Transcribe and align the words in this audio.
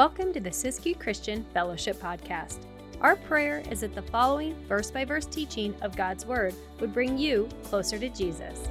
Welcome 0.00 0.32
to 0.32 0.40
the 0.40 0.48
Siskiyou 0.48 0.98
Christian 0.98 1.44
Fellowship 1.52 2.00
Podcast. 2.00 2.60
Our 3.02 3.16
prayer 3.16 3.62
is 3.70 3.80
that 3.80 3.94
the 3.94 4.00
following 4.00 4.56
verse 4.66 4.90
by 4.90 5.04
verse 5.04 5.26
teaching 5.26 5.74
of 5.82 5.94
God's 5.94 6.24
Word 6.24 6.54
would 6.80 6.94
bring 6.94 7.18
you 7.18 7.50
closer 7.64 7.98
to 7.98 8.08
Jesus. 8.08 8.66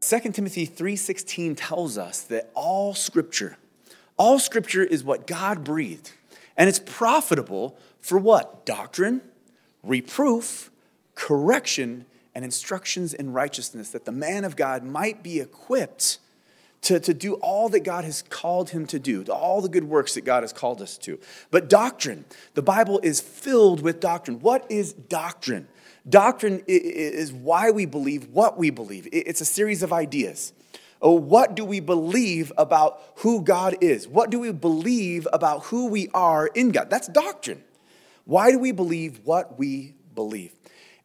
Second 0.00 0.32
Timothy 0.32 0.64
3:16 0.64 1.54
tells 1.54 1.98
us 1.98 2.22
that 2.22 2.50
all 2.54 2.94
scripture 2.94 3.58
all 4.16 4.38
scripture 4.38 4.84
is 4.84 5.04
what 5.04 5.26
God 5.26 5.64
breathed 5.64 6.12
and 6.56 6.66
it's 6.66 6.78
profitable 6.78 7.76
for 8.00 8.16
what? 8.16 8.64
Doctrine, 8.64 9.20
reproof, 9.86 10.70
correction, 11.14 12.06
and 12.34 12.44
instructions 12.44 13.14
in 13.14 13.32
righteousness, 13.32 13.90
that 13.90 14.04
the 14.04 14.12
man 14.12 14.44
of 14.44 14.56
God 14.56 14.84
might 14.84 15.22
be 15.22 15.40
equipped 15.40 16.18
to, 16.82 17.00
to 17.00 17.14
do 17.14 17.34
all 17.34 17.68
that 17.70 17.80
God 17.80 18.04
has 18.04 18.22
called 18.22 18.70
him 18.70 18.86
to 18.86 18.98
do, 18.98 19.24
all 19.24 19.60
the 19.60 19.68
good 19.68 19.84
works 19.84 20.14
that 20.14 20.24
God 20.24 20.42
has 20.42 20.52
called 20.52 20.82
us 20.82 20.98
to. 20.98 21.18
But 21.50 21.68
doctrine, 21.68 22.24
the 22.54 22.62
Bible 22.62 23.00
is 23.02 23.20
filled 23.20 23.80
with 23.80 23.98
doctrine. 23.98 24.40
What 24.40 24.70
is 24.70 24.92
doctrine? 24.92 25.66
Doctrine 26.08 26.62
is 26.66 27.32
why 27.32 27.70
we 27.70 27.86
believe 27.86 28.28
what 28.28 28.56
we 28.56 28.70
believe, 28.70 29.08
it's 29.10 29.40
a 29.40 29.46
series 29.46 29.82
of 29.82 29.92
ideas. 29.92 30.52
Oh, 31.02 31.12
what 31.14 31.54
do 31.54 31.64
we 31.64 31.80
believe 31.80 32.52
about 32.56 33.02
who 33.16 33.42
God 33.42 33.76
is? 33.80 34.08
What 34.08 34.30
do 34.30 34.38
we 34.38 34.52
believe 34.52 35.28
about 35.32 35.64
who 35.64 35.88
we 35.88 36.08
are 36.14 36.46
in 36.46 36.70
God? 36.70 36.88
That's 36.88 37.08
doctrine. 37.08 37.62
Why 38.26 38.50
do 38.50 38.58
we 38.58 38.72
believe 38.72 39.20
what 39.24 39.56
we 39.56 39.94
believe? 40.14 40.52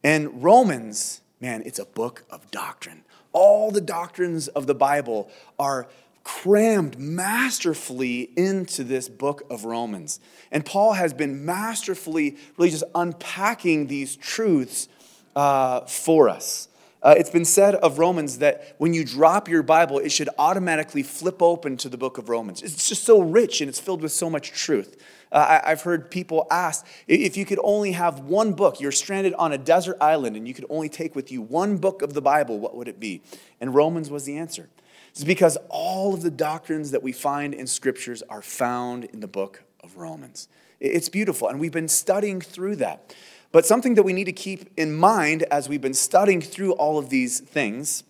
And 0.03 0.43
Romans, 0.43 1.21
man, 1.39 1.61
it's 1.65 1.77
a 1.77 1.85
book 1.85 2.25
of 2.31 2.49
doctrine. 2.49 3.03
All 3.31 3.69
the 3.69 3.79
doctrines 3.79 4.47
of 4.47 4.65
the 4.65 4.73
Bible 4.73 5.29
are 5.59 5.87
crammed 6.23 6.97
masterfully 6.99 8.31
into 8.35 8.83
this 8.83 9.07
book 9.07 9.43
of 9.51 9.65
Romans. 9.65 10.19
And 10.51 10.65
Paul 10.65 10.93
has 10.93 11.13
been 11.13 11.45
masterfully, 11.45 12.37
really 12.57 12.71
just 12.71 12.83
unpacking 12.95 13.85
these 13.85 14.15
truths 14.15 14.87
uh, 15.35 15.81
for 15.81 16.27
us. 16.27 16.69
Uh, 17.03 17.15
it's 17.17 17.31
been 17.31 17.45
said 17.45 17.73
of 17.75 17.97
Romans 17.97 18.37
that 18.37 18.75
when 18.77 18.93
you 18.93 19.03
drop 19.03 19.49
your 19.49 19.63
Bible, 19.63 19.97
it 19.97 20.11
should 20.11 20.29
automatically 20.37 21.01
flip 21.01 21.41
open 21.41 21.75
to 21.77 21.89
the 21.89 21.97
book 21.97 22.19
of 22.19 22.29
Romans. 22.29 22.61
It's 22.61 22.87
just 22.87 23.03
so 23.03 23.21
rich 23.21 23.59
and 23.59 23.67
it's 23.67 23.79
filled 23.79 24.03
with 24.03 24.11
so 24.11 24.29
much 24.29 24.51
truth. 24.51 25.01
Uh, 25.31 25.61
I, 25.63 25.69
have 25.69 25.81
heard 25.81 26.11
people 26.11 26.45
ask 26.51 26.85
if 27.07 27.37
you 27.37 27.45
could 27.45 27.59
only 27.63 27.93
have 27.93 28.19
one 28.19 28.53
book, 28.53 28.79
you're 28.79 28.91
stranded 28.91 29.33
on 29.35 29.51
a 29.51 29.57
desert 29.57 29.97
island 29.99 30.35
and 30.35 30.47
you 30.47 30.53
could 30.53 30.65
only 30.69 30.89
take 30.89 31.15
with 31.15 31.31
you 31.31 31.41
one 31.41 31.77
book 31.77 32.03
of 32.03 32.13
the 32.13 32.21
Bible, 32.21 32.59
what 32.59 32.75
would 32.75 32.87
it 32.87 32.99
be? 32.99 33.23
And 33.59 33.73
Romans 33.73 34.11
was 34.11 34.25
the 34.25 34.37
answer. 34.37 34.69
It's 35.09 35.23
because 35.23 35.57
all 35.69 36.13
of 36.13 36.21
the 36.21 36.31
doctrines 36.31 36.91
that 36.91 37.01
we 37.01 37.13
find 37.13 37.53
in 37.53 37.65
scriptures 37.65 38.21
are 38.29 38.41
found 38.41 39.05
in 39.05 39.21
the 39.21 39.27
book 39.27 39.63
of 39.83 39.97
Romans. 39.97 40.47
It's 40.79 41.09
beautiful, 41.09 41.47
and 41.47 41.59
we've 41.59 41.71
been 41.71 41.87
studying 41.87 42.41
through 42.41 42.77
that. 42.77 43.13
But 43.51 43.65
something 43.65 43.95
that 43.95 44.03
we 44.03 44.13
need 44.13 44.25
to 44.25 44.31
keep 44.31 44.69
in 44.77 44.95
mind 44.95 45.43
as 45.43 45.67
we've 45.67 45.81
been 45.81 45.93
studying 45.93 46.41
through 46.41 46.73
all 46.73 46.97
of 46.97 47.09
these 47.09 47.39
things, 47.39 48.03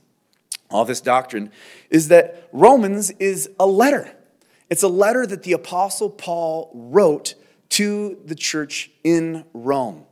all 0.69 0.85
this 0.85 1.01
doctrine, 1.01 1.51
is 1.89 2.09
that 2.09 2.47
Romans 2.51 3.11
is 3.11 3.49
a 3.59 3.65
letter. 3.65 4.15
It's 4.69 4.83
a 4.83 4.87
letter 4.87 5.25
that 5.25 5.43
the 5.43 5.53
Apostle 5.53 6.09
Paul 6.09 6.71
wrote 6.73 7.35
to 7.69 8.17
the 8.25 8.35
church 8.35 8.91
in 9.03 9.45
Rome. 9.53 10.05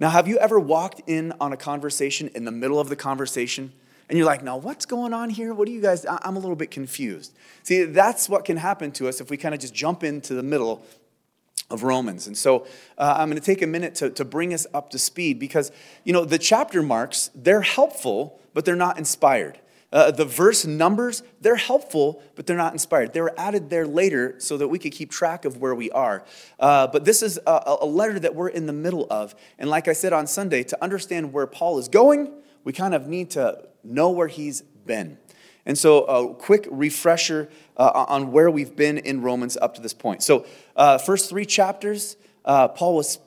Now, 0.00 0.10
have 0.10 0.28
you 0.28 0.38
ever 0.38 0.58
walked 0.58 1.02
in 1.06 1.32
on 1.40 1.52
a 1.52 1.56
conversation 1.56 2.28
in 2.34 2.44
the 2.44 2.50
middle 2.50 2.78
of 2.78 2.88
the 2.88 2.96
conversation? 2.96 3.72
And 4.08 4.18
you're 4.18 4.26
like, 4.26 4.42
now 4.42 4.56
what's 4.56 4.84
going 4.84 5.14
on 5.14 5.30
here? 5.30 5.54
What 5.54 5.66
do 5.66 5.72
you 5.72 5.80
guys? 5.80 6.04
I'm 6.06 6.36
a 6.36 6.38
little 6.38 6.56
bit 6.56 6.70
confused. 6.70 7.32
See, 7.62 7.84
that's 7.84 8.28
what 8.28 8.44
can 8.44 8.58
happen 8.58 8.92
to 8.92 9.08
us 9.08 9.20
if 9.20 9.30
we 9.30 9.36
kind 9.36 9.54
of 9.54 9.60
just 9.60 9.74
jump 9.74 10.04
into 10.04 10.34
the 10.34 10.42
middle 10.42 10.84
of 11.70 11.82
Romans. 11.82 12.26
And 12.26 12.36
so 12.36 12.66
uh, 12.98 13.16
I'm 13.18 13.28
going 13.28 13.40
to 13.40 13.44
take 13.44 13.62
a 13.62 13.66
minute 13.66 13.94
to, 13.96 14.10
to 14.10 14.24
bring 14.24 14.52
us 14.52 14.66
up 14.74 14.90
to 14.90 14.98
speed 14.98 15.38
because, 15.38 15.72
you 16.04 16.12
know, 16.12 16.24
the 16.24 16.38
chapter 16.38 16.82
marks, 16.82 17.30
they're 17.34 17.62
helpful, 17.62 18.40
but 18.52 18.64
they're 18.64 18.76
not 18.76 18.98
inspired. 18.98 19.58
Uh, 19.92 20.10
the 20.10 20.24
verse 20.24 20.66
numbers, 20.66 21.22
they're 21.40 21.54
helpful, 21.54 22.20
but 22.34 22.46
they're 22.46 22.56
not 22.56 22.72
inspired. 22.72 23.12
They 23.12 23.20
were 23.20 23.32
added 23.38 23.70
there 23.70 23.86
later 23.86 24.34
so 24.38 24.56
that 24.56 24.66
we 24.66 24.78
could 24.78 24.90
keep 24.90 25.10
track 25.10 25.44
of 25.44 25.58
where 25.58 25.74
we 25.74 25.88
are. 25.92 26.24
Uh, 26.58 26.88
but 26.88 27.04
this 27.04 27.22
is 27.22 27.38
a, 27.46 27.76
a 27.80 27.86
letter 27.86 28.18
that 28.18 28.34
we're 28.34 28.48
in 28.48 28.66
the 28.66 28.72
middle 28.72 29.06
of. 29.08 29.36
And 29.56 29.70
like 29.70 29.86
I 29.86 29.92
said 29.92 30.12
on 30.12 30.26
Sunday, 30.26 30.64
to 30.64 30.82
understand 30.82 31.32
where 31.32 31.46
Paul 31.46 31.78
is 31.78 31.86
going, 31.86 32.32
we 32.64 32.72
kind 32.72 32.92
of 32.92 33.06
need 33.06 33.30
to 33.30 33.68
know 33.84 34.10
where 34.10 34.26
he's 34.26 34.62
been. 34.62 35.18
And 35.66 35.78
so, 35.78 36.04
a 36.04 36.34
quick 36.34 36.66
refresher 36.70 37.48
uh, 37.76 38.04
on 38.08 38.32
where 38.32 38.50
we've 38.50 38.76
been 38.76 38.98
in 38.98 39.22
Romans 39.22 39.56
up 39.62 39.74
to 39.76 39.80
this 39.80 39.94
point. 39.94 40.22
So, 40.22 40.44
uh, 40.76 40.98
first 40.98 41.28
three 41.30 41.46
chapters, 41.46 42.16
uh, 42.44 42.68
Paul 42.68 42.96
was 42.96 43.18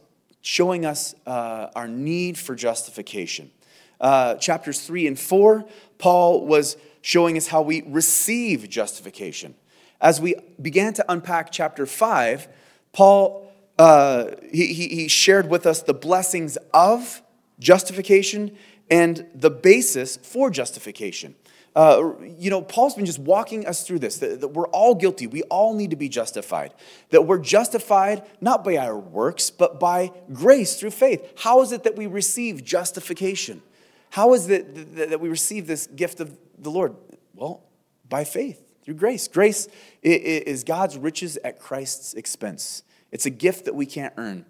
showing 0.42 0.86
us 0.86 1.16
uh, 1.26 1.68
our 1.76 1.88
need 1.88 2.38
for 2.38 2.56
justification. 2.56 3.52
Uh, 4.00 4.36
chapters 4.36 4.82
three 4.82 5.08
and 5.08 5.20
four, 5.20 5.66
Paul 5.98 6.46
was 6.46 6.78
showing 7.02 7.38
us 7.38 7.48
how 7.48 7.62
we 7.62 7.84
receive 7.88 8.70
justification. 8.70 9.56
As 10.00 10.22
we 10.22 10.36
began 10.62 10.94
to 10.94 11.06
unpack 11.10 11.52
chapter 11.52 11.86
five, 11.86 12.48
Paul 12.94 13.48
uh, 13.80 14.32
he, 14.52 14.68
he 14.74 15.08
shared 15.08 15.50
with 15.50 15.66
us 15.66 15.82
the 15.84 15.94
blessings 15.94 16.58
of 16.74 17.22
justification 17.60 18.58
and 18.90 19.28
the 19.36 19.52
basis 19.52 20.18
for 20.18 20.50
justification. 20.50 21.36
Uh, 21.78 22.14
you 22.40 22.50
know, 22.50 22.60
Paul's 22.60 22.96
been 22.96 23.06
just 23.06 23.20
walking 23.20 23.68
us 23.68 23.86
through 23.86 24.00
this 24.00 24.18
that, 24.18 24.42
that, 24.42 24.48
we're 24.48 24.68
all 24.70 24.96
guilty. 24.96 25.28
We 25.28 25.44
all 25.44 25.76
need 25.76 25.92
to 25.92 25.96
be 25.96 26.10
justified. 26.10 26.74
That 27.12 27.28
we're 27.28 27.38
justified 27.38 28.24
not 28.42 28.64
by 28.64 28.78
our 28.78 28.98
works, 28.98 29.52
but 29.52 29.80
by 29.80 30.12
grace 30.34 30.80
through 30.80 30.90
faith. 30.90 31.34
How 31.38 31.62
is 31.62 31.72
it 31.72 31.84
that 31.84 31.96
we 31.96 32.08
receive 32.08 32.64
justification? 32.64 33.62
How 34.10 34.34
is 34.34 34.50
it 34.50 34.96
that 34.96 35.20
we 35.20 35.30
receive 35.30 35.68
this 35.68 35.86
gift 35.86 36.20
of 36.20 36.36
the 36.58 36.72
Lord? 36.72 36.96
Well, 37.36 37.62
by 38.10 38.24
faith, 38.24 38.60
through 38.84 38.96
grace. 38.96 39.28
Grace 39.28 39.68
is 40.02 40.64
God's 40.64 40.98
riches 40.98 41.38
at 41.44 41.60
Christ's 41.60 42.16
expense, 42.16 42.82
it's 43.12 43.28
a 43.28 43.30
gift 43.30 43.66
that 43.66 43.76
we 43.76 43.86
can't 43.86 44.16
earn. 44.18 44.46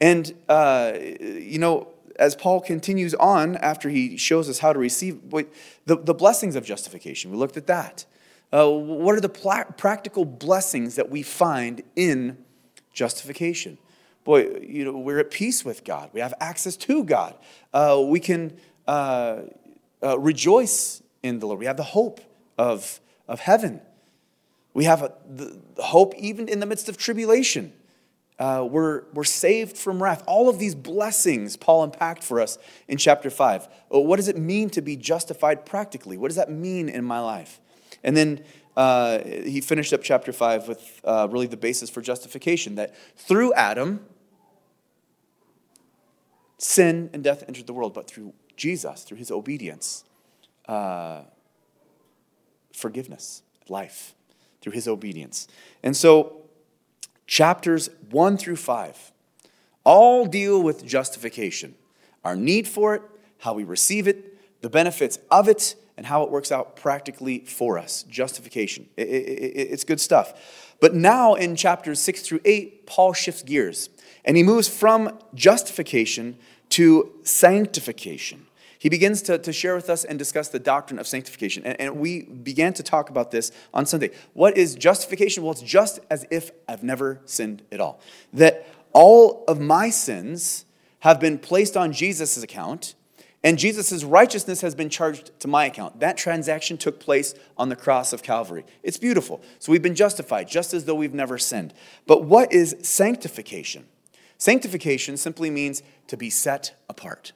And, 0.00 0.32
uh, 0.48 0.94
you 0.98 1.58
know, 1.58 1.92
as 2.20 2.36
Paul 2.36 2.60
continues 2.60 3.14
on 3.14 3.56
after 3.56 3.88
he 3.88 4.16
shows 4.18 4.48
us 4.48 4.58
how 4.58 4.72
to 4.72 4.78
receive 4.78 5.30
the, 5.30 5.48
the 5.96 6.14
blessings 6.14 6.54
of 6.54 6.64
justification, 6.64 7.30
we 7.30 7.38
looked 7.38 7.56
at 7.56 7.66
that. 7.66 8.04
Uh, 8.52 8.68
what 8.68 9.14
are 9.14 9.20
the 9.20 9.28
practical 9.28 10.24
blessings 10.24 10.96
that 10.96 11.08
we 11.08 11.22
find 11.22 11.82
in 11.96 12.36
justification? 12.92 13.78
Boy, 14.24 14.58
you 14.60 14.84
know, 14.84 14.98
we're 14.98 15.18
at 15.18 15.30
peace 15.30 15.64
with 15.64 15.82
God. 15.82 16.10
We 16.12 16.20
have 16.20 16.34
access 16.40 16.76
to 16.76 17.04
God. 17.04 17.36
Uh, 17.72 18.02
we 18.04 18.20
can 18.20 18.56
uh, 18.86 19.42
uh 20.02 20.18
rejoice 20.18 21.02
in 21.22 21.38
the 21.38 21.46
Lord. 21.46 21.58
We 21.58 21.66
have 21.66 21.76
the 21.76 21.82
hope 21.82 22.20
of, 22.58 23.00
of 23.28 23.40
heaven. 23.40 23.80
We 24.74 24.84
have 24.84 25.02
a, 25.02 25.12
the 25.26 25.58
hope 25.78 26.14
even 26.16 26.48
in 26.48 26.60
the 26.60 26.66
midst 26.66 26.88
of 26.88 26.98
tribulation. 26.98 27.72
Uh, 28.40 28.66
we're, 28.68 29.02
we're 29.12 29.22
saved 29.22 29.76
from 29.76 30.02
wrath. 30.02 30.24
All 30.26 30.48
of 30.48 30.58
these 30.58 30.74
blessings 30.74 31.58
Paul 31.58 31.84
unpacked 31.84 32.24
for 32.24 32.40
us 32.40 32.56
in 32.88 32.96
chapter 32.96 33.28
5. 33.28 33.68
What 33.90 34.16
does 34.16 34.28
it 34.28 34.38
mean 34.38 34.70
to 34.70 34.80
be 34.80 34.96
justified 34.96 35.66
practically? 35.66 36.16
What 36.16 36.28
does 36.28 36.36
that 36.36 36.50
mean 36.50 36.88
in 36.88 37.04
my 37.04 37.20
life? 37.20 37.60
And 38.02 38.16
then 38.16 38.42
uh, 38.78 39.18
he 39.24 39.60
finished 39.60 39.92
up 39.92 40.02
chapter 40.02 40.32
5 40.32 40.68
with 40.68 41.00
uh, 41.04 41.28
really 41.30 41.48
the 41.48 41.58
basis 41.58 41.90
for 41.90 42.00
justification 42.00 42.76
that 42.76 42.94
through 43.18 43.52
Adam, 43.52 44.06
sin 46.56 47.10
and 47.12 47.22
death 47.22 47.44
entered 47.46 47.66
the 47.66 47.74
world, 47.74 47.92
but 47.92 48.08
through 48.08 48.32
Jesus, 48.56 49.02
through 49.02 49.18
his 49.18 49.30
obedience, 49.30 50.04
uh, 50.66 51.24
forgiveness, 52.72 53.42
life, 53.68 54.14
through 54.62 54.72
his 54.72 54.88
obedience. 54.88 55.46
And 55.82 55.94
so 55.94 56.39
chapters 57.30 57.88
1 58.10 58.36
through 58.38 58.56
5 58.56 59.12
all 59.84 60.26
deal 60.26 60.60
with 60.60 60.84
justification 60.84 61.76
our 62.22 62.36
need 62.36 62.68
for 62.68 62.94
it, 62.94 63.02
how 63.38 63.54
we 63.54 63.64
receive 63.64 64.06
it, 64.06 64.60
the 64.60 64.68
benefits 64.68 65.18
of 65.30 65.48
it, 65.48 65.74
and 65.96 66.04
how 66.04 66.22
it 66.22 66.30
works 66.30 66.52
out 66.52 66.76
practically 66.76 67.38
for 67.38 67.78
us. 67.78 68.02
Justification. 68.02 68.86
It, 68.94 69.08
it, 69.08 69.12
it, 69.12 69.68
it's 69.70 69.84
good 69.84 70.00
stuff. 70.00 70.74
But 70.80 70.94
now 70.94 71.34
in 71.34 71.56
chapters 71.56 71.98
6 72.00 72.20
through 72.20 72.40
8, 72.44 72.84
Paul 72.84 73.14
shifts 73.14 73.42
gears 73.42 73.88
and 74.24 74.36
he 74.36 74.42
moves 74.42 74.68
from 74.68 75.18
justification 75.34 76.36
to 76.70 77.12
sanctification 77.22 78.46
he 78.80 78.88
begins 78.88 79.20
to, 79.22 79.36
to 79.36 79.52
share 79.52 79.74
with 79.74 79.90
us 79.90 80.04
and 80.04 80.18
discuss 80.18 80.48
the 80.48 80.58
doctrine 80.58 80.98
of 80.98 81.06
sanctification. 81.06 81.62
And, 81.66 81.78
and 81.78 81.96
we 81.96 82.22
began 82.22 82.72
to 82.72 82.82
talk 82.82 83.10
about 83.10 83.30
this 83.30 83.52
on 83.74 83.84
Sunday. 83.84 84.10
What 84.32 84.56
is 84.56 84.74
justification? 84.74 85.42
Well, 85.42 85.52
it's 85.52 85.60
just 85.60 86.00
as 86.08 86.26
if 86.30 86.50
I've 86.66 86.82
never 86.82 87.20
sinned 87.26 87.62
at 87.70 87.78
all. 87.78 88.00
That 88.32 88.66
all 88.94 89.44
of 89.46 89.60
my 89.60 89.90
sins 89.90 90.64
have 91.00 91.20
been 91.20 91.38
placed 91.38 91.76
on 91.76 91.92
Jesus' 91.92 92.42
account, 92.42 92.94
and 93.44 93.58
Jesus' 93.58 94.02
righteousness 94.02 94.62
has 94.62 94.74
been 94.74 94.88
charged 94.88 95.38
to 95.40 95.48
my 95.48 95.66
account. 95.66 96.00
That 96.00 96.16
transaction 96.16 96.78
took 96.78 96.98
place 97.00 97.34
on 97.58 97.68
the 97.68 97.76
cross 97.76 98.14
of 98.14 98.22
Calvary. 98.22 98.64
It's 98.82 98.96
beautiful. 98.96 99.42
So 99.58 99.72
we've 99.72 99.82
been 99.82 99.94
justified, 99.94 100.48
just 100.48 100.72
as 100.72 100.86
though 100.86 100.94
we've 100.94 101.12
never 101.12 101.36
sinned. 101.36 101.74
But 102.06 102.24
what 102.24 102.50
is 102.50 102.74
sanctification? 102.80 103.88
Sanctification 104.38 105.18
simply 105.18 105.50
means 105.50 105.82
to 106.06 106.16
be 106.16 106.30
set 106.30 106.74
apart. 106.88 107.32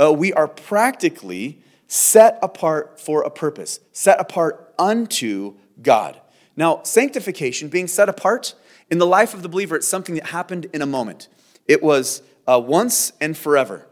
Uh, 0.00 0.12
we 0.12 0.32
are 0.32 0.48
practically 0.48 1.60
set 1.88 2.38
apart 2.42 3.00
for 3.00 3.22
a 3.22 3.30
purpose, 3.30 3.80
set 3.92 4.20
apart 4.20 4.74
unto 4.78 5.54
God. 5.82 6.20
Now, 6.56 6.82
sanctification, 6.82 7.68
being 7.68 7.86
set 7.86 8.08
apart, 8.08 8.54
in 8.90 8.98
the 8.98 9.06
life 9.06 9.34
of 9.34 9.42
the 9.42 9.48
believer, 9.48 9.76
it's 9.76 9.88
something 9.88 10.14
that 10.14 10.26
happened 10.26 10.66
in 10.72 10.82
a 10.82 10.86
moment. 10.86 11.28
It 11.66 11.82
was 11.82 12.22
uh, 12.46 12.60
once 12.64 13.12
and 13.20 13.36
forever. 13.36 13.86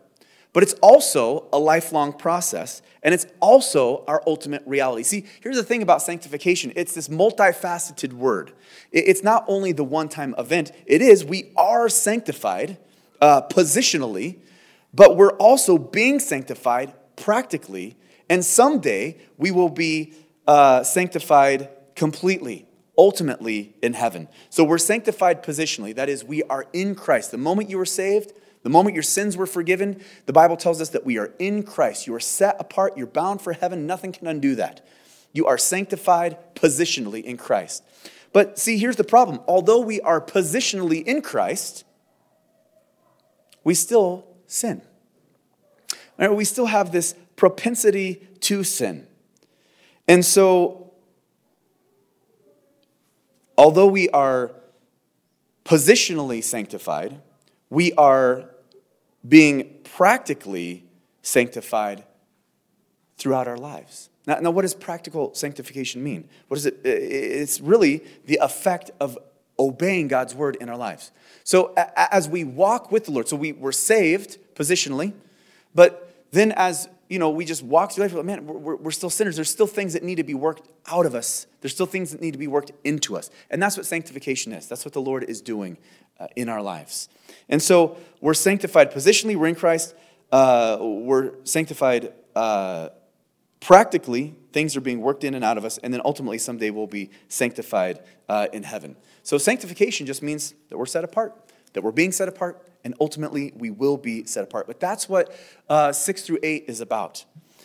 But 0.53 0.62
it's 0.62 0.75
also 0.75 1.49
a 1.53 1.59
lifelong 1.59 2.12
process, 2.12 2.81
and 3.03 3.12
it's 3.12 3.27
also 3.41 4.05
our 4.07 4.23
ultimate 4.25 4.62
reality. 4.67 5.03
See, 5.03 5.27
here's 5.41 5.57
the 5.57 5.65
thing 5.65 5.83
about 5.83 6.00
sanctification 6.00 6.73
it's 6.77 6.95
this 6.95 7.09
multifaceted 7.09 8.12
word. 8.12 8.53
It's 8.93 9.25
not 9.25 9.45
only 9.49 9.73
the 9.73 9.83
one 9.83 10.09
time 10.09 10.33
event, 10.39 10.71
it 10.87 11.03
is, 11.03 11.25
we 11.25 11.50
are 11.57 11.89
sanctified 11.89 12.79
uh, 13.21 13.43
positionally, 13.43 14.37
but 14.94 15.17
we're 15.17 15.37
also 15.37 15.76
being 15.79 16.20
sanctified 16.20 16.93
practically, 17.17 17.96
and 18.31 18.44
someday 18.44 19.19
we 19.37 19.50
will 19.50 19.69
be 19.69 20.14
uh, 20.46 20.82
sanctified 20.82 21.69
completely 21.94 22.67
ultimately 22.96 23.75
in 23.82 23.94
heaven. 23.94 24.29
So 24.50 24.64
we're 24.64 24.79
sanctified 24.79 25.43
positionally. 25.43 25.94
That 25.94 26.08
is, 26.08 26.25
we 26.25 26.43
are 26.44 26.67
in 26.73 26.94
Christ. 26.94 27.31
The 27.31 27.38
moment 27.38 27.70
you 27.70 27.79
were 27.79 27.87
saved, 27.87 28.32
the 28.62 28.70
moment 28.70 28.94
your 28.94 29.02
sins 29.02 29.37
were 29.37 29.46
forgiven, 29.46 30.00
the 30.26 30.32
Bible 30.32 30.56
tells 30.56 30.81
us 30.81 30.91
that 30.91 31.05
we 31.05 31.19
are 31.19 31.32
in 31.38 31.64
Christ. 31.64 32.06
You 32.06 32.14
are 32.14 32.20
set 32.20 32.56
apart, 32.58 32.97
you're 32.97 33.06
bound 33.06 33.43
for 33.43 33.52
heaven, 33.52 33.87
nothing 33.87 34.12
can 34.12 34.26
undo 34.26 34.55
that. 34.55 34.87
You 35.32 35.47
are 35.47 35.58
sanctified 35.58 36.38
positionally 36.55 37.23
in 37.23 37.37
Christ. 37.37 37.82
But 38.32 38.58
see, 38.58 38.79
here's 38.79 38.97
the 38.97 39.05
problem. 39.05 39.40
Although 39.47 39.81
we 39.81 40.00
are 40.00 40.20
positionally 40.20 41.05
in 41.05 41.23
Christ, 41.23 41.85
we 43.64 43.75
still 43.75 44.26
sin. 44.46 44.82
We 46.19 46.44
still 46.44 46.67
have 46.67 46.93
this 46.93 47.14
propensity 47.37 48.26
to 48.41 48.62
sin. 48.62 49.06
And 50.06 50.25
so, 50.25 50.93
although 53.56 53.87
we 53.87 54.08
are 54.11 54.52
positionally 55.64 56.43
sanctified, 56.43 57.20
we 57.70 57.93
are 57.94 58.50
being 59.26 59.81
practically 59.82 60.85
sanctified 61.23 62.05
throughout 63.17 63.49
our 63.49 63.56
lives. 63.56 64.11
Now, 64.26 64.38
now, 64.40 64.50
what 64.50 64.62
does 64.62 64.75
practical 64.75 65.35
sanctification 65.35 66.02
mean? 66.02 66.29
What 66.49 66.58
is 66.58 66.67
it? 66.67 66.81
It's 66.85 67.61
really 67.61 68.05
the 68.26 68.38
effect 68.43 68.90
of 69.00 69.19
obeying 69.59 70.09
God's 70.09 70.35
word 70.35 70.56
in 70.61 70.69
our 70.69 70.77
lives. 70.77 71.11
So, 71.45 71.75
as 71.97 72.29
we 72.29 72.45
walk 72.45 72.91
with 72.91 73.05
the 73.05 73.11
Lord, 73.11 73.29
so 73.29 73.37
we 73.37 73.53
were 73.53 73.73
saved 73.73 74.39
positionally, 74.55 75.12
but 75.75 76.15
then 76.31 76.53
as 76.53 76.89
you 77.09 77.19
know, 77.19 77.31
we 77.31 77.45
just 77.45 77.62
walk 77.62 77.93
through 77.93 78.06
life, 78.06 78.25
man, 78.25 78.47
we're, 78.47 78.77
we're 78.77 78.91
still 78.91 79.11
sinners. 79.11 79.37
There's 79.37 79.51
still 79.51 79.67
things 79.67 79.93
that 79.93 80.03
need 80.03 80.17
to 80.17 80.25
be 80.25 80.35
worked 80.35 80.69
out 80.87 81.06
of 81.06 81.15
us. 81.15 81.47
There's 81.61 81.73
still 81.75 81.87
things 81.87 82.12
that 82.12 82.21
need 82.21 82.33
to 82.33 82.39
be 82.39 82.47
worked 82.47 82.73
into 82.83 83.17
us. 83.17 83.31
And 83.51 83.62
that's 83.62 83.77
what 83.77 83.87
sanctification 83.87 84.53
is. 84.53 84.67
That's 84.67 84.85
what 84.85 84.95
the 84.95 85.01
Lord 85.01 85.25
is 85.25 85.41
doing 85.41 85.77
uh, 86.19 86.29
in 86.35 86.49
our 86.49 86.62
lives. 86.62 87.09
And 87.49 87.62
so 87.62 87.99
we're 88.21 88.35
sanctified 88.35 88.91
positionally, 88.91 89.37
we're 89.37 89.49
in 89.49 89.55
Christ. 89.55 89.95
Uh, 90.33 90.79
we're 90.81 91.33
sanctified 91.45 92.12
uh, 92.35 92.89
practically, 93.61 94.35
things 94.55 94.77
are 94.77 94.81
being 94.81 95.01
worked 95.01 95.25
in 95.25 95.35
and 95.35 95.45
out 95.45 95.59
of 95.59 95.65
us. 95.65 95.79
And 95.79 95.93
then 95.93 96.01
ultimately, 96.05 96.39
someday 96.39 96.71
we'll 96.71 96.87
be 96.87 97.11
sanctified 97.29 97.99
uh, 98.29 98.47
in 98.53 98.62
heaven. 98.62 98.97
So 99.25 99.37
sanctification 99.37 100.06
just 100.06 100.23
means 100.23 100.55
that 100.71 100.79
we're 100.79 100.87
set 100.87 101.03
apart, 101.03 101.35
that 101.73 101.83
we're 101.83 101.91
being 101.91 102.12
set 102.12 102.29
apart, 102.29 102.67
and 102.85 102.95
ultimately 103.01 103.53
we 103.56 103.71
will 103.71 103.97
be 103.97 104.25
set 104.25 104.45
apart. 104.45 104.69
But 104.69 104.79
that's 104.79 105.09
what 105.09 105.37
uh, 105.69 105.93
6 105.93 106.23
through 106.23 106.39
8 106.43 106.67
is 106.69 106.81
about. 106.81 107.25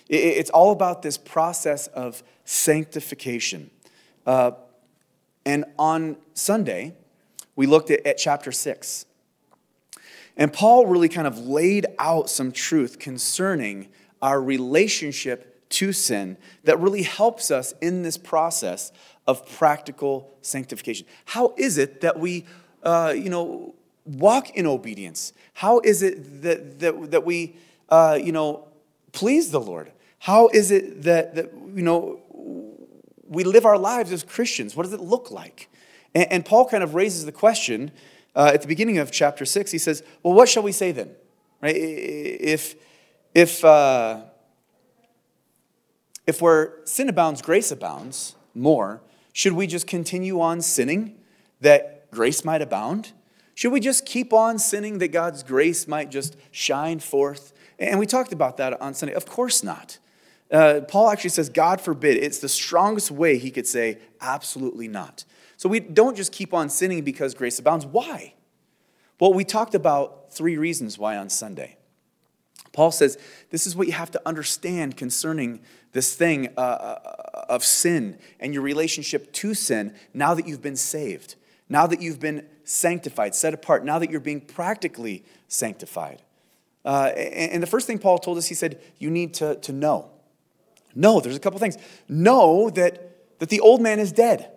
It's 0.10 0.50
all 0.50 0.72
about 0.72 1.04
this 1.04 1.20
process 1.20 1.86
of 1.88 2.24
sanctification. 2.44 3.70
Uh, 4.26 4.52
and 5.46 5.66
on 5.78 6.18
Sunday, 6.34 6.96
we 7.56 7.68
looked 7.68 7.92
at, 7.92 8.04
at 8.08 8.18
chapter 8.18 8.52
6. 8.52 9.06
And 10.36 10.52
Paul 10.52 10.88
really 10.88 11.10
kind 11.10 11.28
of 11.28 11.38
laid 11.38 11.86
out 12.00 12.32
some 12.32 12.52
truth 12.52 12.98
concerning 12.98 13.90
our 14.24 14.42
relationship 14.42 15.59
to 15.70 15.94
sin 15.94 16.38
that 16.64 16.80
really 16.80 17.04
helps 17.04 17.52
us 17.52 17.74
in 17.82 18.02
this 18.02 18.18
process 18.18 18.92
of 19.28 19.48
practical 19.58 20.34
sanctification. 20.42 21.06
How 21.26 21.54
is 21.58 21.78
it 21.78 22.02
that 22.02 22.20
we, 22.20 22.46
uh, 22.84 23.14
you 23.16 23.30
know, 23.30 23.76
walk 24.06 24.50
in 24.52 24.66
obedience? 24.66 25.34
How 25.54 25.80
is 25.80 26.02
it 26.02 26.42
that, 26.42 26.80
that, 26.80 27.12
that 27.12 27.26
we, 27.26 27.56
uh, 27.90 28.18
you 28.22 28.32
know, 28.32 28.68
please 29.12 29.52
the 29.52 29.62
Lord? 29.62 29.92
How 30.20 30.48
is 30.50 30.72
it 30.72 31.04
that, 31.04 31.36
that, 31.36 31.54
you 31.54 31.84
know, 31.84 32.20
we 33.28 33.44
live 33.44 33.66
our 33.66 33.78
lives 33.78 34.12
as 34.12 34.24
Christians? 34.24 34.76
What 34.76 34.84
does 34.84 34.94
it 34.94 35.02
look 35.02 35.30
like? 35.30 35.70
And, 36.16 36.32
and 36.32 36.46
Paul 36.46 36.68
kind 36.68 36.84
of 36.84 36.96
raises 36.96 37.26
the 37.26 37.32
question 37.32 37.92
uh, 38.36 38.52
at 38.54 38.62
the 38.64 38.68
beginning 38.68 38.98
of 38.98 39.12
chapter 39.12 39.46
6. 39.46 39.72
He 39.72 39.78
says, 39.78 40.04
Well, 40.24 40.34
what 40.34 40.50
shall 40.50 40.64
we 40.64 40.72
say 40.72 40.92
then? 40.92 41.12
Right? 41.62 41.76
If, 41.76 42.76
if, 43.36 43.64
uh, 43.64 44.24
if 46.30 46.44
where 46.44 46.78
sin 46.84 47.10
abounds, 47.10 47.42
grace 47.42 47.72
abounds 47.72 48.36
more, 48.54 49.02
should 49.34 49.54
we 49.54 49.66
just 49.66 49.88
continue 49.88 50.40
on 50.40 50.62
sinning 50.62 51.18
that 51.60 52.12
grace 52.12 52.46
might 52.46 52.62
abound? 52.62 53.14
Should 53.56 53.72
we 53.72 53.80
just 53.80 54.06
keep 54.06 54.32
on 54.32 54.60
sinning 54.60 55.00
that 55.00 55.08
God's 55.08 55.42
grace 55.42 55.88
might 55.88 56.12
just 56.12 56.38
shine 56.52 57.00
forth? 57.00 57.52
And 57.80 58.00
we 58.00 58.06
talked 58.06 58.32
about 58.32 58.58
that 58.58 58.80
on 58.80 58.94
Sunday. 58.94 59.16
Of 59.16 59.26
course 59.26 59.64
not. 59.64 59.98
Uh, 60.52 60.82
Paul 60.88 61.10
actually 61.10 61.32
says, 61.32 61.50
God 61.50 61.82
forbid. 61.82 62.18
It's 62.18 62.38
the 62.38 62.48
strongest 62.48 63.10
way 63.10 63.40
he 63.40 63.50
could 63.50 63.66
say, 63.66 63.98
absolutely 64.22 64.88
not. 64.88 65.26
So 65.58 65.68
we 65.68 65.80
don't 65.80 66.16
just 66.16 66.32
keep 66.32 66.54
on 66.54 66.70
sinning 66.70 67.04
because 67.04 67.34
grace 67.34 67.58
abounds. 67.58 67.88
Why? 67.88 68.36
Well, 69.20 69.34
we 69.34 69.44
talked 69.44 69.74
about 69.74 70.32
three 70.32 70.58
reasons 70.58 71.00
why 71.00 71.18
on 71.18 71.30
Sunday. 71.30 71.79
Paul 72.72 72.92
says 72.92 73.18
this 73.50 73.66
is 73.66 73.76
what 73.76 73.88
you 73.88 73.94
have 73.94 74.12
to 74.12 74.22
understand 74.26 74.98
concerning 74.98 75.60
this 75.92 76.16
thing 76.16 76.50
uh, 76.58 76.62
uh, 76.62 77.46
of 77.50 77.64
sin 77.64 78.18
and 78.40 78.54
your 78.54 78.64
relationship 78.64 79.32
to 79.34 79.54
sin 79.54 79.96
now 80.14 80.34
that 80.34 80.48
you've 80.48 80.62
been 80.62 80.76
saved, 80.76 81.36
now 81.68 81.88
that 81.88 82.02
you've 82.02 82.20
been 82.20 82.46
sanctified, 82.64 83.34
set 83.34 83.54
apart, 83.54 83.84
now 83.84 84.00
that 84.00 84.12
you're 84.12 84.20
being 84.20 84.42
practically 84.42 85.24
sanctified. 85.48 86.22
Uh, 86.86 87.08
and 87.16 87.62
the 87.62 87.68
first 87.68 87.88
thing 87.88 88.00
Paul 88.00 88.20
told 88.20 88.38
us, 88.38 88.48
he 88.48 88.56
said, 88.56 88.80
you 88.98 89.10
need 89.10 89.34
to, 89.36 89.56
to 89.56 89.72
know. 89.72 90.12
Know, 90.96 91.20
there's 91.20 91.36
a 91.36 91.40
couple 91.40 91.60
things. 91.60 91.78
Know 92.08 92.70
that, 92.72 93.40
that 93.40 93.50
the 93.50 93.60
old 93.60 93.82
man 93.82 94.00
is 94.00 94.12
dead. 94.12 94.52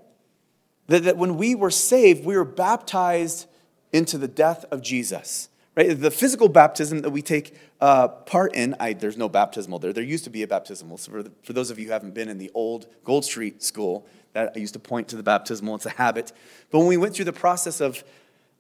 That, 0.87 1.05
that 1.05 1.17
when 1.17 1.37
we 1.37 1.55
were 1.55 1.71
saved, 1.71 2.25
we 2.25 2.37
were 2.37 2.45
baptized 2.45 3.47
into 3.93 4.19
the 4.19 4.29
death 4.29 4.65
of 4.71 4.83
Jesus. 4.83 5.49
Right? 5.77 5.99
The 5.99 6.11
physical 6.11 6.49
baptism 6.49 7.01
that 7.01 7.11
we 7.11 7.23
take 7.23 7.55
uh, 7.83 8.07
part 8.07 8.55
in, 8.55 8.77
I, 8.79 8.93
there's 8.93 9.17
no 9.17 9.29
baptismal 9.29 9.81
there. 9.81 9.93
There 9.93 10.05
used 10.05 10.23
to 10.23 10.31
be 10.31 10.45
a 10.45 10.47
baptismal. 10.47 10.99
So 10.99 11.11
for, 11.11 11.23
the, 11.25 11.33
for 11.43 11.53
those 11.53 11.69
of 11.69 11.81
you 11.81 11.87
who 11.87 11.93
haven't 11.93 12.15
been 12.15 12.29
in 12.29 12.39
the 12.39 12.49
old 12.55 12.87
Gold 13.03 13.25
Street 13.25 13.61
school, 13.61 14.07
that 14.35 14.53
I 14.55 14.61
used 14.61 14.75
to 14.75 14.79
point 14.79 15.09
to 15.09 15.17
the 15.17 15.23
baptismal. 15.25 15.75
It's 15.75 15.87
a 15.87 15.91
habit. 15.91 16.33
But 16.71 16.79
when 16.79 16.87
we 16.87 16.97
went 16.97 17.17
through 17.17 17.25
the 17.25 17.33
process 17.33 17.81
of 17.81 18.05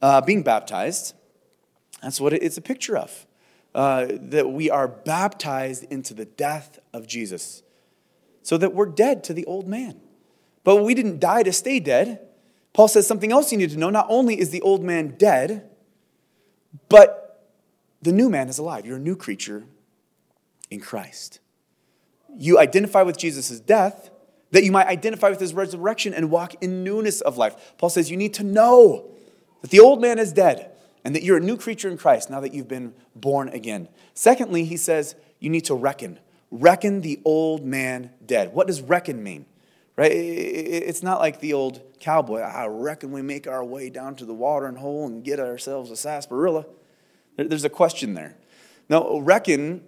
uh, 0.02 0.22
being 0.22 0.42
baptized, 0.42 1.14
that's 2.02 2.20
what 2.20 2.32
it's 2.32 2.56
a 2.56 2.60
picture 2.60 2.98
of. 2.98 3.26
Uh, 3.76 4.08
that 4.10 4.50
we 4.50 4.68
are 4.68 4.88
baptized 4.88 5.84
into 5.84 6.14
the 6.14 6.24
death 6.24 6.80
of 6.92 7.06
Jesus, 7.06 7.62
so 8.42 8.58
that 8.58 8.74
we're 8.74 8.86
dead 8.86 9.22
to 9.24 9.32
the 9.32 9.44
old 9.44 9.68
man. 9.68 10.00
But 10.64 10.82
we 10.82 10.94
didn't 10.94 11.20
die 11.20 11.44
to 11.44 11.52
stay 11.52 11.78
dead. 11.78 12.20
Paul 12.72 12.88
says 12.88 13.06
something 13.06 13.30
else 13.30 13.52
you 13.52 13.58
need 13.58 13.70
to 13.70 13.78
know. 13.78 13.88
Not 13.88 14.06
only 14.08 14.40
is 14.40 14.50
the 14.50 14.60
old 14.62 14.82
man 14.82 15.14
dead, 15.16 15.70
but 16.88 17.21
the 18.02 18.12
new 18.12 18.28
man 18.28 18.48
is 18.48 18.58
alive. 18.58 18.86
You're 18.86 18.96
a 18.96 19.00
new 19.00 19.16
creature 19.16 19.64
in 20.70 20.80
Christ. 20.80 21.40
You 22.36 22.58
identify 22.58 23.02
with 23.02 23.16
Jesus' 23.18 23.60
death, 23.60 24.10
that 24.50 24.64
you 24.64 24.72
might 24.72 24.86
identify 24.86 25.30
with 25.30 25.40
his 25.40 25.54
resurrection 25.54 26.12
and 26.14 26.30
walk 26.30 26.54
in 26.62 26.84
newness 26.84 27.20
of 27.20 27.36
life. 27.38 27.74
Paul 27.78 27.90
says 27.90 28.10
you 28.10 28.16
need 28.16 28.34
to 28.34 28.44
know 28.44 29.10
that 29.60 29.70
the 29.70 29.80
old 29.80 30.00
man 30.00 30.18
is 30.18 30.32
dead 30.32 30.70
and 31.04 31.14
that 31.14 31.22
you're 31.22 31.38
a 31.38 31.40
new 31.40 31.56
creature 31.56 31.88
in 31.88 31.96
Christ 31.96 32.30
now 32.30 32.40
that 32.40 32.52
you've 32.52 32.68
been 32.68 32.94
born 33.14 33.48
again. 33.48 33.88
Secondly, 34.14 34.64
he 34.64 34.76
says 34.76 35.14
you 35.38 35.50
need 35.50 35.64
to 35.66 35.74
reckon. 35.74 36.18
Reckon 36.50 37.00
the 37.00 37.20
old 37.24 37.64
man 37.64 38.10
dead. 38.24 38.52
What 38.52 38.66
does 38.66 38.82
reckon 38.82 39.22
mean? 39.22 39.46
right? 39.96 40.10
It's 40.12 41.02
not 41.02 41.20
like 41.20 41.40
the 41.40 41.52
old 41.52 41.82
cowboy. 42.00 42.40
I 42.40 42.66
reckon 42.66 43.12
we 43.12 43.22
make 43.22 43.46
our 43.46 43.64
way 43.64 43.90
down 43.90 44.16
to 44.16 44.24
the 44.24 44.34
watering 44.34 44.76
hole 44.76 45.06
and 45.06 45.22
get 45.22 45.38
ourselves 45.38 45.90
a 45.90 45.96
sarsaparilla. 45.96 46.66
There's 47.48 47.64
a 47.64 47.70
question 47.70 48.14
there. 48.14 48.36
Now, 48.88 49.18
reckon 49.20 49.82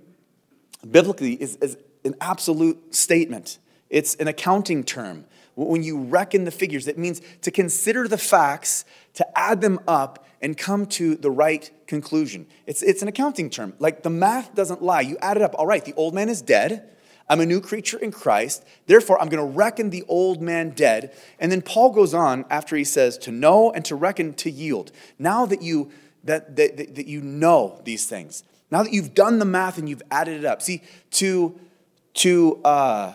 biblically 0.88 1.34
is, 1.34 1.56
is 1.56 1.76
an 2.04 2.14
absolute 2.20 2.94
statement, 2.94 3.58
it's 3.90 4.14
an 4.16 4.28
accounting 4.28 4.84
term. 4.84 5.24
When 5.56 5.84
you 5.84 6.02
reckon 6.02 6.44
the 6.44 6.50
figures, 6.50 6.88
it 6.88 6.98
means 6.98 7.22
to 7.42 7.52
consider 7.52 8.08
the 8.08 8.18
facts, 8.18 8.84
to 9.14 9.38
add 9.38 9.60
them 9.60 9.78
up, 9.86 10.26
and 10.42 10.58
come 10.58 10.86
to 10.86 11.14
the 11.14 11.30
right 11.30 11.70
conclusion. 11.86 12.46
It's, 12.66 12.82
it's 12.82 13.02
an 13.02 13.08
accounting 13.08 13.50
term. 13.50 13.72
Like 13.78 14.02
the 14.02 14.10
math 14.10 14.54
doesn't 14.54 14.82
lie. 14.82 15.02
You 15.02 15.16
add 15.20 15.36
it 15.36 15.42
up. 15.42 15.54
All 15.56 15.66
right, 15.66 15.84
the 15.84 15.94
old 15.94 16.12
man 16.12 16.28
is 16.28 16.42
dead. 16.42 16.90
I'm 17.28 17.40
a 17.40 17.46
new 17.46 17.60
creature 17.60 17.98
in 17.98 18.10
Christ. 18.10 18.64
Therefore, 18.86 19.20
I'm 19.20 19.28
going 19.28 19.46
to 19.46 19.56
reckon 19.56 19.90
the 19.90 20.04
old 20.08 20.42
man 20.42 20.70
dead. 20.70 21.14
And 21.38 21.50
then 21.50 21.62
Paul 21.62 21.90
goes 21.90 22.12
on 22.12 22.44
after 22.50 22.76
he 22.76 22.84
says, 22.84 23.16
to 23.18 23.30
know 23.30 23.70
and 23.70 23.84
to 23.86 23.94
reckon 23.94 24.34
to 24.34 24.50
yield. 24.50 24.92
Now 25.18 25.46
that 25.46 25.62
you, 25.62 25.90
that, 26.24 26.56
that, 26.56 26.76
that 26.94 27.06
you 27.06 27.20
know 27.20 27.80
these 27.84 28.06
things, 28.06 28.44
now 28.70 28.82
that 28.82 28.92
you've 28.92 29.14
done 29.14 29.38
the 29.38 29.44
math 29.44 29.78
and 29.78 29.88
you've 29.88 30.02
added 30.10 30.40
it 30.40 30.44
up. 30.44 30.62
See, 30.62 30.82
to, 31.12 31.58
to, 32.14 32.60
uh, 32.64 33.14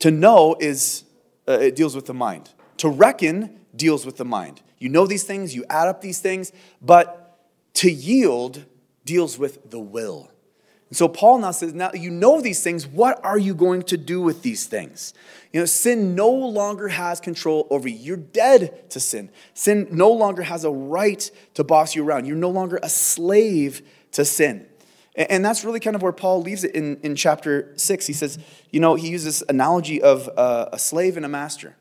to 0.00 0.10
know 0.10 0.56
is, 0.60 1.04
uh, 1.48 1.52
it 1.52 1.76
deals 1.76 1.94
with 1.94 2.06
the 2.06 2.14
mind. 2.14 2.50
To 2.78 2.88
reckon 2.88 3.60
deals 3.74 4.04
with 4.04 4.16
the 4.16 4.24
mind. 4.24 4.62
You 4.78 4.88
know 4.88 5.06
these 5.06 5.24
things, 5.24 5.54
you 5.54 5.64
add 5.70 5.88
up 5.88 6.00
these 6.00 6.18
things, 6.18 6.52
but 6.82 7.38
to 7.74 7.90
yield 7.90 8.64
deals 9.04 9.38
with 9.38 9.70
the 9.70 9.78
will. 9.78 10.30
And 10.88 10.96
so 10.96 11.08
Paul 11.08 11.38
now 11.38 11.50
says, 11.50 11.74
now 11.74 11.90
you 11.92 12.10
know 12.10 12.40
these 12.40 12.62
things, 12.62 12.86
what 12.86 13.22
are 13.24 13.38
you 13.38 13.54
going 13.54 13.82
to 13.84 13.96
do 13.96 14.20
with 14.20 14.42
these 14.42 14.66
things? 14.66 15.14
You 15.52 15.60
know, 15.60 15.66
sin 15.66 16.14
no 16.14 16.30
longer 16.30 16.88
has 16.88 17.18
control 17.18 17.66
over 17.70 17.88
you. 17.88 17.96
You're 17.96 18.16
dead 18.16 18.88
to 18.90 19.00
sin. 19.00 19.30
Sin 19.52 19.88
no 19.90 20.12
longer 20.12 20.42
has 20.42 20.64
a 20.64 20.70
right 20.70 21.28
to 21.54 21.64
boss 21.64 21.96
you 21.96 22.04
around. 22.04 22.26
You're 22.26 22.36
no 22.36 22.50
longer 22.50 22.78
a 22.82 22.88
slave 22.88 23.82
to 24.12 24.24
sin. 24.24 24.66
And 25.16 25.44
that's 25.44 25.64
really 25.64 25.80
kind 25.80 25.96
of 25.96 26.02
where 26.02 26.12
Paul 26.12 26.42
leaves 26.42 26.62
it 26.62 26.74
in, 26.74 26.98
in 27.02 27.16
chapter 27.16 27.72
six. 27.76 28.06
He 28.06 28.12
says, 28.12 28.38
you 28.70 28.80
know, 28.80 28.94
he 28.96 29.08
uses 29.08 29.42
analogy 29.48 30.00
of 30.00 30.28
uh, 30.36 30.68
a 30.72 30.78
slave 30.78 31.16
and 31.16 31.24
a 31.24 31.28
master. 31.28 31.74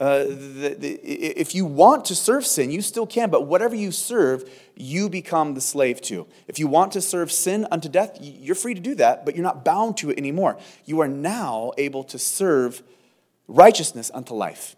Uh, 0.00 0.24
the, 0.24 0.76
the, 0.76 0.88
if 1.04 1.54
you 1.54 1.64
want 1.64 2.04
to 2.06 2.16
serve 2.16 2.44
sin, 2.44 2.70
you 2.70 2.82
still 2.82 3.06
can, 3.06 3.30
but 3.30 3.46
whatever 3.46 3.76
you 3.76 3.92
serve, 3.92 4.50
you 4.74 5.08
become 5.08 5.54
the 5.54 5.60
slave 5.60 6.00
to. 6.00 6.26
If 6.48 6.58
you 6.58 6.66
want 6.66 6.92
to 6.92 7.00
serve 7.00 7.30
sin 7.30 7.66
unto 7.70 7.88
death, 7.88 8.18
you're 8.20 8.56
free 8.56 8.74
to 8.74 8.80
do 8.80 8.96
that, 8.96 9.24
but 9.24 9.36
you're 9.36 9.44
not 9.44 9.64
bound 9.64 9.96
to 9.98 10.10
it 10.10 10.18
anymore. 10.18 10.58
You 10.84 11.00
are 11.00 11.08
now 11.08 11.72
able 11.78 12.02
to 12.04 12.18
serve 12.18 12.82
righteousness 13.46 14.10
unto 14.12 14.34
life, 14.34 14.74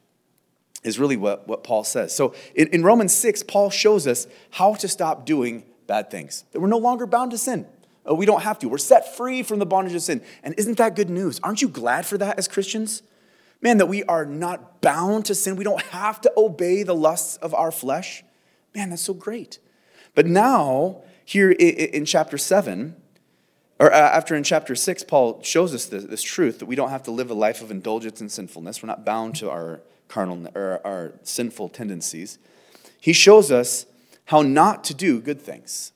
is 0.84 0.98
really 0.98 1.16
what, 1.16 1.48
what 1.48 1.64
Paul 1.64 1.82
says. 1.82 2.14
So 2.14 2.34
in, 2.54 2.68
in 2.68 2.82
Romans 2.82 3.14
6, 3.14 3.42
Paul 3.44 3.70
shows 3.70 4.06
us 4.06 4.26
how 4.50 4.74
to 4.74 4.88
stop 4.88 5.24
doing 5.24 5.64
bad 5.86 6.10
things, 6.10 6.44
that 6.52 6.60
we're 6.60 6.68
no 6.68 6.78
longer 6.78 7.06
bound 7.06 7.30
to 7.30 7.38
sin. 7.38 7.66
Uh, 8.08 8.14
we 8.14 8.26
don't 8.26 8.42
have 8.42 8.58
to. 8.58 8.68
We're 8.68 8.78
set 8.78 9.16
free 9.16 9.42
from 9.42 9.60
the 9.60 9.66
bondage 9.66 9.94
of 9.94 10.02
sin. 10.02 10.20
And 10.42 10.54
isn't 10.58 10.76
that 10.78 10.94
good 10.94 11.10
news? 11.10 11.40
Aren't 11.42 11.62
you 11.62 11.68
glad 11.68 12.04
for 12.06 12.18
that 12.18 12.38
as 12.38 12.48
Christians? 12.48 13.02
Man, 13.62 13.78
that 13.78 13.86
we 13.86 14.04
are 14.04 14.24
not 14.24 14.80
bound 14.80 15.24
to 15.26 15.34
sin. 15.34 15.56
We 15.56 15.64
don't 15.64 15.82
have 15.82 16.20
to 16.22 16.32
obey 16.36 16.82
the 16.82 16.94
lusts 16.94 17.36
of 17.38 17.54
our 17.54 17.72
flesh. 17.72 18.22
Man, 18.74 18.90
that's 18.90 19.02
so 19.02 19.14
great. 19.14 19.58
But 20.14 20.26
now, 20.26 21.02
here 21.24 21.50
in 21.50 22.04
chapter 22.04 22.38
7, 22.38 22.96
or 23.78 23.92
uh, 23.92 23.96
after 23.96 24.34
in 24.34 24.42
chapter 24.42 24.74
6, 24.74 25.04
Paul 25.04 25.42
shows 25.42 25.74
us 25.74 25.86
this, 25.86 26.04
this 26.04 26.22
truth 26.22 26.58
that 26.60 26.66
we 26.66 26.76
don't 26.76 26.90
have 26.90 27.02
to 27.04 27.10
live 27.10 27.30
a 27.30 27.34
life 27.34 27.60
of 27.60 27.70
indulgence 27.70 28.20
and 28.20 28.30
sinfulness. 28.30 28.82
We're 28.82 28.86
not 28.86 29.04
bound 29.04 29.36
to 29.36 29.50
our 29.50 29.80
carnal 30.08 30.48
or 30.54 30.80
our 30.84 31.12
sinful 31.22 31.70
tendencies. 31.70 32.38
He 33.00 33.12
shows 33.12 33.50
us 33.50 33.86
how 34.26 34.42
not 34.42 34.84
to 34.84 34.94
do 34.94 35.20
good 35.20 35.40
things. 35.40 35.92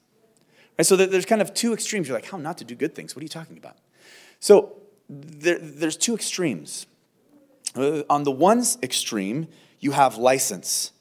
Right? 0.78 0.86
So 0.86 0.96
there's 0.96 1.26
kind 1.26 1.42
of 1.42 1.54
two 1.54 1.72
extremes. 1.72 2.08
You're 2.08 2.16
like, 2.16 2.30
how 2.30 2.38
not 2.38 2.58
to 2.58 2.64
do 2.64 2.74
good 2.74 2.94
things? 2.94 3.14
What 3.14 3.20
are 3.20 3.24
you 3.24 3.30
talking 3.30 3.56
about? 3.56 3.76
So 4.40 4.76
there, 5.08 5.58
there's 5.58 5.96
two 5.96 6.14
extremes. 6.14 6.86
Uh, 7.76 8.02
on 8.10 8.24
the 8.24 8.32
one 8.32 8.64
extreme, 8.82 9.48
you 9.78 9.92
have 9.92 10.16
license. 10.16 10.92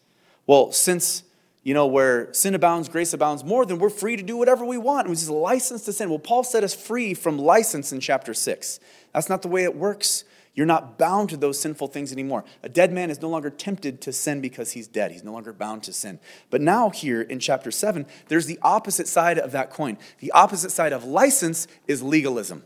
Well, 0.46 0.72
since 0.72 1.24
you 1.64 1.74
know 1.74 1.88
where 1.88 2.34
sin 2.34 2.56
abounds, 2.56 2.90
grace 2.90 3.14
abounds 3.14 3.44
more, 3.44 3.66
then 3.66 3.80
we're 3.80 3.90
free 3.90 4.16
to 4.16 4.24
do 4.24 4.38
whatever 4.38 4.66
we 4.66 4.78
want. 4.78 5.08
It 5.08 5.10
was 5.10 5.20
just 5.20 5.32
license 5.32 5.84
to 5.86 5.94
sin. 5.94 6.10
Well, 6.10 6.20
Paul 6.20 6.44
set 6.44 6.64
us 6.64 6.74
free 6.74 7.14
from 7.14 7.38
license 7.38 7.92
in 7.92 8.00
chapter 8.00 8.34
six. 8.34 8.80
That's 9.14 9.30
not 9.30 9.42
the 9.42 9.48
way 9.48 9.64
it 9.64 9.76
works. 9.76 10.24
You're 10.56 10.66
not 10.66 10.98
bound 10.98 11.30
to 11.30 11.38
those 11.38 11.60
sinful 11.60 11.88
things 11.88 12.12
anymore. 12.12 12.44
A 12.64 12.70
dead 12.70 12.92
man 12.92 13.10
is 13.10 13.22
no 13.22 13.30
longer 13.30 13.50
tempted 13.50 14.02
to 14.02 14.12
sin 14.12 14.42
because 14.42 14.72
he's 14.72 14.88
dead. 14.88 15.12
He's 15.12 15.24
no 15.24 15.32
longer 15.32 15.54
bound 15.54 15.84
to 15.84 15.94
sin. 15.94 16.20
But 16.50 16.60
now, 16.60 16.90
here 16.90 17.22
in 17.22 17.40
chapter 17.40 17.72
7, 17.72 18.06
there's 18.28 18.46
the 18.46 18.60
opposite 18.62 19.08
side 19.08 19.38
of 19.40 19.52
that 19.52 19.70
coin. 19.70 19.98
The 20.20 20.32
opposite 20.32 20.72
side 20.72 20.92
of 20.92 21.06
license 21.06 21.68
is 21.88 22.02
legalism, 22.02 22.64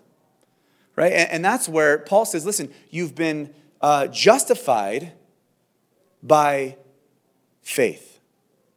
right? 0.95 1.11
And, 1.11 1.45
that's 1.45 1.69
where 1.69 1.99
Paul 1.99 2.25
says, 2.25 2.45
listen, 2.45 2.73
you've 2.89 3.13
been 3.13 3.53
uh, 3.83 4.07
justified 4.07 5.11
by 6.23 6.77
faith, 7.61 8.21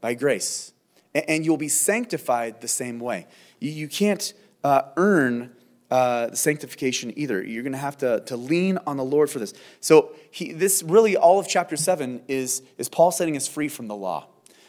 by 0.00 0.14
grace, 0.14 0.72
and 1.14 1.44
you'll 1.44 1.56
be 1.56 1.68
sanctified 1.68 2.60
the 2.60 2.68
same 2.68 2.98
way. 2.98 3.26
You 3.60 3.88
can't 3.88 4.34
uh, 4.64 4.82
earn 4.96 5.52
uh, 5.90 6.32
sanctification 6.32 7.12
either. 7.16 7.42
You're 7.42 7.62
going 7.62 7.72
to 7.72 7.78
have 7.78 7.96
to, 7.98 8.20
to 8.26 8.36
lean 8.36 8.78
on 8.86 8.96
the 8.96 9.04
Lord 9.04 9.30
for 9.30 9.38
this. 9.38 9.54
So, 9.80 10.10
he, 10.30 10.52
this 10.52 10.82
really, 10.82 11.16
all 11.16 11.38
of 11.38 11.46
chapter 11.46 11.76
7 11.76 12.22
is, 12.26 12.62
is 12.76 12.88
Paul 12.88 13.12
setting 13.12 13.36
us 13.36 13.46
free 13.46 13.68
from 13.68 13.86
the 13.86 13.94
law. 13.94 14.26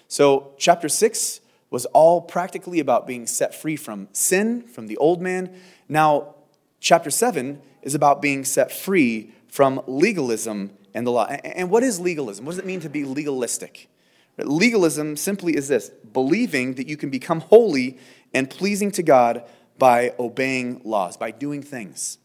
So, 0.07 0.53
chapter 0.59 0.87
6 0.87 1.41
was 1.71 1.85
all 1.87 2.21
practically 2.21 2.79
about 2.79 3.07
being 3.07 3.25
set 3.25 3.55
free 3.55 3.75
from 3.75 4.07
sin, 4.13 4.61
from 4.67 4.85
the 4.85 4.97
old 4.97 5.19
man. 5.19 5.53
Now, 5.89 6.35
chapter 6.79 7.09
7 7.09 7.59
is 7.81 7.95
about 7.95 8.21
being 8.21 8.45
set 8.45 8.71
free 8.71 9.33
from 9.47 9.81
legalism 9.87 10.71
and 10.93 11.05
the 11.05 11.11
law. 11.11 11.25
And 11.25 11.69
what 11.69 11.83
is 11.83 11.99
legalism? 11.99 12.45
What 12.45 12.53
does 12.53 12.59
it 12.59 12.65
mean 12.65 12.79
to 12.81 12.89
be 12.89 13.05
legalistic? 13.05 13.89
Legalism 14.37 15.15
simply 15.15 15.55
is 15.55 15.67
this 15.67 15.89
believing 15.89 16.75
that 16.75 16.87
you 16.87 16.97
can 16.97 17.09
become 17.09 17.39
holy 17.39 17.97
and 18.33 18.49
pleasing 18.49 18.91
to 18.91 19.03
God 19.03 19.43
by 19.77 20.13
obeying 20.19 20.81
laws, 20.83 21.17
by 21.17 21.31
doing 21.31 21.61
things. 21.61 22.17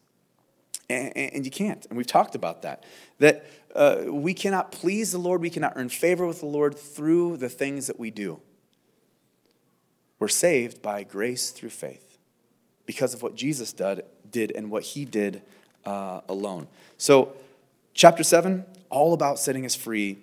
And, 0.89 1.43
you 1.43 1.49
can't. 1.49 1.85
And 1.87 1.97
we've 1.97 2.05
talked 2.05 2.35
about 2.35 2.61
that. 2.63 2.83
That 3.19 3.45
uh, 3.73 4.03
we 4.07 4.33
cannot 4.33 4.71
please 4.71 5.11
the 5.11 5.17
Lord, 5.17 5.41
we 5.41 5.49
cannot 5.49 5.73
earn 5.75 5.89
favor 5.89 6.27
with 6.27 6.41
the 6.41 6.45
Lord 6.45 6.77
through 6.77 7.37
the 7.37 7.49
things 7.49 7.87
that 7.87 7.99
we 7.99 8.11
do. 8.11 8.39
We're 10.19 10.27
saved 10.27 10.81
by 10.81 11.03
grace 11.03 11.49
through 11.49 11.71
faith 11.71 12.17
because 12.85 13.13
of 13.13 13.23
what 13.23 13.35
Jesus 13.35 13.73
did, 13.73 14.03
did 14.29 14.51
and 14.51 14.69
what 14.69 14.83
he 14.83 15.05
did 15.05 15.41
uh, 15.85 16.21
alone. 16.29 16.67
So, 16.97 17.33
chapter 17.93 18.23
7, 18.23 18.65
all 18.89 19.13
about 19.13 19.39
setting 19.39 19.65
us 19.65 19.75
free 19.75 20.17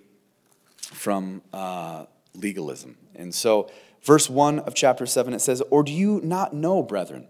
from 0.77 1.41
uh, 1.53 2.05
legalism. 2.33 2.97
And 3.15 3.33
so, 3.33 3.69
verse 4.03 4.29
1 4.29 4.59
of 4.59 4.73
chapter 4.73 5.05
7, 5.05 5.33
it 5.33 5.39
says, 5.39 5.61
Or 5.69 5.83
do 5.83 5.91
you 5.91 6.21
not 6.23 6.53
know, 6.53 6.81
brethren? 6.81 7.27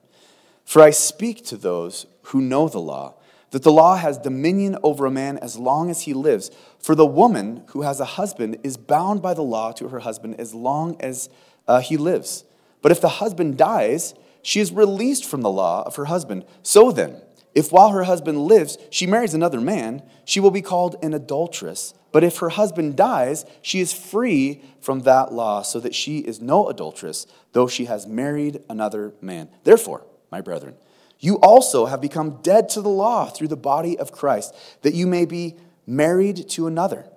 For 0.65 0.81
I 0.81 0.91
speak 0.91 1.45
to 1.45 1.57
those 1.57 2.05
who 2.23 2.41
know 2.41 2.69
the 2.69 2.79
law, 2.79 3.15
that 3.51 3.63
the 3.63 3.71
law 3.71 3.97
has 3.97 4.17
dominion 4.17 4.77
over 4.81 5.05
a 5.05 5.11
man 5.11 5.37
as 5.37 5.57
long 5.57 5.89
as 5.89 6.03
he 6.03 6.13
lives. 6.13 6.49
For 6.79 6.95
the 6.95 7.05
woman 7.05 7.63
who 7.67 7.81
has 7.81 7.99
a 7.99 8.05
husband 8.05 8.57
is 8.63 8.77
bound 8.77 9.21
by 9.21 9.33
the 9.33 9.41
law 9.41 9.73
to 9.73 9.89
her 9.89 9.99
husband 9.99 10.39
as 10.39 10.53
long 10.53 10.95
as 11.01 11.29
uh, 11.67 11.81
he 11.81 11.97
lives. 11.97 12.45
But 12.81 12.91
if 12.91 13.01
the 13.01 13.09
husband 13.09 13.57
dies, 13.57 14.13
she 14.41 14.59
is 14.59 14.71
released 14.71 15.25
from 15.25 15.41
the 15.41 15.51
law 15.51 15.83
of 15.83 15.97
her 15.97 16.05
husband. 16.05 16.45
So 16.63 16.91
then, 16.91 17.21
if 17.53 17.71
while 17.71 17.89
her 17.89 18.03
husband 18.03 18.45
lives 18.45 18.77
she 18.89 19.07
marries 19.07 19.33
another 19.33 19.61
man, 19.61 20.03
she 20.25 20.39
will 20.39 20.51
be 20.51 20.61
called 20.61 20.95
an 21.03 21.13
adulteress. 21.13 21.93
But 22.11 22.23
if 22.23 22.37
her 22.37 22.49
husband 22.49 22.97
dies, 22.97 23.45
she 23.61 23.79
is 23.79 23.93
free 23.93 24.63
from 24.81 25.01
that 25.01 25.31
law, 25.31 25.61
so 25.61 25.79
that 25.79 25.95
she 25.95 26.19
is 26.19 26.41
no 26.41 26.67
adulteress, 26.67 27.25
though 27.53 27.67
she 27.67 27.85
has 27.85 28.05
married 28.05 28.61
another 28.69 29.13
man. 29.21 29.49
Therefore, 29.63 30.05
my 30.29 30.41
brethren, 30.41 30.75
you 31.19 31.35
also 31.35 31.85
have 31.85 32.01
become 32.01 32.41
dead 32.41 32.67
to 32.69 32.81
the 32.81 32.89
law 32.89 33.27
through 33.27 33.47
the 33.47 33.55
body 33.55 33.97
of 33.97 34.11
Christ, 34.11 34.55
that 34.81 34.93
you 34.93 35.07
may 35.07 35.25
be 35.25 35.55
married 35.85 36.49
to 36.49 36.67
another, 36.67 37.07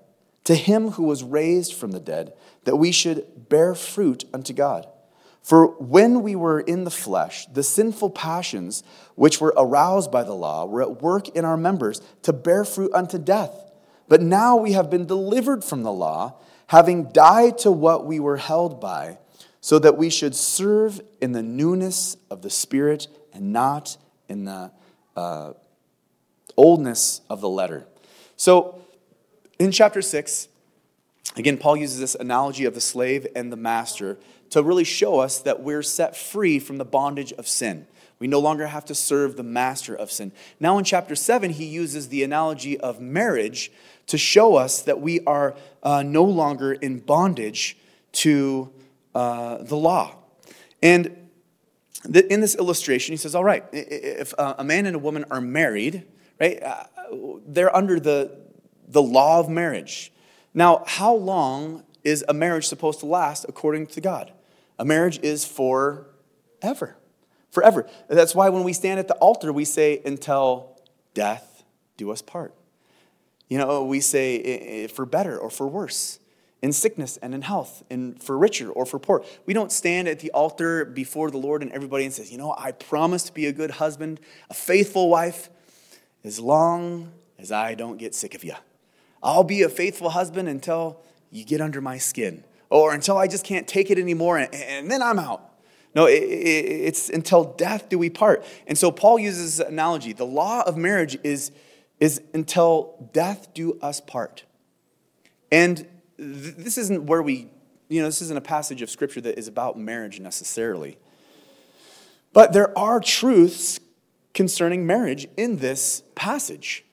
to 0.44 0.54
him 0.54 0.90
who 0.90 1.04
was 1.04 1.24
raised 1.24 1.74
from 1.74 1.90
the 1.90 2.00
dead, 2.00 2.32
that 2.64 2.76
we 2.76 2.92
should 2.92 3.48
bear 3.48 3.74
fruit 3.74 4.24
unto 4.32 4.52
God. 4.52 4.86
For 5.44 5.66
when 5.78 6.22
we 6.22 6.34
were 6.34 6.58
in 6.58 6.84
the 6.84 6.90
flesh, 6.90 7.44
the 7.52 7.62
sinful 7.62 8.10
passions 8.10 8.82
which 9.14 9.42
were 9.42 9.52
aroused 9.58 10.10
by 10.10 10.24
the 10.24 10.32
law 10.32 10.64
were 10.64 10.80
at 10.80 11.02
work 11.02 11.28
in 11.36 11.44
our 11.44 11.58
members 11.58 12.00
to 12.22 12.32
bear 12.32 12.64
fruit 12.64 12.90
unto 12.94 13.18
death. 13.18 13.54
But 14.08 14.22
now 14.22 14.56
we 14.56 14.72
have 14.72 14.88
been 14.88 15.04
delivered 15.04 15.62
from 15.62 15.82
the 15.82 15.92
law, 15.92 16.38
having 16.68 17.12
died 17.12 17.58
to 17.58 17.70
what 17.70 18.06
we 18.06 18.18
were 18.18 18.38
held 18.38 18.80
by, 18.80 19.18
so 19.60 19.78
that 19.78 19.98
we 19.98 20.08
should 20.08 20.34
serve 20.34 21.02
in 21.20 21.32
the 21.32 21.42
newness 21.42 22.16
of 22.30 22.40
the 22.40 22.48
Spirit 22.48 23.06
and 23.34 23.52
not 23.52 23.98
in 24.30 24.46
the 24.46 24.72
uh, 25.14 25.52
oldness 26.56 27.20
of 27.28 27.42
the 27.42 27.50
letter. 27.50 27.86
So 28.36 28.80
in 29.58 29.72
chapter 29.72 30.00
6, 30.00 30.48
Again, 31.36 31.58
Paul 31.58 31.76
uses 31.76 31.98
this 31.98 32.14
analogy 32.14 32.64
of 32.64 32.74
the 32.74 32.80
slave 32.80 33.26
and 33.34 33.50
the 33.50 33.56
master 33.56 34.18
to 34.50 34.62
really 34.62 34.84
show 34.84 35.18
us 35.20 35.38
that 35.40 35.62
we're 35.62 35.82
set 35.82 36.16
free 36.16 36.58
from 36.58 36.78
the 36.78 36.84
bondage 36.84 37.32
of 37.34 37.48
sin. 37.48 37.86
We 38.18 38.28
no 38.28 38.38
longer 38.38 38.66
have 38.66 38.84
to 38.86 38.94
serve 38.94 39.36
the 39.36 39.42
master 39.42 39.94
of 39.94 40.10
sin. 40.10 40.32
Now, 40.60 40.78
in 40.78 40.84
chapter 40.84 41.16
7, 41.16 41.50
he 41.50 41.64
uses 41.64 42.08
the 42.08 42.22
analogy 42.22 42.78
of 42.78 43.00
marriage 43.00 43.72
to 44.06 44.18
show 44.18 44.56
us 44.56 44.82
that 44.82 45.00
we 45.00 45.20
are 45.24 45.54
uh, 45.82 46.02
no 46.02 46.24
longer 46.24 46.72
in 46.72 47.00
bondage 47.00 47.76
to 48.12 48.70
uh, 49.14 49.58
the 49.62 49.76
law. 49.76 50.14
And 50.82 51.16
in 52.04 52.40
this 52.40 52.54
illustration, 52.54 53.12
he 53.12 53.16
says, 53.16 53.34
All 53.34 53.44
right, 53.44 53.64
if 53.72 54.34
uh, 54.38 54.54
a 54.58 54.64
man 54.64 54.86
and 54.86 54.94
a 54.94 54.98
woman 54.98 55.24
are 55.30 55.40
married, 55.40 56.04
right, 56.40 56.62
uh, 56.62 56.84
they're 57.46 57.74
under 57.74 57.98
the, 57.98 58.38
the 58.88 59.02
law 59.02 59.40
of 59.40 59.48
marriage. 59.48 60.12
Now, 60.52 60.84
how 60.86 61.14
long 61.14 61.82
is 62.04 62.24
a 62.28 62.34
marriage 62.34 62.66
supposed 62.66 63.00
to 63.00 63.06
last 63.06 63.46
according 63.48 63.88
to 63.88 64.00
God? 64.00 64.32
A 64.78 64.84
marriage 64.84 65.18
is 65.22 65.44
forever. 65.44 66.96
Forever. 67.50 67.88
That's 68.08 68.34
why 68.34 68.48
when 68.48 68.64
we 68.64 68.72
stand 68.72 69.00
at 69.00 69.08
the 69.08 69.14
altar, 69.14 69.52
we 69.52 69.64
say, 69.64 70.02
until 70.04 70.80
death 71.14 71.64
do 71.96 72.10
us 72.10 72.22
part. 72.22 72.54
You 73.48 73.58
know, 73.58 73.84
we 73.84 74.00
say 74.00 74.86
for 74.88 75.06
better 75.06 75.38
or 75.38 75.50
for 75.50 75.66
worse, 75.66 76.18
in 76.62 76.72
sickness 76.72 77.18
and 77.18 77.34
in 77.34 77.42
health, 77.42 77.84
and 77.90 78.20
for 78.22 78.38
richer 78.38 78.70
or 78.70 78.86
for 78.86 78.98
poor. 78.98 79.22
We 79.46 79.54
don't 79.54 79.70
stand 79.70 80.08
at 80.08 80.20
the 80.20 80.30
altar 80.32 80.84
before 80.84 81.30
the 81.30 81.36
Lord 81.38 81.62
and 81.62 81.70
everybody 81.72 82.04
and 82.04 82.12
says, 82.12 82.32
you 82.32 82.38
know, 82.38 82.54
I 82.58 82.72
promise 82.72 83.24
to 83.24 83.32
be 83.32 83.46
a 83.46 83.52
good 83.52 83.72
husband, 83.72 84.18
a 84.48 84.54
faithful 84.54 85.08
wife, 85.10 85.50
as 86.24 86.40
long 86.40 87.12
as 87.38 87.52
I 87.52 87.74
don't 87.74 87.98
get 87.98 88.14
sick 88.14 88.34
of 88.34 88.42
you. 88.42 88.54
I'll 89.22 89.44
be 89.44 89.62
a 89.62 89.68
faithful 89.68 90.10
husband 90.10 90.48
until 90.48 91.02
you 91.34 91.44
get 91.44 91.60
under 91.60 91.80
my 91.80 91.98
skin 91.98 92.44
or 92.70 92.94
until 92.94 93.18
I 93.18 93.26
just 93.26 93.44
can't 93.44 93.66
take 93.66 93.90
it 93.90 93.98
anymore 93.98 94.38
and, 94.38 94.54
and 94.54 94.88
then 94.90 95.02
I'm 95.02 95.18
out. 95.18 95.50
No, 95.94 96.06
it, 96.06 96.22
it, 96.22 96.26
it's 96.26 97.10
until 97.10 97.44
death 97.54 97.88
do 97.88 97.98
we 97.98 98.08
part. 98.08 98.44
And 98.68 98.78
so 98.78 98.92
Paul 98.92 99.18
uses 99.18 99.58
this 99.58 99.66
analogy. 99.66 100.12
The 100.12 100.24
law 100.24 100.62
of 100.62 100.76
marriage 100.76 101.18
is, 101.24 101.50
is 101.98 102.22
until 102.32 103.10
death 103.12 103.52
do 103.52 103.78
us 103.82 104.00
part. 104.00 104.44
And 105.50 105.78
th- 106.18 106.54
this 106.56 106.78
isn't 106.78 107.06
where 107.06 107.22
we, 107.22 107.48
you 107.88 108.00
know, 108.00 108.06
this 108.06 108.22
isn't 108.22 108.36
a 108.36 108.40
passage 108.40 108.80
of 108.80 108.88
scripture 108.88 109.20
that 109.22 109.36
is 109.36 109.48
about 109.48 109.76
marriage 109.76 110.20
necessarily. 110.20 110.98
But 112.32 112.52
there 112.52 112.76
are 112.78 113.00
truths 113.00 113.80
concerning 114.34 114.86
marriage 114.86 115.26
in 115.36 115.56
this 115.56 116.04
passage 116.14 116.84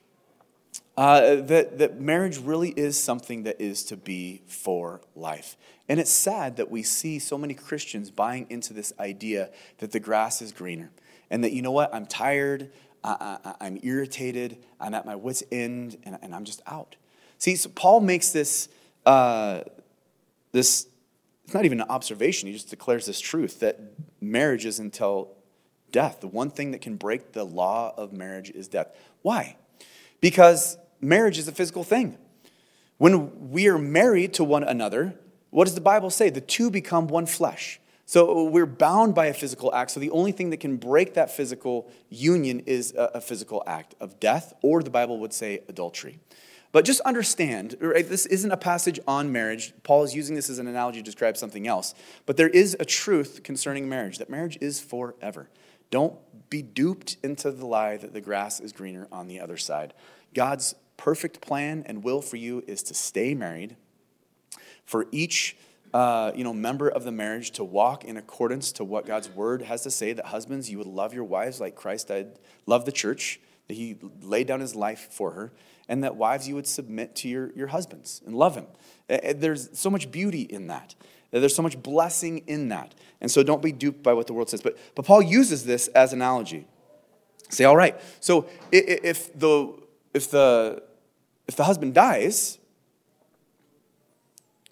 uh, 0.96 1.36
that, 1.36 1.78
that 1.78 2.00
marriage 2.00 2.38
really 2.38 2.70
is 2.70 3.02
something 3.02 3.44
that 3.44 3.60
is 3.60 3.82
to 3.84 3.96
be 3.96 4.42
for 4.46 5.00
life. 5.14 5.56
And 5.88 5.98
it's 5.98 6.10
sad 6.10 6.56
that 6.56 6.70
we 6.70 6.82
see 6.82 7.18
so 7.18 7.38
many 7.38 7.54
Christians 7.54 8.10
buying 8.10 8.46
into 8.50 8.74
this 8.74 8.92
idea 8.98 9.50
that 9.78 9.92
the 9.92 10.00
grass 10.00 10.42
is 10.42 10.52
greener 10.52 10.90
and 11.30 11.42
that, 11.44 11.52
you 11.52 11.62
know 11.62 11.72
what, 11.72 11.94
I'm 11.94 12.06
tired, 12.06 12.70
I, 13.02 13.54
am 13.60 13.78
irritated, 13.82 14.58
I'm 14.78 14.94
at 14.94 15.06
my 15.06 15.16
wits' 15.16 15.42
end, 15.50 15.96
and, 16.04 16.18
and, 16.22 16.34
I'm 16.34 16.44
just 16.44 16.62
out. 16.66 16.96
See, 17.38 17.56
so 17.56 17.68
Paul 17.70 18.00
makes 18.00 18.30
this, 18.30 18.68
uh, 19.06 19.62
this, 20.52 20.86
it's 21.44 21.54
not 21.54 21.64
even 21.64 21.80
an 21.80 21.88
observation, 21.88 22.46
he 22.46 22.52
just 22.52 22.70
declares 22.70 23.06
this 23.06 23.18
truth 23.18 23.60
that 23.60 23.80
marriage 24.20 24.66
is 24.66 24.78
until 24.78 25.32
death. 25.90 26.20
The 26.20 26.28
one 26.28 26.50
thing 26.50 26.70
that 26.72 26.80
can 26.80 26.96
break 26.96 27.32
the 27.32 27.44
law 27.44 27.92
of 27.96 28.12
marriage 28.12 28.50
is 28.50 28.68
death. 28.68 28.94
Why? 29.22 29.56
Because 30.22 30.78
marriage 31.02 31.36
is 31.36 31.48
a 31.48 31.52
physical 31.52 31.84
thing. 31.84 32.16
When 32.96 33.50
we 33.50 33.68
are 33.68 33.76
married 33.76 34.32
to 34.34 34.44
one 34.44 34.62
another, 34.62 35.18
what 35.50 35.64
does 35.64 35.74
the 35.74 35.82
Bible 35.82 36.08
say? 36.08 36.30
The 36.30 36.40
two 36.40 36.70
become 36.70 37.08
one 37.08 37.26
flesh. 37.26 37.80
So 38.06 38.44
we're 38.44 38.66
bound 38.66 39.14
by 39.14 39.26
a 39.26 39.34
physical 39.34 39.74
act. 39.74 39.90
So 39.90 40.00
the 40.00 40.10
only 40.10 40.32
thing 40.32 40.50
that 40.50 40.58
can 40.58 40.76
break 40.76 41.14
that 41.14 41.30
physical 41.30 41.90
union 42.08 42.60
is 42.60 42.94
a, 42.96 43.20
physical 43.20 43.62
act 43.66 43.94
of 44.00 44.20
death, 44.20 44.54
or 44.62 44.82
the 44.82 44.90
Bible 44.90 45.18
would 45.18 45.32
say 45.32 45.62
adultery. 45.68 46.20
But 46.72 46.84
just 46.84 47.00
understand, 47.00 47.76
right, 47.80 48.08
this 48.08 48.26
isn't 48.26 48.50
a 48.50 48.56
passage 48.56 49.00
on 49.06 49.32
marriage. 49.32 49.72
Paul 49.82 50.04
is 50.04 50.14
using 50.14 50.36
this 50.36 50.48
as 50.48 50.58
an 50.58 50.68
analogy 50.68 51.00
to 51.00 51.04
describe 51.04 51.36
something 51.36 51.66
else. 51.66 51.94
But 52.24 52.36
there 52.36 52.48
is 52.48 52.76
a 52.78 52.84
truth 52.84 53.42
concerning 53.42 53.88
marriage 53.88 54.18
that 54.18 54.30
marriage 54.30 54.58
is 54.60 54.80
forever. 54.80 55.48
Don't 55.90 56.14
be 56.52 56.60
duped 56.60 57.16
into 57.22 57.50
the 57.50 57.64
lie 57.64 57.96
that 57.96 58.12
the 58.12 58.20
grass 58.20 58.60
is 58.60 58.72
greener 58.72 59.08
on 59.10 59.26
the 59.26 59.40
other 59.40 59.56
side. 59.56 59.94
God's 60.34 60.74
perfect 60.98 61.40
plan 61.40 61.82
and 61.86 62.04
will 62.04 62.20
for 62.20 62.36
you 62.36 62.62
is 62.66 62.82
to 62.84 62.94
stay 62.94 63.32
married, 63.32 63.74
for 64.84 65.06
each 65.10 65.56
uh, 65.94 66.30
you 66.34 66.44
know, 66.44 66.52
member 66.52 66.90
of 66.90 67.04
the 67.04 67.10
marriage 67.10 67.52
to 67.52 67.64
walk 67.64 68.04
in 68.04 68.18
accordance 68.18 68.70
to 68.72 68.84
what 68.84 69.06
God's 69.06 69.30
word 69.30 69.62
has 69.62 69.82
to 69.84 69.90
say, 69.90 70.12
that 70.12 70.26
husbands, 70.26 70.70
you 70.70 70.76
would 70.76 70.86
love 70.86 71.14
your 71.14 71.24
wives 71.24 71.58
like 71.58 71.74
Christ 71.74 72.08
did, 72.08 72.38
love 72.66 72.84
the 72.84 72.92
church, 72.92 73.40
that 73.68 73.74
he 73.74 73.96
laid 74.20 74.46
down 74.46 74.60
his 74.60 74.74
life 74.74 75.08
for 75.10 75.30
her, 75.30 75.52
and 75.88 76.04
that 76.04 76.16
wives, 76.16 76.46
you 76.46 76.54
would 76.54 76.66
submit 76.66 77.16
to 77.16 77.28
your, 77.28 77.50
your 77.54 77.68
husbands 77.68 78.20
and 78.26 78.34
love 78.34 78.56
him. 78.56 78.66
There's 79.08 79.70
so 79.78 79.88
much 79.88 80.10
beauty 80.10 80.42
in 80.42 80.66
that. 80.66 80.94
There's 81.40 81.54
so 81.54 81.62
much 81.62 81.82
blessing 81.82 82.38
in 82.46 82.68
that. 82.68 82.94
And 83.20 83.30
so 83.30 83.42
don't 83.42 83.62
be 83.62 83.72
duped 83.72 84.02
by 84.02 84.12
what 84.12 84.26
the 84.26 84.34
world 84.34 84.50
says. 84.50 84.60
But, 84.60 84.76
but 84.94 85.04
Paul 85.04 85.22
uses 85.22 85.64
this 85.64 85.88
as 85.88 86.12
analogy. 86.12 86.66
Say, 87.48 87.64
all 87.64 87.76
right, 87.76 88.00
so 88.20 88.46
if 88.70 89.38
the, 89.38 89.74
if 90.14 90.30
the 90.30 90.82
if 91.46 91.56
the 91.56 91.64
husband 91.64 91.94
dies, 91.94 92.58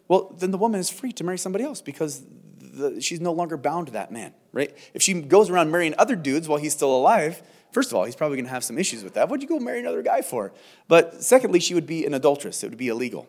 well, 0.08 0.34
then 0.38 0.50
the 0.50 0.58
woman 0.58 0.80
is 0.80 0.90
free 0.90 1.12
to 1.12 1.24
marry 1.24 1.38
somebody 1.38 1.64
else 1.64 1.80
because 1.80 2.22
the, 2.58 3.00
she's 3.00 3.20
no 3.20 3.32
longer 3.32 3.56
bound 3.56 3.88
to 3.88 3.92
that 3.94 4.10
man, 4.10 4.32
right? 4.52 4.76
If 4.94 5.02
she 5.02 5.14
goes 5.14 5.50
around 5.50 5.70
marrying 5.70 5.94
other 5.98 6.16
dudes 6.16 6.48
while 6.48 6.58
he's 6.58 6.72
still 6.72 6.96
alive, 6.96 7.42
first 7.72 7.90
of 7.90 7.96
all, 7.96 8.04
he's 8.04 8.16
probably 8.16 8.36
going 8.36 8.46
to 8.46 8.50
have 8.50 8.64
some 8.64 8.78
issues 8.78 9.04
with 9.04 9.14
that. 9.14 9.28
What'd 9.28 9.42
you 9.42 9.48
go 9.48 9.62
marry 9.62 9.80
another 9.80 10.02
guy 10.02 10.22
for? 10.22 10.52
But 10.88 11.22
secondly, 11.22 11.60
she 11.60 11.74
would 11.74 11.86
be 11.86 12.06
an 12.06 12.14
adulteress, 12.14 12.64
it 12.64 12.70
would 12.70 12.78
be 12.78 12.88
illegal. 12.88 13.28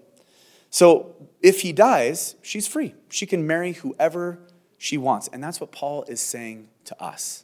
So 0.71 1.15
if 1.41 1.61
he 1.61 1.73
dies, 1.73 2.35
she's 2.41 2.67
free. 2.67 2.95
She 3.09 3.25
can 3.27 3.45
marry 3.45 3.73
whoever 3.73 4.39
she 4.77 4.97
wants. 4.97 5.29
And 5.31 5.43
that's 5.43 5.61
what 5.61 5.71
Paul 5.71 6.03
is 6.07 6.21
saying 6.21 6.69
to 6.85 6.99
us. 7.01 7.43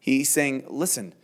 He's 0.00 0.28
saying, 0.28 0.64
listen, 0.66 1.14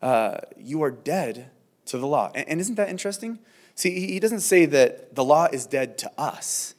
uh, 0.00 0.38
you 0.56 0.82
are 0.82 0.90
dead 0.90 1.50
to 1.86 1.98
the 1.98 2.06
law. 2.06 2.30
And, 2.34 2.48
and 2.48 2.60
isn't 2.60 2.76
that 2.76 2.88
interesting? 2.88 3.40
See, 3.74 4.06
he 4.06 4.20
doesn't 4.20 4.40
say 4.40 4.66
that 4.66 5.14
the 5.14 5.24
law 5.24 5.48
is 5.50 5.66
dead 5.66 5.98
to 5.98 6.12
us. 6.18 6.74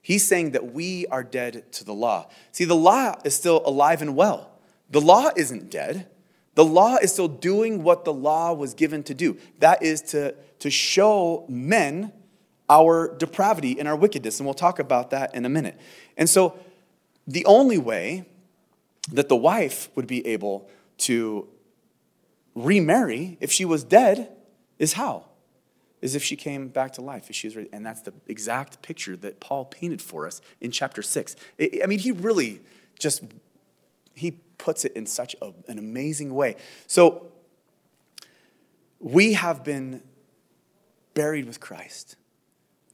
He's 0.00 0.26
saying 0.26 0.52
that 0.52 0.72
we 0.72 1.06
are 1.08 1.22
dead 1.22 1.70
to 1.72 1.84
the 1.84 1.92
law. 1.92 2.28
See, 2.52 2.64
the 2.64 2.76
law 2.76 3.16
is 3.24 3.34
still 3.34 3.62
alive 3.64 4.02
and 4.02 4.16
well. 4.16 4.50
The 4.90 5.00
law 5.00 5.30
isn't 5.36 5.70
dead. 5.70 6.06
The 6.54 6.64
law 6.64 6.96
is 6.96 7.12
still 7.12 7.28
doing 7.28 7.82
what 7.82 8.04
the 8.04 8.12
law 8.12 8.52
was 8.54 8.72
given 8.72 9.02
to 9.02 9.14
do. 9.14 9.36
That 9.58 9.82
is 9.82 10.00
to, 10.02 10.34
to 10.60 10.70
show 10.70 11.44
men 11.48 12.12
our 12.68 13.14
depravity 13.16 13.78
and 13.78 13.86
our 13.88 13.96
wickedness. 13.96 14.38
And 14.38 14.46
we'll 14.46 14.54
talk 14.54 14.78
about 14.78 15.10
that 15.10 15.34
in 15.34 15.44
a 15.44 15.48
minute. 15.48 15.78
And 16.16 16.28
so, 16.28 16.58
the 17.26 17.44
only 17.44 17.78
way 17.78 18.24
that 19.10 19.28
the 19.28 19.36
wife 19.36 19.88
would 19.94 20.06
be 20.06 20.26
able 20.26 20.68
to 20.98 21.48
remarry 22.54 23.36
if 23.40 23.50
she 23.50 23.64
was 23.64 23.84
dead 23.84 24.30
is 24.78 24.94
how? 24.94 25.26
is 26.06 26.14
if 26.14 26.22
she 26.22 26.36
came 26.36 26.68
back 26.68 26.92
to 26.92 27.00
life, 27.00 27.30
if 27.30 27.36
she 27.36 27.48
was. 27.48 27.56
And 27.72 27.84
that's 27.84 28.02
the 28.02 28.12
exact 28.26 28.82
picture 28.82 29.16
that 29.16 29.40
Paul 29.40 29.64
painted 29.64 30.02
for 30.02 30.26
us 30.26 30.40
in 30.60 30.70
chapter 30.70 31.02
6. 31.02 31.36
I 31.60 31.86
mean, 31.86 31.98
he 31.98 32.12
really 32.12 32.60
just, 32.98 33.24
he 34.14 34.32
puts 34.58 34.84
it 34.84 34.92
in 34.92 35.06
such 35.06 35.34
a, 35.42 35.52
an 35.68 35.78
amazing 35.78 36.34
way. 36.34 36.56
So 36.86 37.28
we 39.00 39.32
have 39.34 39.64
been 39.64 40.02
buried 41.14 41.46
with 41.46 41.60
Christ. 41.60 42.16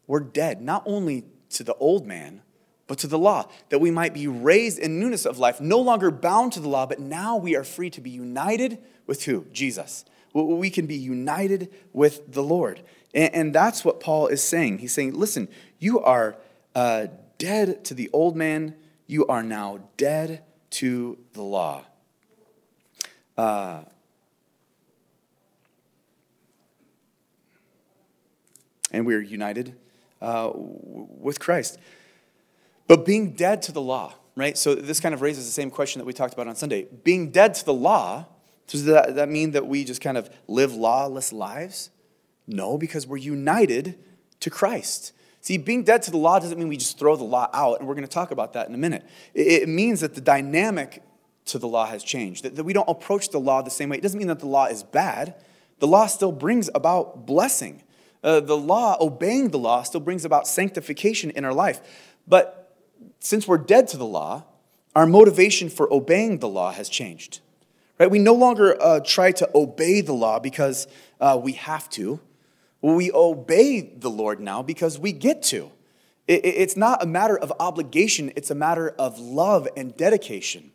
We're 0.06 0.20
dead, 0.20 0.60
not 0.60 0.82
only 0.86 1.24
to 1.50 1.64
the 1.64 1.74
old 1.74 2.06
man, 2.06 2.42
but 2.86 2.98
to 2.98 3.06
the 3.06 3.18
law, 3.18 3.48
that 3.70 3.80
we 3.80 3.90
might 3.90 4.12
be 4.12 4.26
raised 4.26 4.78
in 4.78 4.98
newness 4.98 5.24
of 5.24 5.38
life, 5.38 5.60
no 5.60 5.78
longer 5.78 6.10
bound 6.10 6.52
to 6.52 6.60
the 6.60 6.68
law, 6.68 6.86
but 6.86 6.98
now 6.98 7.36
we 7.36 7.56
are 7.56 7.64
free 7.64 7.90
to 7.90 8.00
be 8.00 8.10
united 8.10 8.78
with 9.06 9.24
who? 9.24 9.46
Jesus 9.52 10.04
we 10.32 10.70
can 10.70 10.86
be 10.86 10.96
united 10.96 11.70
with 11.92 12.32
the 12.32 12.42
Lord. 12.42 12.82
And, 13.14 13.54
that's 13.54 13.84
what 13.84 14.00
Paul 14.00 14.28
is 14.28 14.42
saying. 14.42 14.78
He's 14.78 14.92
saying, 14.92 15.14
listen, 15.14 15.48
you 15.78 16.00
are 16.00 16.36
uh, 16.74 17.08
dead 17.36 17.84
to 17.84 17.94
the 17.94 18.08
old 18.12 18.36
man, 18.36 18.74
you 19.06 19.26
are 19.26 19.42
now 19.42 19.80
dead 19.98 20.42
to 20.70 21.18
the 21.34 21.42
law. 21.42 21.84
Uh, 23.36 23.82
and 28.90 29.04
we 29.04 29.14
are 29.14 29.20
united 29.20 29.76
uh, 30.22 30.52
with 30.54 31.38
Christ. 31.38 31.78
But 32.86 33.04
being 33.04 33.32
dead 33.32 33.62
to 33.62 33.72
the 33.72 33.82
law, 33.82 34.14
right? 34.36 34.56
So 34.56 34.74
this 34.74 35.00
kind 35.00 35.14
of 35.14 35.20
raises 35.20 35.44
the 35.44 35.52
same 35.52 35.70
question 35.70 35.98
that 35.98 36.06
we 36.06 36.12
talked 36.12 36.32
about 36.32 36.48
on 36.48 36.56
Sunday. 36.56 36.86
Being 37.04 37.30
dead 37.30 37.54
to 37.54 37.64
the 37.64 37.74
law 37.74 38.26
does 38.72 38.86
that, 38.86 39.16
that 39.16 39.28
mean 39.28 39.50
that 39.50 39.66
we 39.66 39.84
just 39.84 40.00
kind 40.00 40.16
of 40.16 40.30
live 40.48 40.72
lawless 40.74 41.32
lives? 41.32 41.90
No, 42.46 42.78
because 42.78 43.06
we're 43.06 43.18
united 43.18 43.98
to 44.40 44.50
Christ. 44.50 45.12
See, 45.40 45.58
being 45.58 45.82
dead 45.82 46.02
to 46.02 46.10
the 46.10 46.16
law 46.16 46.38
doesn't 46.38 46.58
mean 46.58 46.68
we 46.68 46.76
just 46.76 46.98
throw 46.98 47.16
the 47.16 47.24
law 47.24 47.50
out, 47.52 47.78
and 47.78 47.88
we're 47.88 47.94
going 47.94 48.06
to 48.06 48.12
talk 48.12 48.30
about 48.30 48.52
that 48.54 48.68
in 48.68 48.74
a 48.74 48.78
minute. 48.78 49.04
It 49.34 49.68
means 49.68 50.00
that 50.00 50.14
the 50.14 50.20
dynamic 50.20 51.02
to 51.46 51.58
the 51.58 51.68
law 51.68 51.86
has 51.86 52.02
changed, 52.04 52.44
that 52.44 52.64
we 52.64 52.72
don't 52.72 52.88
approach 52.88 53.28
the 53.30 53.40
law 53.40 53.60
the 53.60 53.70
same 53.70 53.88
way. 53.88 53.98
It 53.98 54.02
doesn't 54.02 54.18
mean 54.18 54.28
that 54.28 54.38
the 54.38 54.46
law 54.46 54.66
is 54.66 54.82
bad, 54.82 55.34
the 55.80 55.86
law 55.88 56.06
still 56.06 56.32
brings 56.32 56.70
about 56.74 57.26
blessing. 57.26 57.82
Uh, 58.22 58.40
the 58.40 58.56
law, 58.56 58.96
obeying 59.00 59.50
the 59.50 59.58
law, 59.58 59.82
still 59.82 60.00
brings 60.00 60.24
about 60.24 60.46
sanctification 60.46 61.30
in 61.30 61.44
our 61.44 61.52
life. 61.52 61.80
But 62.26 62.76
since 63.18 63.48
we're 63.48 63.58
dead 63.58 63.88
to 63.88 63.96
the 63.96 64.06
law, 64.06 64.44
our 64.94 65.06
motivation 65.06 65.68
for 65.68 65.92
obeying 65.92 66.38
the 66.38 66.48
law 66.48 66.72
has 66.72 66.88
changed. 66.88 67.40
Right? 67.98 68.10
We 68.10 68.18
no 68.18 68.34
longer 68.34 68.80
uh, 68.80 69.00
try 69.00 69.32
to 69.32 69.48
obey 69.54 70.00
the 70.00 70.12
law 70.12 70.38
because 70.38 70.86
uh, 71.20 71.38
we 71.42 71.52
have 71.52 71.88
to. 71.90 72.20
We 72.80 73.12
obey 73.12 73.80
the 73.80 74.10
Lord 74.10 74.40
now 74.40 74.62
because 74.62 74.98
we 74.98 75.12
get 75.12 75.42
to. 75.44 75.70
It, 76.26 76.44
it's 76.44 76.76
not 76.76 77.02
a 77.02 77.06
matter 77.06 77.36
of 77.38 77.52
obligation, 77.60 78.32
it's 78.36 78.50
a 78.50 78.54
matter 78.54 78.90
of 78.90 79.18
love 79.18 79.68
and 79.76 79.96
dedication. 79.96 80.72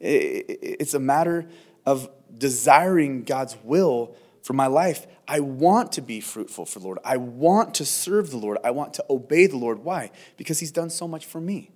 It, 0.00 0.58
it's 0.62 0.94
a 0.94 1.00
matter 1.00 1.48
of 1.86 2.10
desiring 2.36 3.24
God's 3.24 3.56
will 3.62 4.16
for 4.42 4.52
my 4.52 4.66
life. 4.66 5.06
I 5.26 5.40
want 5.40 5.92
to 5.92 6.02
be 6.02 6.20
fruitful 6.20 6.66
for 6.66 6.78
the 6.78 6.84
Lord. 6.84 6.98
I 7.04 7.16
want 7.16 7.74
to 7.74 7.84
serve 7.84 8.30
the 8.30 8.36
Lord. 8.36 8.58
I 8.64 8.72
want 8.72 8.94
to 8.94 9.04
obey 9.08 9.46
the 9.46 9.56
Lord. 9.56 9.78
Why? 9.78 10.10
Because 10.36 10.60
He's 10.60 10.72
done 10.72 10.90
so 10.90 11.08
much 11.08 11.24
for 11.24 11.40
me. 11.40 11.70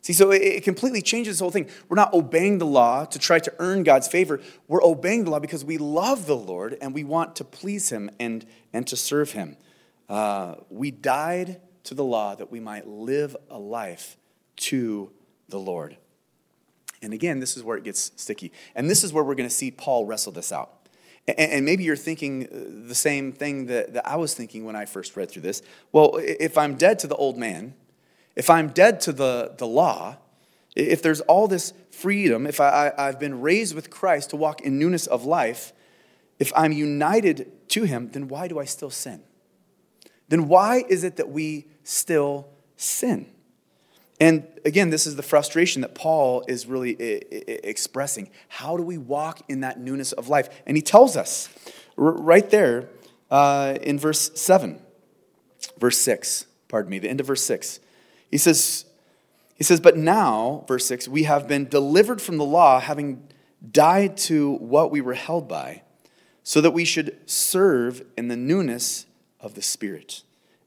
See, 0.00 0.12
so 0.12 0.30
it 0.30 0.62
completely 0.62 1.02
changes 1.02 1.34
this 1.34 1.40
whole 1.40 1.50
thing. 1.50 1.68
We're 1.88 1.96
not 1.96 2.14
obeying 2.14 2.58
the 2.58 2.66
law 2.66 3.06
to 3.06 3.18
try 3.18 3.40
to 3.40 3.52
earn 3.58 3.82
God's 3.82 4.06
favor. 4.06 4.40
We're 4.68 4.84
obeying 4.84 5.24
the 5.24 5.32
law 5.32 5.40
because 5.40 5.64
we 5.64 5.78
love 5.78 6.26
the 6.26 6.36
Lord 6.36 6.78
and 6.80 6.94
we 6.94 7.02
want 7.02 7.34
to 7.36 7.44
please 7.44 7.90
Him 7.90 8.10
and, 8.20 8.46
and 8.72 8.86
to 8.86 8.96
serve 8.96 9.32
Him. 9.32 9.56
Uh, 10.08 10.54
we 10.70 10.92
died 10.92 11.60
to 11.82 11.94
the 11.94 12.04
law 12.04 12.36
that 12.36 12.52
we 12.52 12.60
might 12.60 12.86
live 12.86 13.36
a 13.50 13.58
life 13.58 14.16
to 14.56 15.10
the 15.48 15.58
Lord. 15.58 15.96
And 17.02 17.12
again, 17.12 17.40
this 17.40 17.56
is 17.56 17.64
where 17.64 17.76
it 17.76 17.84
gets 17.84 18.12
sticky. 18.16 18.52
And 18.74 18.88
this 18.88 19.02
is 19.02 19.12
where 19.12 19.24
we're 19.24 19.34
going 19.34 19.48
to 19.48 19.54
see 19.54 19.70
Paul 19.70 20.06
wrestle 20.06 20.32
this 20.32 20.52
out. 20.52 20.75
And 21.28 21.64
maybe 21.64 21.82
you're 21.82 21.96
thinking 21.96 22.46
uh, 22.46 22.88
the 22.88 22.94
same 22.94 23.32
thing 23.32 23.66
that, 23.66 23.94
that 23.94 24.06
I 24.06 24.16
was 24.16 24.34
thinking 24.34 24.64
when 24.64 24.76
I 24.76 24.84
first 24.84 25.16
read 25.16 25.28
through 25.28 25.42
this. 25.42 25.60
Well, 25.90 26.20
if 26.22 26.56
I'm 26.56 26.76
dead 26.76 27.00
to 27.00 27.08
the 27.08 27.16
old 27.16 27.36
man, 27.36 27.74
if 28.36 28.48
I'm 28.48 28.68
dead 28.68 29.00
to 29.02 29.12
the, 29.12 29.54
the 29.58 29.66
law, 29.66 30.18
if 30.76 31.02
there's 31.02 31.22
all 31.22 31.48
this 31.48 31.72
freedom, 31.90 32.46
if 32.46 32.60
I, 32.60 32.92
I, 32.96 33.08
I've 33.08 33.18
been 33.18 33.40
raised 33.40 33.74
with 33.74 33.90
Christ 33.90 34.30
to 34.30 34.36
walk 34.36 34.60
in 34.60 34.78
newness 34.78 35.06
of 35.06 35.24
life, 35.24 35.72
if 36.38 36.52
I'm 36.54 36.70
united 36.70 37.68
to 37.70 37.84
him, 37.84 38.10
then 38.10 38.28
why 38.28 38.46
do 38.46 38.58
I 38.58 38.64
still 38.64 38.90
sin? 38.90 39.22
Then 40.28 40.48
why 40.48 40.84
is 40.88 41.02
it 41.02 41.16
that 41.16 41.30
we 41.30 41.66
still 41.82 42.48
sin? 42.76 43.26
And 44.18 44.46
again, 44.64 44.90
this 44.90 45.06
is 45.06 45.16
the 45.16 45.22
frustration 45.22 45.82
that 45.82 45.94
Paul 45.94 46.44
is 46.48 46.66
really 46.66 46.96
eh, 46.98 47.20
eh, 47.30 47.40
eh, 47.48 47.56
expressing. 47.64 48.30
How 48.48 48.76
do 48.76 48.82
we 48.82 48.96
walk 48.96 49.42
in 49.48 49.60
that 49.60 49.78
newness 49.78 50.12
of 50.12 50.28
life? 50.28 50.48
And 50.66 50.76
he 50.76 50.82
tells 50.82 51.16
us 51.16 51.48
right 51.96 52.48
there 52.48 52.88
uh, 53.30 53.76
in 53.82 53.98
verse 53.98 54.30
7, 54.34 54.80
verse 55.78 55.98
6, 55.98 56.46
pardon 56.68 56.90
me, 56.90 56.98
the 56.98 57.10
end 57.10 57.20
of 57.20 57.26
verse 57.26 57.42
6. 57.42 57.80
He 58.30 58.38
says, 58.38 58.86
he 59.56 59.64
says, 59.64 59.80
But 59.80 59.96
now, 59.96 60.64
verse 60.66 60.86
6, 60.86 61.08
we 61.08 61.24
have 61.24 61.46
been 61.46 61.68
delivered 61.68 62.20
from 62.22 62.38
the 62.38 62.44
law, 62.44 62.80
having 62.80 63.26
died 63.70 64.16
to 64.16 64.52
what 64.54 64.90
we 64.90 65.00
were 65.00 65.14
held 65.14 65.48
by, 65.48 65.82
so 66.42 66.60
that 66.60 66.70
we 66.70 66.84
should 66.84 67.18
serve 67.28 68.02
in 68.16 68.28
the 68.28 68.36
newness 68.36 69.06
of 69.40 69.54
the 69.54 69.62
Spirit 69.62 70.22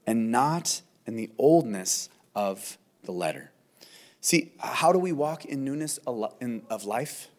and 0.06 0.32
not 0.32 0.82
in 1.06 1.16
the 1.16 1.30
oldness 1.38 2.10
of 2.36 2.78
the 3.04 3.12
letter. 3.12 3.52
See, 4.22 4.54
how 4.60 4.92
do 4.92 5.00
we 5.00 5.12
walk 5.12 5.46
in 5.46 5.64
newness 5.64 5.98
of 6.06 6.86
life? 6.86 7.30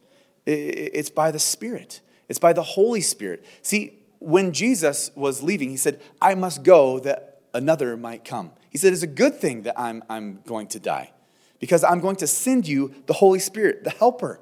It's 0.46 1.11
by 1.11 1.31
the 1.31 1.38
Spirit, 1.38 2.01
it's 2.29 2.38
by 2.38 2.53
the 2.53 2.62
Holy 2.62 3.01
Spirit. 3.01 3.44
See, 3.62 3.99
when 4.18 4.53
Jesus 4.53 5.11
was 5.14 5.42
leaving, 5.42 5.70
he 5.70 5.77
said, 5.77 6.01
I 6.20 6.35
must 6.35 6.62
go 6.62 6.99
that 7.01 7.40
another 7.55 7.96
might 7.96 8.25
come. 8.25 8.53
He 8.68 8.79
said, 8.79 8.92
It's 8.92 9.03
a 9.03 9.09
good 9.09 9.35
thing 9.35 9.62
that 9.62 9.79
I'm, 9.79 10.03
I'm 10.09 10.40
going 10.46 10.68
to 10.68 10.79
die 10.79 11.12
because 11.59 11.85
I'm 11.85 12.01
going 12.01 12.16
to 12.16 12.27
send 12.27 12.68
you 12.68 12.94
the 13.07 13.14
Holy 13.14 13.38
Spirit, 13.38 13.85
the 13.85 13.90
Helper. 13.90 14.40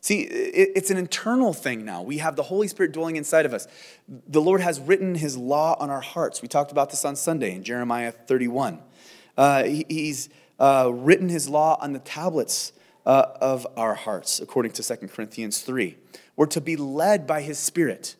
See, 0.00 0.20
it's 0.22 0.90
an 0.90 0.96
internal 0.96 1.52
thing 1.52 1.84
now. 1.84 2.02
We 2.02 2.18
have 2.18 2.36
the 2.36 2.44
Holy 2.44 2.68
Spirit 2.68 2.92
dwelling 2.92 3.16
inside 3.16 3.46
of 3.46 3.52
us. 3.52 3.66
The 4.08 4.40
Lord 4.40 4.60
has 4.60 4.78
written 4.78 5.16
His 5.16 5.36
law 5.36 5.76
on 5.80 5.90
our 5.90 6.00
hearts. 6.00 6.40
We 6.40 6.48
talked 6.48 6.70
about 6.70 6.90
this 6.90 7.04
on 7.04 7.16
Sunday 7.16 7.54
in 7.54 7.64
Jeremiah 7.64 8.12
31. 8.12 8.78
Uh, 9.38 9.62
he's 9.62 10.28
uh, 10.58 10.90
written 10.92 11.28
his 11.28 11.48
law 11.48 11.78
on 11.80 11.94
the 11.94 12.00
tablets 12.00 12.72
uh, 13.06 13.24
of 13.40 13.66
our 13.76 13.94
hearts, 13.94 14.40
according 14.40 14.72
to 14.72 14.82
2 14.82 15.08
Corinthians 15.08 15.62
3. 15.62 15.96
We're 16.36 16.46
to 16.46 16.60
be 16.60 16.76
led 16.76 17.26
by 17.26 17.40
his 17.42 17.58
spirit. 17.58 18.16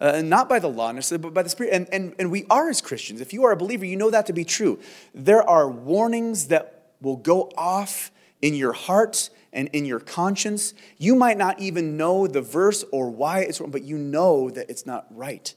Uh, 0.00 0.22
not 0.22 0.48
by 0.48 0.58
the 0.58 0.68
law 0.68 0.90
necessarily, 0.90 1.22
but 1.22 1.34
by 1.34 1.42
the 1.42 1.48
Spirit. 1.48 1.72
And, 1.72 1.88
and, 1.92 2.14
and 2.18 2.30
we 2.30 2.44
are 2.50 2.68
as 2.68 2.80
Christians. 2.80 3.20
If 3.20 3.32
you 3.32 3.44
are 3.44 3.52
a 3.52 3.56
believer, 3.56 3.86
you 3.86 3.96
know 3.96 4.10
that 4.10 4.26
to 4.26 4.32
be 4.32 4.44
true. 4.44 4.80
There 5.14 5.48
are 5.48 5.68
warnings 5.68 6.48
that 6.48 6.90
will 7.00 7.16
go 7.16 7.50
off 7.56 8.10
in 8.42 8.54
your 8.54 8.72
heart 8.72 9.30
and 9.52 9.68
in 9.68 9.84
your 9.84 10.00
conscience. 10.00 10.74
You 10.98 11.14
might 11.14 11.38
not 11.38 11.60
even 11.60 11.96
know 11.96 12.26
the 12.26 12.42
verse 12.42 12.84
or 12.90 13.08
why 13.08 13.40
it's 13.40 13.60
wrong, 13.60 13.70
but 13.70 13.82
you 13.82 13.96
know 13.96 14.50
that 14.50 14.68
it's 14.68 14.84
not 14.84 15.06
right. 15.10 15.54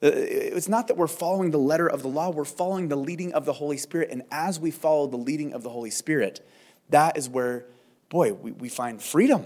Uh, 0.00 0.10
it's 0.12 0.68
not 0.68 0.86
that 0.86 0.96
we're 0.96 1.08
following 1.08 1.50
the 1.50 1.58
letter 1.58 1.88
of 1.88 2.02
the 2.02 2.08
law, 2.08 2.30
we're 2.30 2.44
following 2.44 2.88
the 2.88 2.96
leading 2.96 3.32
of 3.32 3.44
the 3.44 3.54
Holy 3.54 3.76
Spirit. 3.76 4.10
And 4.12 4.22
as 4.30 4.60
we 4.60 4.70
follow 4.70 5.08
the 5.08 5.16
leading 5.16 5.52
of 5.52 5.62
the 5.62 5.70
Holy 5.70 5.90
Spirit, 5.90 6.46
that 6.90 7.16
is 7.16 7.28
where, 7.28 7.66
boy, 8.08 8.32
we, 8.32 8.52
we 8.52 8.68
find 8.68 9.02
freedom. 9.02 9.42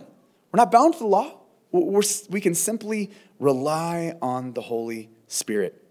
We're 0.52 0.58
not 0.58 0.70
bound 0.70 0.94
to 0.94 0.98
the 0.98 1.06
law. 1.06 1.38
We're, 1.70 2.02
we 2.28 2.42
can 2.42 2.54
simply 2.54 3.10
rely 3.38 4.14
on 4.20 4.52
the 4.52 4.60
Holy 4.60 5.08
Spirit. 5.26 5.82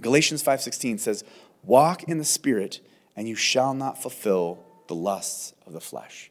Galatians 0.00 0.42
5:16 0.42 0.98
says, 0.98 1.22
"Walk 1.62 2.04
in 2.04 2.16
the 2.16 2.24
Spirit, 2.24 2.80
and 3.14 3.28
you 3.28 3.34
shall 3.34 3.74
not 3.74 4.00
fulfill 4.00 4.58
the 4.88 4.94
lusts 4.94 5.52
of 5.66 5.74
the 5.74 5.80
flesh." 5.82 6.30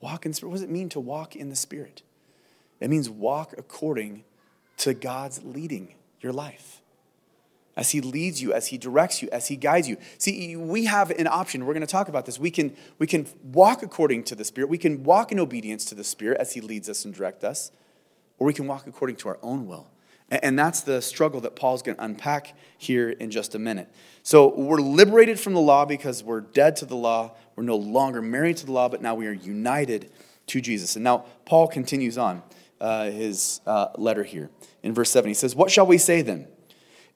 Walk 0.00 0.26
in 0.26 0.32
Spirit. 0.32 0.50
What 0.50 0.56
does 0.56 0.64
it 0.64 0.70
mean 0.70 0.88
to 0.88 1.00
walk 1.00 1.36
in 1.36 1.50
the 1.50 1.56
Spirit? 1.56 2.02
It 2.80 2.90
means 2.90 3.08
walk 3.08 3.54
according 3.56 4.24
to 4.78 4.92
God's 4.92 5.44
leading 5.44 5.94
your 6.20 6.32
life 6.32 6.79
as 7.80 7.90
He 7.90 8.02
leads 8.02 8.40
you, 8.42 8.52
as 8.52 8.68
He 8.68 8.78
directs 8.78 9.22
you, 9.22 9.28
as 9.32 9.48
He 9.48 9.56
guides 9.56 9.88
you. 9.88 9.96
See, 10.18 10.54
we 10.54 10.84
have 10.84 11.10
an 11.10 11.26
option. 11.26 11.64
We're 11.64 11.72
going 11.72 11.80
to 11.80 11.86
talk 11.86 12.08
about 12.08 12.26
this. 12.26 12.38
We 12.38 12.50
can, 12.50 12.76
we 12.98 13.06
can 13.06 13.26
walk 13.42 13.82
according 13.82 14.24
to 14.24 14.34
the 14.34 14.44
Spirit, 14.44 14.68
we 14.68 14.78
can 14.78 15.02
walk 15.02 15.32
in 15.32 15.40
obedience 15.40 15.86
to 15.86 15.94
the 15.94 16.04
Spirit 16.04 16.38
as 16.38 16.52
He 16.52 16.60
leads 16.60 16.88
us 16.90 17.06
and 17.06 17.14
directs 17.14 17.42
us, 17.42 17.72
or 18.38 18.46
we 18.46 18.52
can 18.52 18.66
walk 18.66 18.86
according 18.86 19.16
to 19.16 19.30
our 19.30 19.38
own 19.42 19.66
will. 19.66 19.88
And 20.28 20.56
that's 20.56 20.82
the 20.82 21.02
struggle 21.02 21.40
that 21.40 21.56
Paul's 21.56 21.82
going 21.82 21.96
to 21.96 22.04
unpack 22.04 22.54
here 22.78 23.10
in 23.10 23.32
just 23.32 23.56
a 23.56 23.58
minute. 23.58 23.92
So 24.22 24.54
we're 24.54 24.80
liberated 24.80 25.40
from 25.40 25.54
the 25.54 25.60
law 25.60 25.84
because 25.84 26.22
we're 26.22 26.42
dead 26.42 26.76
to 26.76 26.86
the 26.86 26.94
law. 26.94 27.32
We're 27.56 27.64
no 27.64 27.74
longer 27.74 28.22
married 28.22 28.58
to 28.58 28.66
the 28.66 28.70
law, 28.70 28.88
but 28.88 29.02
now 29.02 29.16
we 29.16 29.26
are 29.26 29.32
united 29.32 30.12
to 30.48 30.60
Jesus. 30.60 30.94
And 30.94 31.02
now 31.02 31.24
Paul 31.46 31.66
continues 31.66 32.16
on 32.16 32.44
uh, 32.80 33.10
his 33.10 33.60
uh, 33.66 33.88
letter 33.96 34.22
here. 34.22 34.50
In 34.84 34.94
verse 34.94 35.10
7, 35.10 35.26
he 35.26 35.34
says, 35.34 35.56
What 35.56 35.70
shall 35.70 35.86
we 35.86 35.98
say 35.98 36.22
then? 36.22 36.46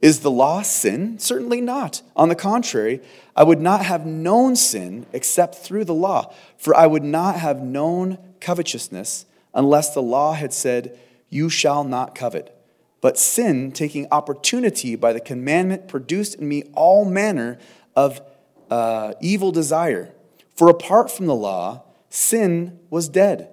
Is 0.04 0.20
the 0.20 0.30
law 0.30 0.60
sin? 0.60 1.18
Certainly 1.18 1.62
not. 1.62 2.02
On 2.14 2.28
the 2.28 2.34
contrary, 2.34 3.00
I 3.34 3.42
would 3.42 3.62
not 3.62 3.86
have 3.86 4.04
known 4.04 4.54
sin 4.54 5.06
except 5.14 5.54
through 5.54 5.86
the 5.86 5.94
law, 5.94 6.30
for 6.58 6.76
I 6.76 6.86
would 6.86 7.02
not 7.02 7.36
have 7.36 7.62
known 7.62 8.18
covetousness 8.38 9.24
unless 9.54 9.94
the 9.94 10.02
law 10.02 10.34
had 10.34 10.52
said, 10.52 10.98
You 11.30 11.48
shall 11.48 11.84
not 11.84 12.14
covet. 12.14 12.54
But 13.00 13.16
sin, 13.16 13.72
taking 13.72 14.06
opportunity 14.10 14.94
by 14.94 15.14
the 15.14 15.20
commandment, 15.20 15.88
produced 15.88 16.34
in 16.34 16.50
me 16.50 16.64
all 16.74 17.06
manner 17.06 17.56
of 17.96 18.20
uh, 18.70 19.14
evil 19.22 19.52
desire. 19.52 20.12
For 20.54 20.68
apart 20.68 21.10
from 21.10 21.24
the 21.24 21.34
law, 21.34 21.82
sin 22.10 22.78
was 22.90 23.08
dead. 23.08 23.48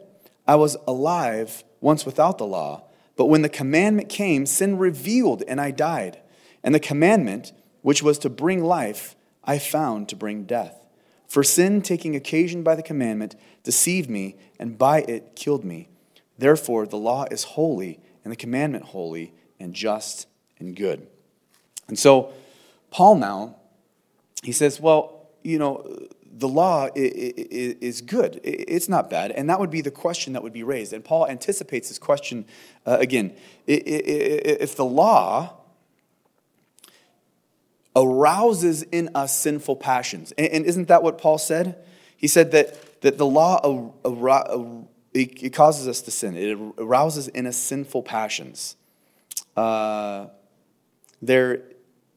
I 0.45 0.55
was 0.55 0.75
alive 0.85 1.63
once 1.79 2.05
without 2.05 2.39
the 2.39 2.45
law. 2.45 2.83
But 3.15 3.27
when 3.27 3.41
the 3.41 3.47
commandment 3.47 4.09
came, 4.09 4.45
sin 4.45 4.77
revealed, 4.77 5.43
and 5.47 5.61
I 5.61 5.71
died. 5.71 6.17
And 6.63 6.75
the 6.75 6.79
commandment, 6.79 7.53
which 7.81 8.03
was 8.03 8.17
to 8.19 8.29
bring 8.29 8.63
life, 8.63 9.15
I 9.43 9.57
found 9.57 10.09
to 10.09 10.15
bring 10.15 10.43
death. 10.43 10.85
For 11.27 11.43
sin, 11.43 11.81
taking 11.81 12.15
occasion 12.15 12.61
by 12.61 12.75
the 12.75 12.83
commandment, 12.83 13.35
deceived 13.63 14.09
me, 14.09 14.35
and 14.59 14.77
by 14.77 14.99
it 15.01 15.35
killed 15.35 15.63
me. 15.63 15.87
Therefore, 16.37 16.85
the 16.85 16.97
law 16.97 17.25
is 17.31 17.43
holy, 17.43 17.99
and 18.23 18.31
the 18.31 18.37
commandment 18.37 18.85
holy, 18.85 19.33
and 19.59 19.73
just 19.73 20.27
and 20.59 20.75
good. 20.75 21.07
And 21.87 21.97
so, 21.97 22.33
Paul 22.89 23.15
now, 23.15 23.55
he 24.43 24.51
says, 24.51 24.79
well, 24.79 25.29
you 25.43 25.57
know, 25.57 26.07
the 26.33 26.47
law 26.47 26.89
is 26.95 28.01
good. 28.01 28.39
It's 28.43 28.89
not 28.89 29.09
bad. 29.09 29.31
And 29.31 29.49
that 29.49 29.59
would 29.59 29.69
be 29.69 29.81
the 29.81 29.91
question 29.91 30.33
that 30.33 30.43
would 30.43 30.53
be 30.53 30.63
raised. 30.63 30.93
And 30.93 31.03
Paul 31.03 31.27
anticipates 31.27 31.89
this 31.89 31.99
question 31.99 32.45
uh, 32.85 32.97
again. 32.99 33.35
If 33.67 34.75
the 34.75 34.85
law 34.85 35.60
arouses 37.95 38.83
in 38.83 39.09
us 39.15 39.37
sinful 39.37 39.77
passions. 39.77 40.31
And, 40.33 40.47
and 40.47 40.65
isn't 40.65 40.87
that 40.87 41.03
what 41.03 41.17
Paul 41.17 41.37
said? 41.37 41.83
He 42.15 42.27
said 42.27 42.51
that, 42.51 43.01
that 43.01 43.17
the 43.17 43.25
law 43.25 43.93
it, 45.13 45.43
it 45.43 45.49
causes 45.53 45.87
us 45.87 46.01
to 46.01 46.11
sin. 46.11 46.35
It 46.35 46.57
arouses 46.77 47.27
in 47.27 47.47
us 47.47 47.57
sinful 47.57 48.03
passions. 48.03 48.75
Uh, 49.55 50.27
there 51.21 51.63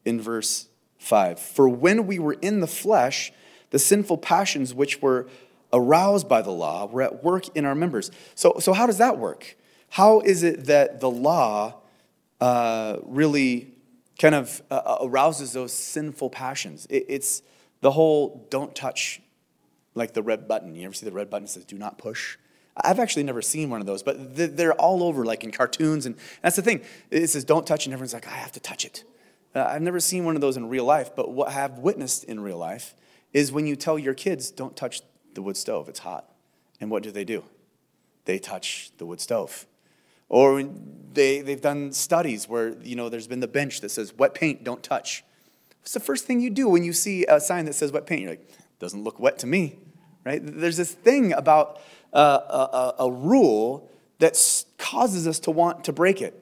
in 0.05 0.21
verse 0.21 0.69
5. 0.99 1.39
For 1.39 1.69
when 1.69 2.07
we 2.07 2.19
were 2.19 2.35
in 2.35 2.61
the 2.61 2.67
flesh, 2.67 3.33
the 3.71 3.79
sinful 3.79 4.19
passions 4.19 4.73
which 4.73 5.03
were 5.03 5.27
aroused 5.73 6.29
by 6.29 6.41
the 6.41 6.51
law 6.51 6.87
were 6.87 7.03
at 7.03 7.25
work 7.25 7.55
in 7.57 7.65
our 7.65 7.75
members. 7.75 8.11
So, 8.35 8.57
so 8.61 8.73
how 8.73 8.87
does 8.87 8.99
that 8.99 9.19
work? 9.19 9.57
How 9.91 10.21
is 10.21 10.43
it 10.43 10.67
that 10.67 11.01
the 11.01 11.11
law 11.11 11.81
uh, 12.41 12.99
really 13.03 13.74
kind 14.19 14.35
of 14.35 14.63
uh, 14.71 14.75
uh, 14.75 14.99
arouses 15.03 15.53
those 15.53 15.73
sinful 15.73 16.31
passions? 16.31 16.87
It, 16.91 17.07
it's 17.09 17.43
the 17.81 17.93
whole 17.93 18.47
don't 18.51 18.75
touch, 18.75 19.21
like 19.95 20.15
the 20.15 20.23
red 20.23 20.49
button. 20.49 20.75
You 20.75 20.85
ever 20.87 20.95
see 20.95 21.07
the 21.07 21.13
red 21.13 21.31
button 21.31 21.45
that 21.45 21.51
says 21.51 21.65
do 21.65 21.79
not 21.79 21.99
push? 21.99 22.39
I've 22.77 22.99
actually 22.99 23.23
never 23.23 23.41
seen 23.41 23.71
one 23.71 23.81
of 23.81 23.87
those, 23.87 24.03
but 24.03 24.35
they're 24.35 24.75
all 24.75 25.05
over, 25.05 25.25
like 25.25 25.45
in 25.45 25.53
cartoons. 25.53 26.07
And 26.07 26.17
that's 26.43 26.57
the 26.57 26.63
thing. 26.63 26.83
It 27.11 27.29
says 27.29 27.45
don't 27.45 27.67
touch, 27.67 27.87
and 27.87 27.93
everyone's 27.93 28.15
like, 28.15 28.27
I 28.27 28.33
have 28.33 28.53
to 28.53 28.61
touch 28.61 28.85
it. 28.85 29.05
Uh, 29.55 29.65
I've 29.65 29.83
never 29.83 30.01
seen 30.01 30.25
one 30.25 30.35
of 30.35 30.41
those 30.41 30.57
in 30.57 30.69
real 30.69 30.85
life, 30.85 31.15
but 31.15 31.31
what 31.31 31.49
I 31.49 31.53
have 31.53 31.79
witnessed 31.79 32.25
in 32.25 32.41
real 32.41 32.59
life 32.59 32.97
is 33.33 33.53
when 33.53 33.67
you 33.67 33.77
tell 33.77 33.99
your 33.99 34.15
kids, 34.15 34.51
don't 34.51 34.77
touch 34.77 35.03
the 35.35 35.43
wood 35.43 35.57
stove, 35.57 35.89
it's 35.89 36.01
hot. 36.01 36.29
And 36.81 36.91
what 36.91 37.03
do 37.03 37.11
they 37.11 37.25
do? 37.25 37.45
They 38.25 38.39
touch 38.39 38.91
the 38.99 39.07
wood 39.07 39.21
stove. 39.21 39.67
Or 40.29 40.63
they, 41.13 41.41
they've 41.41 41.61
done 41.61 41.93
studies 41.93 42.49
where, 42.49 42.77
you 42.83 42.97
know, 42.97 43.09
there's 43.09 43.27
been 43.27 43.41
the 43.41 43.49
bench 43.49 43.81
that 43.81 43.91
says, 43.91 44.13
wet 44.15 44.35
paint, 44.35 44.65
don't 44.65 44.83
touch. 44.83 45.25
What's 45.81 45.93
the 45.93 46.01
first 46.01 46.25
thing 46.25 46.41
you 46.41 46.51
do 46.51 46.69
when 46.69 46.83
you 46.83 46.93
see 46.93 47.27
a 47.27 47.41
sign 47.41 47.67
that 47.67 47.75
says 47.75 47.93
wet 47.93 48.07
paint? 48.07 48.23
You're 48.23 48.31
like, 48.31 48.49
doesn't 48.79 49.05
look 49.05 49.21
wet 49.21 49.39
to 49.41 49.47
me, 49.47 49.79
right? 50.25 50.41
There's 50.43 50.77
this 50.77 50.93
thing 50.93 51.33
about 51.33 51.81
uh, 52.13 52.41
a, 52.49 52.77
a, 52.77 52.95
a 53.07 53.11
rule 53.11 53.91
that 54.19 54.65
causes 54.79 55.29
us 55.29 55.39
to 55.41 55.51
want 55.51 55.85
to 55.85 55.93
break 55.93 56.23
it. 56.23 56.41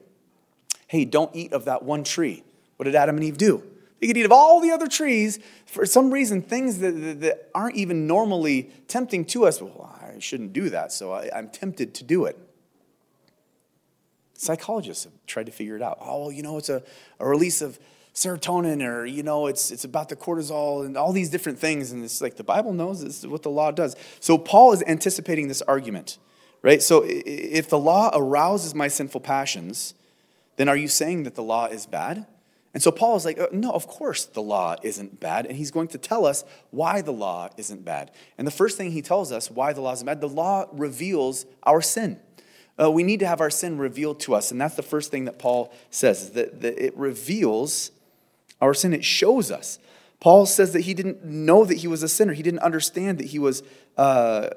Hey, 0.87 1.05
don't 1.05 1.35
eat 1.35 1.53
of 1.53 1.65
that 1.65 1.83
one 1.83 2.03
tree. 2.03 2.43
What 2.77 2.85
did 2.85 2.95
Adam 2.95 3.17
and 3.17 3.25
Eve 3.25 3.37
do? 3.37 3.63
They 3.99 4.07
could 4.07 4.17
eat 4.17 4.25
of 4.25 4.31
all 4.31 4.59
the 4.59 4.71
other 4.71 4.87
trees. 4.87 5.39
For 5.65 5.85
some 5.85 6.11
reason, 6.11 6.41
things 6.41 6.79
that, 6.79 6.91
that, 6.91 7.21
that 7.21 7.49
aren't 7.55 7.75
even 7.75 8.07
normally 8.07 8.71
tempting 8.87 9.25
to 9.25 9.45
us. 9.45 9.61
Well, 9.61 9.97
I 10.01 10.19
shouldn't 10.19 10.53
do 10.53 10.69
that, 10.69 10.91
so 10.91 11.13
I, 11.13 11.29
I'm 11.35 11.49
tempted 11.49 11.93
to 11.95 12.03
do 12.03 12.25
it. 12.25 12.37
Psychologists 14.43 15.05
have 15.05 15.13
tried 15.25 15.45
to 15.45 15.51
figure 15.51 15.75
it 15.75 15.81
out. 15.81 15.97
Oh, 16.01 16.29
you 16.29 16.43
know, 16.43 16.57
it's 16.57 16.69
a, 16.69 16.83
a 17.19 17.27
release 17.27 17.61
of 17.61 17.79
serotonin, 18.13 18.85
or, 18.85 19.05
you 19.05 19.23
know, 19.23 19.47
it's, 19.47 19.71
it's 19.71 19.85
about 19.85 20.09
the 20.09 20.15
cortisol 20.15 20.85
and 20.85 20.97
all 20.97 21.13
these 21.13 21.29
different 21.29 21.57
things. 21.57 21.91
And 21.91 22.03
it's 22.03 22.21
like 22.21 22.35
the 22.35 22.43
Bible 22.43 22.73
knows 22.73 23.03
this 23.03 23.19
is 23.19 23.27
what 23.27 23.41
the 23.41 23.49
law 23.49 23.71
does. 23.71 23.95
So 24.19 24.37
Paul 24.37 24.73
is 24.73 24.83
anticipating 24.85 25.47
this 25.47 25.61
argument, 25.63 26.19
right? 26.61 26.81
So 26.81 27.03
if 27.05 27.69
the 27.69 27.79
law 27.79 28.11
arouses 28.13 28.75
my 28.75 28.87
sinful 28.87 29.21
passions, 29.21 29.95
then 30.57 30.69
are 30.69 30.77
you 30.77 30.87
saying 30.87 31.23
that 31.23 31.35
the 31.35 31.43
law 31.43 31.65
is 31.65 31.85
bad? 31.85 32.27
And 32.73 32.83
so 32.83 32.91
Paul 32.91 33.15
is 33.15 33.25
like, 33.25 33.39
uh, 33.39 33.47
no, 33.51 33.71
of 33.71 33.87
course 33.87 34.25
the 34.25 34.41
law 34.41 34.75
isn't 34.83 35.19
bad. 35.19 35.45
And 35.45 35.55
he's 35.55 35.71
going 35.71 35.87
to 35.89 35.97
tell 35.97 36.25
us 36.25 36.43
why 36.71 37.01
the 37.01 37.13
law 37.13 37.49
isn't 37.55 37.85
bad. 37.85 38.11
And 38.37 38.45
the 38.45 38.51
first 38.51 38.77
thing 38.77 38.91
he 38.91 39.01
tells 39.01 39.31
us 39.31 39.49
why 39.49 39.73
the 39.73 39.81
law 39.81 39.93
isn't 39.93 40.05
bad, 40.05 40.21
the 40.21 40.27
law 40.27 40.65
reveals 40.71 41.45
our 41.63 41.81
sin. 41.81 42.19
Uh, 42.79 42.89
we 42.89 43.03
need 43.03 43.19
to 43.19 43.27
have 43.27 43.41
our 43.41 43.49
sin 43.49 43.77
revealed 43.77 44.19
to 44.21 44.33
us. 44.33 44.51
And 44.51 44.59
that's 44.59 44.75
the 44.75 44.83
first 44.83 45.11
thing 45.11 45.25
that 45.25 45.37
Paul 45.37 45.73
says, 45.89 46.31
that, 46.31 46.61
that 46.61 46.83
it 46.83 46.95
reveals 46.97 47.91
our 48.61 48.73
sin. 48.73 48.93
It 48.93 49.05
shows 49.05 49.51
us. 49.51 49.79
Paul 50.19 50.45
says 50.45 50.73
that 50.73 50.81
he 50.81 50.93
didn't 50.93 51.23
know 51.23 51.65
that 51.65 51.79
he 51.79 51.87
was 51.87 52.01
a 52.01 52.07
sinner. 52.07 52.33
He 52.33 52.43
didn't 52.43 52.61
understand 52.61 53.17
that 53.17 53.27
he 53.27 53.39
was 53.39 53.61
uh, 53.97 54.49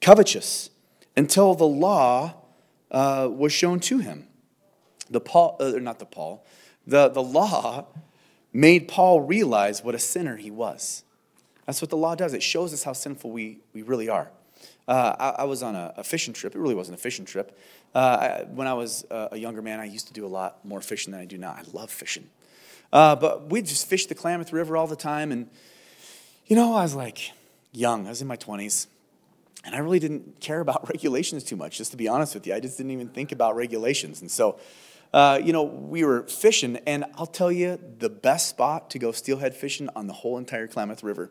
covetous 0.00 0.70
until 1.16 1.54
the 1.54 1.66
law 1.66 2.34
uh, 2.90 3.28
was 3.30 3.52
shown 3.52 3.80
to 3.80 3.98
him. 3.98 4.26
The 5.10 5.20
Paul, 5.20 5.56
uh, 5.60 5.72
not 5.72 5.98
the 5.98 6.06
Paul, 6.06 6.44
the, 6.86 7.08
the 7.08 7.22
law 7.22 7.86
made 8.52 8.88
Paul 8.88 9.20
realize 9.20 9.84
what 9.84 9.94
a 9.94 9.98
sinner 9.98 10.36
he 10.36 10.50
was. 10.50 11.04
That's 11.66 11.80
what 11.80 11.90
the 11.90 11.96
law 11.96 12.14
does. 12.14 12.34
It 12.34 12.42
shows 12.42 12.72
us 12.72 12.82
how 12.82 12.92
sinful 12.92 13.30
we, 13.30 13.58
we 13.72 13.82
really 13.82 14.08
are. 14.08 14.30
Uh, 14.88 15.14
I, 15.18 15.42
I, 15.42 15.44
was 15.44 15.62
on 15.62 15.76
a, 15.76 15.94
a, 15.98 16.04
fishing 16.04 16.34
trip. 16.34 16.54
It 16.54 16.58
really 16.58 16.74
wasn't 16.74 16.98
a 16.98 17.00
fishing 17.00 17.24
trip. 17.24 17.56
Uh, 17.94 17.98
I, 17.98 18.44
when 18.50 18.66
I 18.66 18.74
was 18.74 19.04
uh, 19.10 19.28
a 19.30 19.36
younger 19.36 19.62
man, 19.62 19.78
I 19.78 19.84
used 19.84 20.08
to 20.08 20.12
do 20.12 20.26
a 20.26 20.28
lot 20.28 20.64
more 20.64 20.80
fishing 20.80 21.12
than 21.12 21.20
I 21.20 21.24
do 21.24 21.38
now. 21.38 21.50
I 21.50 21.62
love 21.72 21.90
fishing. 21.90 22.28
Uh, 22.92 23.14
but 23.14 23.48
we'd 23.48 23.66
just 23.66 23.86
fish 23.86 24.06
the 24.06 24.14
Klamath 24.14 24.52
River 24.52 24.76
all 24.76 24.88
the 24.88 24.96
time. 24.96 25.30
And, 25.30 25.48
you 26.46 26.56
know, 26.56 26.74
I 26.74 26.82
was 26.82 26.94
like 26.94 27.30
young, 27.70 28.06
I 28.06 28.10
was 28.10 28.20
in 28.20 28.28
my 28.28 28.36
20s. 28.36 28.88
And 29.64 29.76
I 29.76 29.78
really 29.78 30.00
didn't 30.00 30.40
care 30.40 30.58
about 30.58 30.88
regulations 30.92 31.44
too 31.44 31.56
much, 31.56 31.78
just 31.78 31.92
to 31.92 31.96
be 31.96 32.08
honest 32.08 32.34
with 32.34 32.46
you. 32.46 32.54
I 32.54 32.58
just 32.58 32.76
didn't 32.76 32.92
even 32.92 33.08
think 33.08 33.30
about 33.30 33.54
regulations. 33.54 34.20
And 34.20 34.30
so 34.30 34.58
uh, 35.12 35.38
you 35.44 35.52
know, 35.52 35.62
we 35.62 36.04
were 36.04 36.22
fishing, 36.22 36.78
and 36.86 37.04
I'll 37.16 37.26
tell 37.26 37.52
you 37.52 37.78
the 37.98 38.08
best 38.08 38.48
spot 38.48 38.88
to 38.90 38.98
go 38.98 39.12
steelhead 39.12 39.54
fishing 39.54 39.90
on 39.94 40.06
the 40.06 40.14
whole 40.14 40.38
entire 40.38 40.66
Klamath 40.66 41.02
River. 41.02 41.30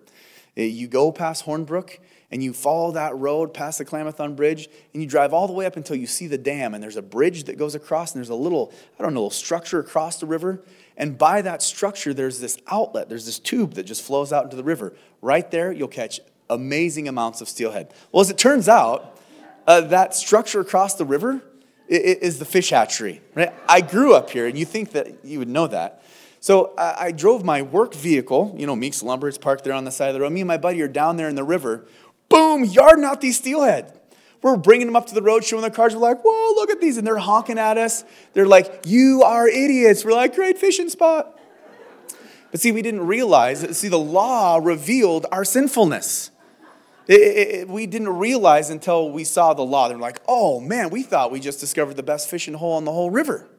Uh, 0.56 0.62
you 0.62 0.88
go 0.88 1.12
past 1.12 1.46
Hornbrook 1.46 1.98
and 2.32 2.44
you 2.44 2.54
follow 2.54 2.92
that 2.92 3.16
road 3.18 3.54
past 3.54 3.78
the 3.78 3.86
Klamathon 3.86 4.36
Bridge 4.36 4.70
and 4.94 5.04
you 5.04 5.08
drive 5.08 5.34
all 5.34 5.48
the 5.48 5.54
way 5.54 5.66
up 5.66 5.76
until 5.76 5.96
you 5.96 6.08
see 6.08 6.28
the 6.28 6.38
dam 6.38 6.74
and 6.74 6.82
there's 6.84 6.98
a 6.98 7.02
bridge 7.02 7.44
that 7.46 7.58
goes 7.58 7.76
across 7.76 8.14
and 8.14 8.20
there's 8.20 8.30
a 8.30 8.36
little, 8.36 8.74
I 8.98 9.04
don't 9.04 9.14
know, 9.14 9.30
structure 9.30 9.80
across 9.80 10.20
the 10.20 10.26
river. 10.26 10.64
And 10.98 11.18
by 11.18 11.42
that 11.42 11.62
structure, 11.62 12.14
there's 12.14 12.40
this 12.40 12.58
outlet, 12.68 13.10
there's 13.10 13.26
this 13.26 13.40
tube 13.40 13.74
that 13.74 13.84
just 13.84 14.02
flows 14.02 14.32
out 14.32 14.46
into 14.46 14.56
the 14.56 14.64
river. 14.64 14.94
Right 15.22 15.50
there, 15.52 15.72
you'll 15.72 15.88
catch 15.88 16.20
amazing 16.50 17.08
amounts 17.08 17.42
of 17.42 17.50
steelhead. 17.50 17.94
Well, 18.12 18.22
as 18.22 18.30
it 18.30 18.38
turns 18.38 18.70
out, 18.70 19.18
uh, 19.68 19.82
that 19.82 20.16
structure 20.16 20.60
across 20.60 20.96
the 20.96 21.06
river 21.06 21.42
is 21.88 22.40
the 22.40 22.46
fish 22.46 22.70
hatchery. 22.70 23.22
Right? 23.36 23.54
I 23.68 23.82
grew 23.82 24.16
up 24.16 24.30
here, 24.30 24.48
and 24.48 24.58
you 24.58 24.66
think 24.66 24.92
that 24.92 25.26
you 25.26 25.40
would 25.40 25.50
know 25.50 25.68
that. 25.68 26.04
So 26.40 26.74
I, 26.78 26.96
I 27.06 27.12
drove 27.12 27.44
my 27.44 27.62
work 27.62 27.94
vehicle, 27.94 28.56
you 28.58 28.66
know, 28.66 28.76
Meeks 28.76 29.04
Lumber, 29.04 29.28
it's 29.28 29.38
parked 29.38 29.64
there 29.64 29.74
on 29.74 29.86
the 29.86 29.92
side 29.92 30.08
of 30.08 30.14
the 30.16 30.22
road. 30.22 30.32
Me 30.32 30.42
and 30.42 30.48
my 30.48 30.58
buddy 30.58 30.82
are 30.82 30.88
down 30.88 31.18
there 31.18 31.30
in 31.30 31.36
the 31.36 31.44
river. 31.44 31.86
Boom, 32.32 32.64
yarding 32.64 33.04
out 33.04 33.20
these 33.20 33.38
steelhead. 33.38 34.00
We're 34.42 34.56
bringing 34.56 34.88
them 34.88 34.96
up 34.96 35.08
to 35.08 35.14
the 35.14 35.22
road, 35.22 35.44
showing 35.44 35.62
their 35.62 35.70
cars. 35.70 35.94
We're 35.94 36.02
like, 36.02 36.24
whoa, 36.24 36.54
look 36.56 36.70
at 36.70 36.80
these. 36.80 36.98
And 36.98 37.06
they're 37.06 37.18
honking 37.18 37.60
at 37.60 37.78
us. 37.78 38.06
They're 38.34 38.48
like, 38.48 38.86
you 38.86 39.22
are 39.24 39.48
idiots. 39.48 40.06
We're 40.06 40.14
like, 40.14 40.34
great 40.34 40.58
fishing 40.58 40.90
spot. 40.90 41.38
But 42.50 42.62
see, 42.62 42.72
we 42.72 42.82
didn't 42.82 43.06
realize, 43.06 43.78
see, 43.78 43.90
the 43.90 44.00
law 44.00 44.58
revealed 44.58 45.26
our 45.32 45.44
sinfulness. 45.44 46.32
It, 47.08 47.22
it, 47.22 47.68
we 47.68 47.86
didn't 47.86 48.10
realize 48.10 48.70
until 48.70 49.12
we 49.12 49.26
saw 49.26 49.54
the 49.54 49.64
law. 49.64 49.90
They're 49.90 49.98
like, 49.98 50.22
oh 50.28 50.62
man, 50.62 50.90
we 50.90 51.04
thought 51.04 51.32
we 51.32 51.42
just 51.42 51.60
discovered 51.60 51.96
the 51.98 52.04
best 52.04 52.30
fishing 52.30 52.54
hole 52.54 52.74
on 52.74 52.86
the 52.86 52.92
whole 52.92 53.12
river. 53.12 53.50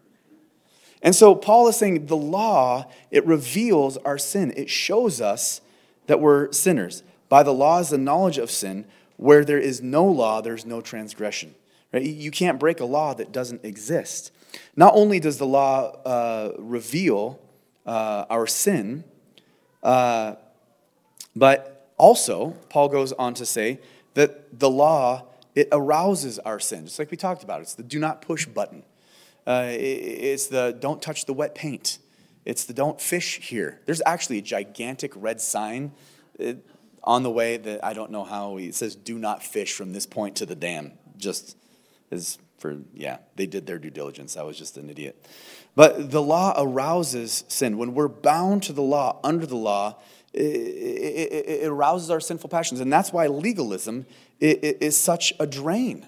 And 1.02 1.14
so 1.14 1.34
Paul 1.34 1.68
is 1.68 1.76
saying 1.76 2.06
the 2.06 2.16
law, 2.16 2.90
it 3.10 3.26
reveals 3.26 3.98
our 3.98 4.16
sin. 4.16 4.52
It 4.56 4.70
shows 4.70 5.20
us 5.20 5.60
that 6.06 6.20
we're 6.20 6.50
sinners. 6.52 7.02
By 7.32 7.42
the 7.42 7.54
law 7.54 7.80
is 7.80 7.88
the 7.88 7.96
knowledge 7.96 8.36
of 8.36 8.50
sin. 8.50 8.84
Where 9.16 9.42
there 9.42 9.58
is 9.58 9.80
no 9.80 10.04
law, 10.04 10.42
there's 10.42 10.66
no 10.66 10.82
transgression. 10.82 11.54
Right? 11.90 12.02
You 12.02 12.30
can't 12.30 12.60
break 12.60 12.78
a 12.78 12.84
law 12.84 13.14
that 13.14 13.32
doesn't 13.32 13.64
exist. 13.64 14.32
Not 14.76 14.92
only 14.94 15.18
does 15.18 15.38
the 15.38 15.46
law 15.46 15.92
uh, 16.04 16.52
reveal 16.58 17.40
uh, 17.86 18.26
our 18.28 18.46
sin, 18.46 19.04
uh, 19.82 20.34
but 21.34 21.90
also, 21.96 22.50
Paul 22.68 22.90
goes 22.90 23.12
on 23.12 23.32
to 23.32 23.46
say 23.46 23.80
that 24.12 24.60
the 24.60 24.68
law, 24.68 25.28
it 25.54 25.68
arouses 25.72 26.38
our 26.40 26.60
sin, 26.60 26.84
just 26.84 26.98
like 26.98 27.10
we 27.10 27.16
talked 27.16 27.42
about. 27.42 27.62
It's 27.62 27.72
the 27.72 27.82
do 27.82 27.98
not 27.98 28.20
push 28.20 28.44
button. 28.44 28.82
Uh, 29.46 29.68
it's 29.70 30.48
the 30.48 30.76
don't 30.78 31.00
touch 31.00 31.24
the 31.24 31.32
wet 31.32 31.54
paint. 31.54 31.98
It's 32.44 32.66
the 32.66 32.74
don't 32.74 33.00
fish 33.00 33.38
here. 33.40 33.80
There's 33.86 34.02
actually 34.04 34.36
a 34.36 34.42
gigantic 34.42 35.12
red 35.16 35.40
sign 35.40 35.92
uh, 36.38 36.52
on 37.04 37.22
the 37.22 37.30
way 37.30 37.56
that 37.56 37.84
I 37.84 37.92
don't 37.92 38.10
know 38.10 38.24
how 38.24 38.56
he 38.56 38.72
says 38.72 38.94
do 38.94 39.18
not 39.18 39.42
fish 39.42 39.72
from 39.72 39.92
this 39.92 40.06
point 40.06 40.36
to 40.36 40.46
the 40.46 40.54
dam. 40.54 40.92
Just 41.16 41.56
as 42.10 42.38
for, 42.58 42.78
yeah, 42.94 43.18
they 43.36 43.46
did 43.46 43.66
their 43.66 43.78
due 43.78 43.90
diligence. 43.90 44.36
I 44.36 44.42
was 44.42 44.56
just 44.56 44.76
an 44.76 44.88
idiot. 44.88 45.26
But 45.74 46.10
the 46.10 46.22
law 46.22 46.54
arouses 46.56 47.44
sin. 47.48 47.76
When 47.76 47.94
we're 47.94 48.08
bound 48.08 48.62
to 48.64 48.72
the 48.72 48.82
law, 48.82 49.18
under 49.24 49.46
the 49.46 49.56
law, 49.56 49.98
it, 50.32 50.40
it, 50.40 51.62
it 51.64 51.66
arouses 51.66 52.10
our 52.10 52.20
sinful 52.20 52.50
passions. 52.50 52.80
And 52.80 52.92
that's 52.92 53.12
why 53.12 53.26
legalism 53.26 54.06
is 54.40 54.96
such 54.96 55.32
a 55.40 55.46
drain. 55.46 56.06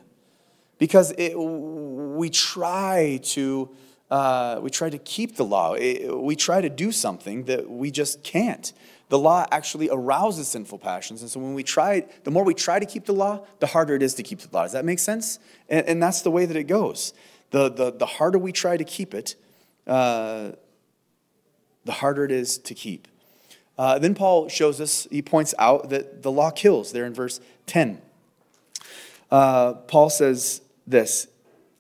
Because 0.79 1.13
it, 1.19 1.37
we 1.37 2.31
try 2.31 3.21
to 3.25 3.71
uh, 4.11 4.61
we 4.63 4.71
try 4.71 4.91
to 4.91 4.99
keep 4.99 5.37
the 5.37 5.45
law. 5.45 5.75
we 5.75 6.37
try 6.37 6.61
to 6.61 6.69
do 6.69 6.93
something 6.93 7.45
that 7.45 7.69
we 7.69 7.91
just 7.91 8.23
can't. 8.23 8.73
The 9.15 9.19
law 9.21 9.47
actually 9.53 9.89
arouses 9.91 10.49
sinful 10.49 10.81
passions. 10.81 11.23
And 11.23 11.31
so 11.31 11.39
when 11.39 11.55
we 11.55 11.63
try, 11.63 12.05
the 12.25 12.33
more 12.33 12.43
we 12.43 12.53
try 12.53 12.81
to 12.81 12.85
keep 12.85 13.05
the 13.05 13.13
law, 13.13 13.47
the 13.61 13.69
harder 13.69 13.95
it 13.95 14.03
is 14.03 14.13
to 14.15 14.25
keep 14.25 14.41
the 14.41 14.49
law. 14.53 14.65
Does 14.65 14.73
that 14.73 14.85
make 14.85 14.99
sense? 14.99 15.39
And, 15.69 15.87
and 15.87 16.03
that's 16.03 16.23
the 16.23 16.33
way 16.33 16.47
that 16.47 16.57
it 16.57 16.65
goes. 16.65 17.15
The, 17.53 17.71
the, 17.71 17.93
the 17.93 18.07
harder 18.07 18.39
we 18.39 18.51
try 18.51 18.77
to 18.77 18.83
keep 18.83 19.15
it, 19.15 19.37
uh, 19.87 20.51
the 21.85 21.93
harder 21.93 22.25
it 22.25 22.33
is 22.33 22.59
to 22.59 22.75
keep. 22.75 23.07
Uh, 23.79 24.01
then 24.01 24.17
Paul 24.17 24.49
shows 24.49 24.81
us, 24.81 25.07
he 25.13 25.23
points 25.23 25.55
out 25.61 25.91
that 25.91 26.25
the 26.25 26.33
law 26.33 26.51
kills 26.51 26.91
there 26.91 27.05
in 27.05 27.15
verse 27.15 27.39
10. 27.67 28.03
Uh, 29.31 29.75
Paul 29.75 30.11
says 30.11 30.61
this 30.89 31.29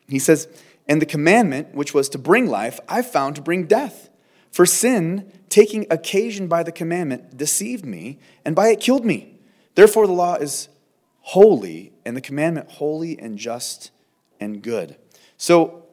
He 0.06 0.20
says, 0.20 0.46
And 0.86 1.02
the 1.02 1.06
commandment, 1.06 1.74
which 1.74 1.92
was 1.94 2.08
to 2.10 2.18
bring 2.18 2.46
life, 2.46 2.78
I 2.88 3.02
found 3.02 3.34
to 3.34 3.42
bring 3.42 3.66
death. 3.66 4.08
For 4.54 4.66
sin, 4.66 5.32
taking 5.48 5.84
occasion 5.90 6.46
by 6.46 6.62
the 6.62 6.70
commandment, 6.70 7.36
deceived 7.36 7.84
me, 7.84 8.20
and 8.44 8.54
by 8.54 8.68
it 8.68 8.78
killed 8.78 9.04
me. 9.04 9.34
Therefore, 9.74 10.06
the 10.06 10.12
law 10.12 10.36
is 10.36 10.68
holy, 11.22 11.92
and 12.04 12.16
the 12.16 12.20
commandment 12.20 12.70
holy 12.70 13.18
and 13.18 13.36
just 13.36 13.90
and 14.38 14.62
good. 14.62 14.94
So, 15.38 15.86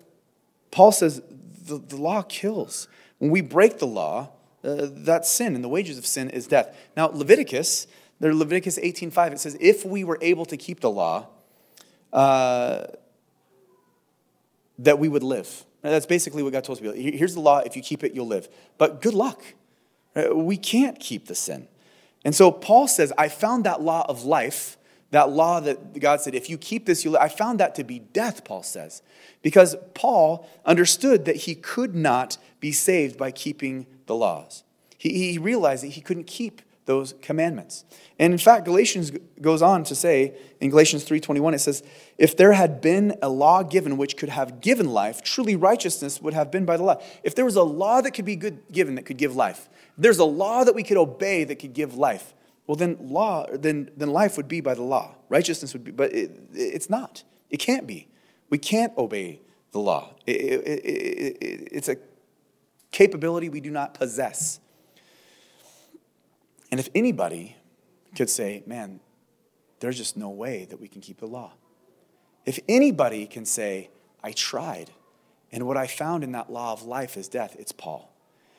Paul 0.69 0.91
says 0.91 1.24
the, 1.65 1.80
the 1.80 1.97
law 1.97 2.21
kills. 2.21 2.88
When 3.17 3.32
we 3.32 3.41
break 3.41 3.80
the 3.80 3.88
law, 3.88 4.30
uh, 4.63 4.89
that's 4.91 5.32
sin, 5.32 5.56
and 5.56 5.63
the 5.63 5.69
wages 5.69 5.97
of 5.97 6.06
sin 6.06 6.30
is 6.30 6.45
death. 6.45 6.78
Now, 6.95 7.08
Leviticus, 7.08 7.88
there 8.19 8.32
Leviticus 8.32 8.78
18.5, 8.78 9.32
it 9.32 9.39
says, 9.39 9.58
if 9.60 9.84
we 9.84 10.04
were 10.04 10.19
able 10.21 10.45
to 10.45 10.56
keep 10.56 10.82
the 10.82 10.91
law, 10.91 11.26
uh, 12.13 12.84
that 14.78 15.00
we 15.00 15.10
would 15.10 15.24
live. 15.24 15.65
That's 15.81 16.05
basically 16.05 16.43
what 16.43 16.53
God 16.53 16.63
told 16.63 16.83
us. 16.85 16.95
Here's 16.95 17.33
the 17.33 17.39
law. 17.39 17.59
If 17.59 17.75
you 17.75 17.81
keep 17.81 18.03
it, 18.03 18.13
you'll 18.13 18.27
live. 18.27 18.47
But 18.77 19.01
good 19.01 19.13
luck. 19.13 19.41
We 20.33 20.57
can't 20.57 20.99
keep 20.99 21.27
the 21.27 21.35
sin. 21.35 21.67
And 22.23 22.35
so 22.35 22.51
Paul 22.51 22.87
says, 22.87 23.11
I 23.17 23.29
found 23.29 23.63
that 23.63 23.81
law 23.81 24.05
of 24.07 24.23
life, 24.23 24.77
that 25.09 25.29
law 25.29 25.59
that 25.59 25.99
God 25.99 26.21
said, 26.21 26.35
if 26.35 26.49
you 26.49 26.57
keep 26.57 26.85
this, 26.85 27.03
you'll 27.03 27.13
live. 27.13 27.21
I 27.23 27.29
found 27.29 27.59
that 27.59 27.73
to 27.75 27.83
be 27.83 27.99
death, 27.99 28.43
Paul 28.43 28.63
says. 28.63 29.01
Because 29.41 29.75
Paul 29.95 30.47
understood 30.65 31.25
that 31.25 31.35
he 31.35 31.55
could 31.55 31.95
not 31.95 32.37
be 32.59 32.71
saved 32.71 33.17
by 33.17 33.31
keeping 33.31 33.87
the 34.05 34.15
laws. 34.15 34.63
He, 34.97 35.31
he 35.31 35.37
realized 35.39 35.83
that 35.83 35.87
he 35.87 36.01
couldn't 36.01 36.27
keep 36.27 36.61
those 36.85 37.13
commandments. 37.21 37.85
And 38.19 38.33
in 38.33 38.39
fact, 38.39 38.65
Galatians 38.65 39.11
goes 39.39 39.61
on 39.61 39.83
to 39.85 39.95
say 39.95 40.35
in 40.59 40.69
Galatians 40.69 41.03
3:21 41.03 41.53
it 41.53 41.59
says, 41.59 41.83
"If 42.17 42.35
there 42.35 42.53
had 42.53 42.81
been 42.81 43.15
a 43.21 43.29
law 43.29 43.63
given 43.63 43.97
which 43.97 44.17
could 44.17 44.29
have 44.29 44.61
given 44.61 44.91
life, 44.91 45.21
truly 45.21 45.55
righteousness 45.55 46.21
would 46.21 46.33
have 46.33 46.49
been 46.51 46.65
by 46.65 46.77
the 46.77 46.83
law." 46.83 47.01
If 47.23 47.35
there 47.35 47.45
was 47.45 47.55
a 47.55 47.63
law 47.63 48.01
that 48.01 48.11
could 48.11 48.25
be 48.25 48.35
good, 48.35 48.59
given 48.71 48.95
that 48.95 49.03
could 49.03 49.17
give 49.17 49.35
life, 49.35 49.69
there's 49.97 50.19
a 50.19 50.25
law 50.25 50.63
that 50.63 50.73
we 50.73 50.83
could 50.83 50.97
obey 50.97 51.43
that 51.43 51.57
could 51.57 51.73
give 51.73 51.95
life. 51.95 52.33
Well, 52.65 52.75
then 52.75 52.97
law 52.99 53.45
then 53.51 53.91
then 53.95 54.09
life 54.11 54.37
would 54.37 54.47
be 54.47 54.61
by 54.61 54.73
the 54.73 54.83
law. 54.83 55.15
Righteousness 55.29 55.73
would 55.73 55.83
be, 55.83 55.91
but 55.91 56.13
it, 56.13 56.31
it's 56.53 56.89
not. 56.89 57.23
It 57.49 57.57
can't 57.57 57.85
be. 57.85 58.07
We 58.49 58.57
can't 58.57 58.97
obey 58.97 59.41
the 59.71 59.79
law. 59.79 60.15
It, 60.25 60.35
it, 60.35 61.37
it's 61.71 61.89
a 61.89 61.97
capability 62.91 63.49
we 63.49 63.61
do 63.61 63.71
not 63.71 63.93
possess. 63.93 64.61
And 66.71 66.79
if 66.79 66.89
anybody 66.95 67.57
could 68.15 68.29
say, 68.29 68.63
man, 68.65 69.01
there's 69.81 69.97
just 69.97 70.15
no 70.15 70.29
way 70.29 70.65
that 70.69 70.79
we 70.79 70.88
can 70.88 71.01
keep 71.01 71.19
the 71.19 71.27
law. 71.27 71.53
If 72.45 72.60
anybody 72.67 73.27
can 73.27 73.45
say, 73.45 73.89
I 74.23 74.31
tried, 74.31 74.89
and 75.51 75.67
what 75.67 75.77
I 75.77 75.88
found 75.88 76.23
in 76.23 76.31
that 76.31 76.51
law 76.51 76.71
of 76.71 76.84
life 76.84 77.17
is 77.17 77.27
death, 77.27 77.55
it's 77.60 77.71
Paul. 77.71 78.12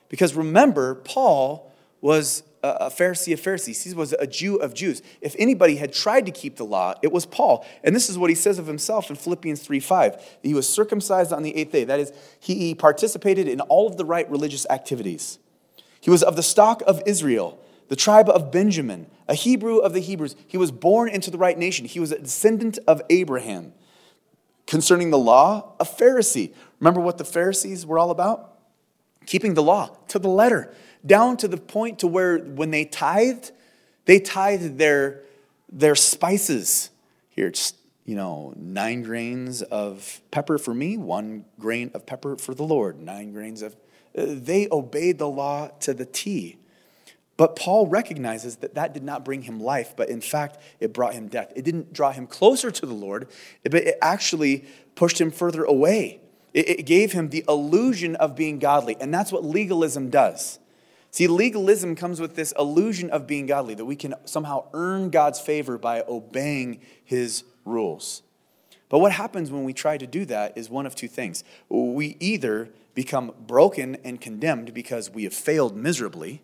Because 0.08 0.34
remember, 0.34 0.96
Paul 0.96 1.72
was 2.00 2.42
a 2.62 2.90
Pharisee 2.90 3.32
of 3.32 3.40
Pharisees. 3.40 3.82
He 3.82 3.94
was 3.94 4.12
a 4.12 4.26
Jew 4.26 4.56
of 4.56 4.74
Jews. 4.74 5.02
If 5.20 5.34
anybody 5.38 5.76
had 5.76 5.92
tried 5.92 6.26
to 6.26 6.32
keep 6.32 6.56
the 6.56 6.64
law, 6.64 6.94
it 7.02 7.10
was 7.10 7.26
Paul. 7.26 7.66
And 7.82 7.94
this 7.96 8.08
is 8.08 8.18
what 8.18 8.30
he 8.30 8.36
says 8.36 8.58
of 8.58 8.66
himself 8.66 9.10
in 9.10 9.16
Philippians 9.16 9.60
3 9.62 9.80
5. 9.80 10.38
He 10.42 10.54
was 10.54 10.68
circumcised 10.68 11.32
on 11.32 11.42
the 11.42 11.56
eighth 11.56 11.72
day. 11.72 11.84
That 11.84 11.98
is, 11.98 12.12
he 12.38 12.74
participated 12.74 13.48
in 13.48 13.60
all 13.62 13.88
of 13.88 13.96
the 13.96 14.04
right 14.04 14.30
religious 14.30 14.66
activities. 14.70 15.38
He 16.00 16.10
was 16.10 16.22
of 16.22 16.36
the 16.36 16.42
stock 16.42 16.82
of 16.86 17.02
Israel 17.06 17.58
the 17.92 17.96
tribe 17.96 18.30
of 18.30 18.50
Benjamin, 18.50 19.06
a 19.28 19.34
Hebrew 19.34 19.76
of 19.76 19.92
the 19.92 20.00
Hebrews. 20.00 20.34
He 20.46 20.56
was 20.56 20.72
born 20.72 21.10
into 21.10 21.30
the 21.30 21.36
right 21.36 21.58
nation. 21.58 21.84
He 21.84 22.00
was 22.00 22.10
a 22.10 22.18
descendant 22.18 22.78
of 22.86 23.02
Abraham. 23.10 23.74
Concerning 24.66 25.10
the 25.10 25.18
law, 25.18 25.74
a 25.78 25.84
Pharisee. 25.84 26.54
Remember 26.80 27.02
what 27.02 27.18
the 27.18 27.24
Pharisees 27.26 27.84
were 27.84 27.98
all 27.98 28.10
about? 28.10 28.54
Keeping 29.26 29.52
the 29.52 29.62
law 29.62 29.94
to 30.08 30.18
the 30.18 30.30
letter, 30.30 30.72
down 31.04 31.36
to 31.36 31.46
the 31.46 31.58
point 31.58 31.98
to 31.98 32.06
where 32.06 32.38
when 32.38 32.70
they 32.70 32.86
tithed, 32.86 33.52
they 34.06 34.18
tithed 34.18 34.78
their, 34.78 35.20
their 35.70 35.94
spices. 35.94 36.88
Here, 37.28 37.50
just, 37.50 37.76
you 38.06 38.16
know, 38.16 38.54
nine 38.56 39.02
grains 39.02 39.60
of 39.60 40.22
pepper 40.30 40.56
for 40.56 40.72
me, 40.72 40.96
one 40.96 41.44
grain 41.58 41.90
of 41.92 42.06
pepper 42.06 42.38
for 42.38 42.54
the 42.54 42.64
Lord, 42.64 42.98
nine 42.98 43.34
grains 43.34 43.60
of. 43.60 43.76
Uh, 44.16 44.24
they 44.28 44.66
obeyed 44.72 45.18
the 45.18 45.28
law 45.28 45.68
to 45.80 45.92
the 45.92 46.06
T. 46.06 46.56
But 47.42 47.56
Paul 47.56 47.88
recognizes 47.88 48.58
that 48.58 48.76
that 48.76 48.94
did 48.94 49.02
not 49.02 49.24
bring 49.24 49.42
him 49.42 49.58
life, 49.58 49.94
but 49.96 50.08
in 50.08 50.20
fact, 50.20 50.58
it 50.78 50.92
brought 50.92 51.14
him 51.14 51.26
death. 51.26 51.52
It 51.56 51.64
didn't 51.64 51.92
draw 51.92 52.12
him 52.12 52.28
closer 52.28 52.70
to 52.70 52.86
the 52.86 52.94
Lord, 52.94 53.26
but 53.64 53.74
it 53.74 53.98
actually 54.00 54.64
pushed 54.94 55.20
him 55.20 55.32
further 55.32 55.64
away. 55.64 56.20
It 56.54 56.86
gave 56.86 57.10
him 57.10 57.30
the 57.30 57.44
illusion 57.48 58.14
of 58.14 58.36
being 58.36 58.60
godly, 58.60 58.96
and 59.00 59.12
that's 59.12 59.32
what 59.32 59.44
legalism 59.44 60.08
does. 60.08 60.60
See, 61.10 61.26
legalism 61.26 61.96
comes 61.96 62.20
with 62.20 62.36
this 62.36 62.54
illusion 62.56 63.10
of 63.10 63.26
being 63.26 63.46
godly, 63.46 63.74
that 63.74 63.86
we 63.86 63.96
can 63.96 64.14
somehow 64.24 64.68
earn 64.72 65.10
God's 65.10 65.40
favor 65.40 65.78
by 65.78 66.04
obeying 66.06 66.78
his 67.04 67.42
rules. 67.64 68.22
But 68.88 69.00
what 69.00 69.10
happens 69.10 69.50
when 69.50 69.64
we 69.64 69.72
try 69.72 69.98
to 69.98 70.06
do 70.06 70.24
that 70.26 70.56
is 70.56 70.70
one 70.70 70.86
of 70.86 70.94
two 70.94 71.08
things. 71.08 71.42
We 71.68 72.16
either 72.20 72.70
become 72.94 73.34
broken 73.36 73.96
and 74.04 74.20
condemned 74.20 74.72
because 74.72 75.10
we 75.10 75.24
have 75.24 75.34
failed 75.34 75.74
miserably 75.74 76.40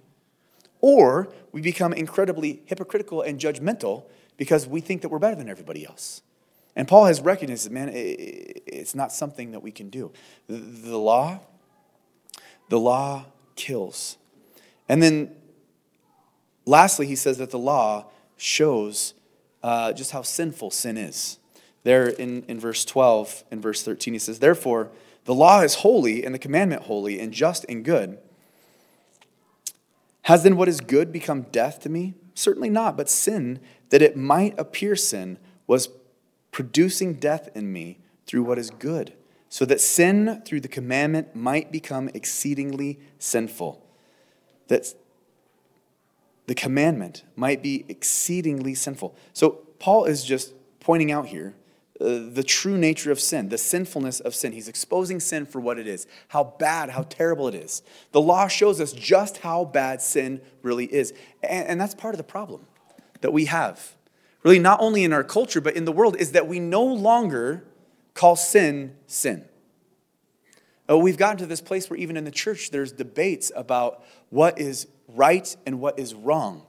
or 0.80 1.32
we 1.52 1.60
become 1.60 1.92
incredibly 1.92 2.62
hypocritical 2.66 3.22
and 3.22 3.40
judgmental 3.40 4.04
because 4.36 4.66
we 4.66 4.80
think 4.80 5.02
that 5.02 5.08
we're 5.08 5.18
better 5.18 5.36
than 5.36 5.48
everybody 5.48 5.84
else. 5.86 6.22
And 6.76 6.86
Paul 6.86 7.06
has 7.06 7.20
recognized 7.20 7.66
that, 7.66 7.72
man, 7.72 7.90
it's 7.92 8.94
not 8.94 9.12
something 9.12 9.50
that 9.50 9.62
we 9.62 9.72
can 9.72 9.90
do. 9.90 10.12
The 10.46 10.96
law, 10.96 11.40
the 12.68 12.78
law 12.78 13.26
kills. 13.56 14.16
And 14.88 15.02
then 15.02 15.34
lastly, 16.64 17.06
he 17.06 17.16
says 17.16 17.38
that 17.38 17.50
the 17.50 17.58
law 17.58 18.06
shows 18.36 19.14
uh, 19.62 19.92
just 19.92 20.12
how 20.12 20.22
sinful 20.22 20.70
sin 20.70 20.96
is. 20.96 21.38
There 21.82 22.06
in, 22.08 22.44
in 22.44 22.60
verse 22.60 22.84
12 22.84 23.44
and 23.50 23.60
verse 23.60 23.82
13, 23.82 24.14
he 24.14 24.18
says, 24.18 24.38
Therefore, 24.38 24.90
the 25.24 25.34
law 25.34 25.62
is 25.62 25.76
holy 25.76 26.24
and 26.24 26.34
the 26.34 26.38
commandment 26.38 26.82
holy 26.82 27.18
and 27.18 27.32
just 27.32 27.64
and 27.68 27.84
good. 27.84 28.18
Has 30.28 30.42
then 30.42 30.58
what 30.58 30.68
is 30.68 30.82
good 30.82 31.10
become 31.10 31.46
death 31.52 31.80
to 31.80 31.88
me? 31.88 32.12
Certainly 32.34 32.68
not, 32.68 32.98
but 32.98 33.08
sin, 33.08 33.60
that 33.88 34.02
it 34.02 34.14
might 34.14 34.60
appear 34.60 34.94
sin, 34.94 35.38
was 35.66 35.88
producing 36.52 37.14
death 37.14 37.48
in 37.54 37.72
me 37.72 38.00
through 38.26 38.42
what 38.42 38.58
is 38.58 38.68
good, 38.68 39.14
so 39.48 39.64
that 39.64 39.80
sin 39.80 40.42
through 40.44 40.60
the 40.60 40.68
commandment 40.68 41.34
might 41.34 41.72
become 41.72 42.10
exceedingly 42.12 42.98
sinful. 43.18 43.82
That 44.66 44.92
the 46.46 46.54
commandment 46.54 47.24
might 47.34 47.62
be 47.62 47.86
exceedingly 47.88 48.74
sinful. 48.74 49.16
So 49.32 49.62
Paul 49.78 50.04
is 50.04 50.24
just 50.24 50.52
pointing 50.78 51.10
out 51.10 51.28
here 51.28 51.54
the 51.98 52.44
true 52.44 52.78
nature 52.78 53.10
of 53.10 53.18
sin, 53.18 53.48
the 53.48 53.58
sinfulness 53.58 54.20
of 54.20 54.34
sin. 54.34 54.52
He's 54.52 54.68
exposing 54.68 55.18
sin 55.18 55.46
for 55.46 55.60
what 55.60 55.78
it 55.78 55.86
is, 55.86 56.06
how 56.28 56.54
bad, 56.58 56.90
how 56.90 57.02
terrible 57.02 57.48
it 57.48 57.54
is. 57.54 57.82
The 58.12 58.20
law 58.20 58.46
shows 58.46 58.80
us 58.80 58.92
just 58.92 59.38
how 59.38 59.64
bad 59.64 60.00
sin 60.00 60.40
really 60.62 60.86
is. 60.86 61.12
And, 61.42 61.68
and 61.68 61.80
that's 61.80 61.94
part 61.94 62.14
of 62.14 62.18
the 62.18 62.24
problem 62.24 62.66
that 63.20 63.32
we 63.32 63.46
have, 63.46 63.96
really, 64.44 64.60
not 64.60 64.80
only 64.80 65.02
in 65.02 65.12
our 65.12 65.24
culture, 65.24 65.60
but 65.60 65.74
in 65.74 65.84
the 65.84 65.92
world, 65.92 66.16
is 66.16 66.32
that 66.32 66.46
we 66.46 66.60
no 66.60 66.84
longer 66.84 67.64
call 68.14 68.36
sin 68.36 68.94
sin. 69.06 69.44
Uh, 70.88 70.96
we've 70.96 71.18
gotten 71.18 71.36
to 71.38 71.46
this 71.46 71.60
place 71.60 71.90
where 71.90 71.98
even 71.98 72.16
in 72.16 72.24
the 72.24 72.30
church, 72.30 72.70
there's 72.70 72.92
debates 72.92 73.50
about 73.56 74.04
what 74.30 74.58
is 74.58 74.86
right 75.08 75.56
and 75.66 75.80
what 75.80 75.98
is 75.98 76.14
wrong 76.14 76.64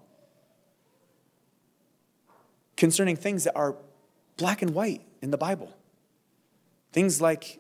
concerning 2.75 3.15
things 3.17 3.43
that 3.43 3.55
are 3.55 3.75
black 4.39 4.63
and 4.63 4.73
white 4.73 5.03
in 5.21 5.29
the 5.29 5.37
Bible. 5.37 5.71
Things 6.91 7.21
like 7.21 7.59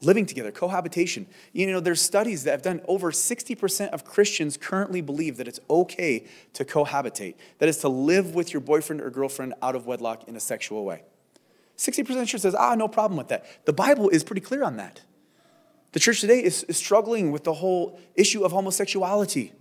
living 0.00 0.24
together, 0.24 0.50
cohabitation. 0.50 1.26
You 1.52 1.66
know, 1.66 1.80
there's 1.80 2.00
studies 2.00 2.44
that 2.44 2.52
have 2.52 2.62
done 2.62 2.80
over 2.86 3.12
60% 3.12 3.90
of 3.90 4.04
Christians 4.04 4.56
currently 4.56 5.00
believe 5.00 5.36
that 5.36 5.46
it's 5.46 5.60
okay 5.68 6.26
to 6.54 6.64
cohabitate, 6.64 7.34
that 7.58 7.68
is 7.68 7.78
to 7.78 7.88
live 7.88 8.34
with 8.34 8.52
your 8.52 8.60
boyfriend 8.60 9.02
or 9.02 9.10
girlfriend 9.10 9.54
out 9.60 9.74
of 9.74 9.86
wedlock 9.86 10.26
in 10.28 10.36
a 10.36 10.40
sexual 10.40 10.84
way. 10.84 11.02
60% 11.76 12.26
church 12.26 12.40
says, 12.40 12.54
ah, 12.54 12.74
no 12.74 12.88
problem 12.88 13.18
with 13.18 13.28
that. 13.28 13.44
The 13.64 13.72
Bible 13.72 14.08
is 14.08 14.22
pretty 14.24 14.40
clear 14.40 14.62
on 14.62 14.76
that. 14.76 15.02
The 15.92 16.00
church 16.00 16.20
today 16.20 16.42
is, 16.42 16.62
is 16.64 16.76
struggling 16.76 17.32
with 17.32 17.44
the 17.44 17.54
whole 17.54 17.98
issue 18.14 18.44
of 18.44 18.52
homosexuality, 18.52 19.52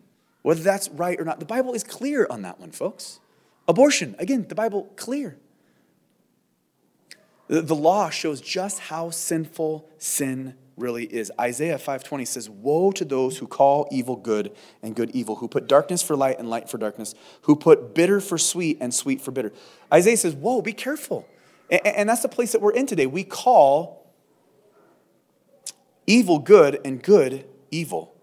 whether 0.44 0.62
that's 0.62 0.88
right 0.90 1.20
or 1.20 1.26
not. 1.26 1.40
The 1.40 1.46
Bible 1.46 1.74
is 1.74 1.84
clear 1.84 2.28
on 2.30 2.42
that 2.44 2.60
one, 2.60 2.72
folks. 2.72 3.20
Abortion, 3.68 4.16
again, 4.18 4.46
the 4.48 4.56
Bible 4.56 4.92
clear. 4.96 5.38
The 7.52 7.76
law 7.76 8.10
shows 8.10 8.40
just 8.40 8.80
how 8.80 9.10
sinful 9.10 9.90
sin 9.98 10.56
really 10.78 11.04
is. 11.04 11.34
Isaiah 11.38 11.78
5:20 11.78 12.24
says, 12.24 12.50
"Woe 12.50 12.94
to 12.94 13.04
those 13.04 13.40
who 13.40 13.46
call 13.46 13.90
evil 13.92 14.16
good 14.16 14.56
and 14.82 14.96
good 14.96 15.12
evil, 15.12 15.36
who 15.36 15.50
put 15.50 15.68
darkness 15.68 16.02
for 16.02 16.16
light 16.16 16.40
and 16.40 16.50
light 16.50 16.70
for 16.70 16.78
darkness, 16.78 17.14
who 17.42 17.58
put 17.58 17.94
bitter 17.94 18.22
for 18.22 18.38
sweet 18.38 18.78
and 18.80 18.94
sweet 18.94 19.20
for 19.20 19.32
bitter." 19.32 19.52
Isaiah 19.94 20.16
says, 20.16 20.34
"Whoa, 20.34 20.62
be 20.62 20.72
careful." 20.72 21.26
And 21.70 22.08
that's 22.08 22.22
the 22.22 22.30
place 22.30 22.54
that 22.54 22.62
we're 22.62 22.72
in 22.72 22.86
today. 22.86 23.06
We 23.06 23.26
call 23.26 24.08
evil 26.08 26.40
good 26.40 26.80
and 26.86 27.04
good 27.04 27.46
evil. 27.70 28.14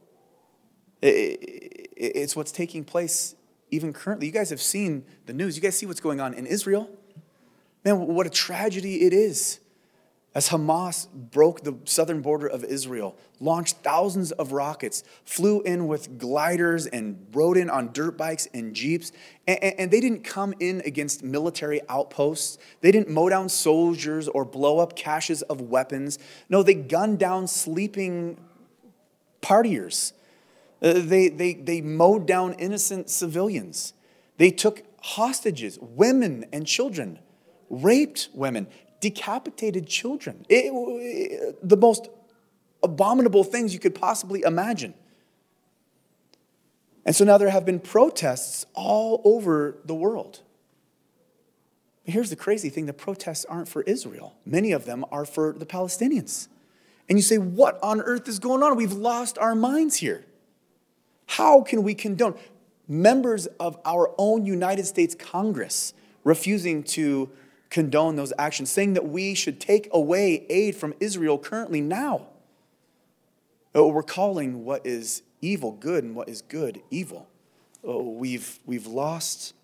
It's 1.02 2.34
what's 2.34 2.50
taking 2.50 2.82
place 2.82 3.34
even 3.70 3.92
currently. 3.92 4.26
You 4.26 4.32
guys 4.32 4.48
have 4.48 4.62
seen 4.62 5.04
the 5.26 5.34
news. 5.34 5.54
You 5.54 5.62
guys 5.62 5.76
see 5.76 5.84
what's 5.84 6.00
going 6.00 6.18
on 6.18 6.32
in 6.32 6.46
Israel. 6.46 6.88
Man, 7.84 8.06
what 8.06 8.26
a 8.26 8.30
tragedy 8.30 9.06
it 9.06 9.12
is. 9.12 9.60
As 10.34 10.50
Hamas 10.50 11.08
broke 11.12 11.64
the 11.64 11.76
southern 11.84 12.20
border 12.20 12.46
of 12.46 12.62
Israel, 12.62 13.16
launched 13.40 13.78
thousands 13.78 14.30
of 14.30 14.52
rockets, 14.52 15.02
flew 15.24 15.62
in 15.62 15.88
with 15.88 16.18
gliders 16.18 16.86
and 16.86 17.26
rode 17.32 17.56
in 17.56 17.70
on 17.70 17.92
dirt 17.92 18.16
bikes 18.16 18.46
and 18.52 18.74
jeeps, 18.74 19.10
and, 19.46 19.58
and, 19.64 19.90
they 19.90 20.00
didn't 20.00 20.22
come 20.22 20.54
in 20.60 20.82
against 20.84 21.24
military 21.24 21.80
outposts. 21.88 22.58
They 22.82 22.92
didn't 22.92 23.08
mow 23.08 23.30
down 23.30 23.48
soldiers 23.48 24.28
or 24.28 24.44
blow 24.44 24.78
up 24.78 24.94
caches 24.94 25.42
of 25.42 25.62
weapons. 25.62 26.18
No, 26.48 26.62
they 26.62 26.74
gunned 26.74 27.18
down 27.18 27.48
sleeping 27.48 28.38
partiers. 29.40 30.12
Uh, 30.80 30.92
they, 30.96 31.28
they, 31.28 31.54
they 31.54 31.80
mowed 31.80 32.26
down 32.26 32.52
innocent 32.54 33.10
civilians. 33.10 33.94
They 34.36 34.50
took 34.50 34.84
hostages, 35.00 35.78
women 35.80 36.44
and 36.52 36.66
children, 36.66 37.18
raped 37.70 38.28
women, 38.32 38.66
decapitated 39.00 39.86
children. 39.86 40.44
It, 40.48 40.72
it, 40.72 41.68
the 41.68 41.76
most 41.76 42.08
abominable 42.82 43.44
things 43.44 43.72
you 43.72 43.80
could 43.80 43.94
possibly 43.94 44.42
imagine. 44.42 44.94
And 47.04 47.16
so 47.16 47.24
now 47.24 47.38
there 47.38 47.50
have 47.50 47.64
been 47.64 47.80
protests 47.80 48.66
all 48.74 49.22
over 49.24 49.78
the 49.84 49.94
world. 49.94 50.40
But 52.04 52.12
Here's 52.12 52.30
the 52.30 52.36
crazy 52.36 52.68
thing 52.68 52.86
the 52.86 52.92
protests 52.92 53.44
aren't 53.46 53.68
for 53.68 53.82
Israel, 53.82 54.36
many 54.44 54.72
of 54.72 54.84
them 54.84 55.04
are 55.10 55.24
for 55.24 55.52
the 55.52 55.66
Palestinians. 55.66 56.48
And 57.08 57.16
you 57.18 57.22
say, 57.22 57.38
What 57.38 57.78
on 57.82 58.00
earth 58.00 58.28
is 58.28 58.38
going 58.38 58.62
on? 58.62 58.76
We've 58.76 58.92
lost 58.92 59.38
our 59.38 59.54
minds 59.54 59.96
here. 59.96 60.24
How 61.26 61.62
can 61.62 61.82
we 61.82 61.94
condone 61.94 62.34
members 62.86 63.46
of 63.60 63.78
our 63.84 64.14
own 64.18 64.46
United 64.46 64.86
States 64.86 65.14
Congress 65.14 65.92
refusing 66.24 66.82
to 66.82 67.30
condone 67.70 68.16
those 68.16 68.32
actions, 68.38 68.70
saying 68.70 68.94
that 68.94 69.08
we 69.08 69.34
should 69.34 69.60
take 69.60 69.88
away 69.92 70.46
aid 70.48 70.76
from 70.76 70.94
Israel 71.00 71.38
currently 71.38 71.80
now? 71.80 72.28
Oh, 73.74 73.88
we're 73.88 74.02
calling 74.02 74.64
what 74.64 74.86
is 74.86 75.22
evil 75.40 75.72
good 75.72 76.04
and 76.04 76.14
what 76.16 76.28
is 76.28 76.42
good 76.42 76.80
evil. 76.90 77.28
Oh, 77.84 78.10
we've, 78.10 78.58
we've 78.66 78.86
lost 78.86 79.54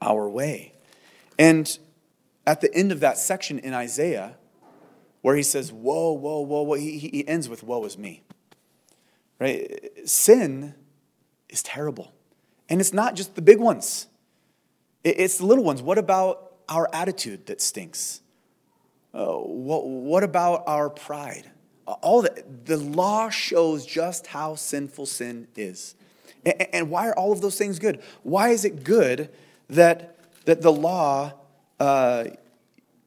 our 0.00 0.28
way. 0.28 0.72
And 1.38 1.78
at 2.46 2.60
the 2.60 2.72
end 2.74 2.92
of 2.92 3.00
that 3.00 3.18
section 3.18 3.58
in 3.58 3.74
Isaiah, 3.74 4.36
where 5.22 5.36
he 5.36 5.42
says, 5.42 5.72
Whoa, 5.72 6.12
whoa, 6.12 6.40
whoa, 6.40 6.62
whoa, 6.62 6.74
he, 6.74 6.98
he 6.98 7.26
ends 7.26 7.48
with, 7.48 7.62
Woe 7.62 7.84
is 7.84 7.96
me. 7.96 8.22
Right? 9.38 9.90
Sin 10.04 10.74
is 11.48 11.62
terrible. 11.62 12.12
And 12.68 12.80
it's 12.80 12.92
not 12.92 13.14
just 13.14 13.34
the 13.34 13.42
big 13.42 13.58
ones, 13.58 14.06
it's 15.02 15.38
the 15.38 15.46
little 15.46 15.64
ones. 15.64 15.82
What 15.82 15.98
about 15.98 16.43
our 16.68 16.88
attitude 16.92 17.46
that 17.46 17.60
stinks? 17.60 18.20
Uh, 19.12 19.26
what, 19.26 19.86
what 19.86 20.24
about 20.24 20.64
our 20.66 20.90
pride? 20.90 21.50
All 21.86 22.22
that. 22.22 22.66
The 22.66 22.76
law 22.76 23.30
shows 23.30 23.86
just 23.86 24.28
how 24.28 24.54
sinful 24.54 25.06
sin 25.06 25.48
is. 25.54 25.94
And, 26.44 26.66
and 26.72 26.90
why 26.90 27.08
are 27.08 27.14
all 27.14 27.32
of 27.32 27.40
those 27.40 27.56
things 27.56 27.78
good? 27.78 28.02
Why 28.22 28.48
is 28.50 28.64
it 28.64 28.84
good 28.84 29.30
that, 29.68 30.18
that 30.46 30.62
the 30.62 30.72
law 30.72 31.34
uh, 31.78 32.24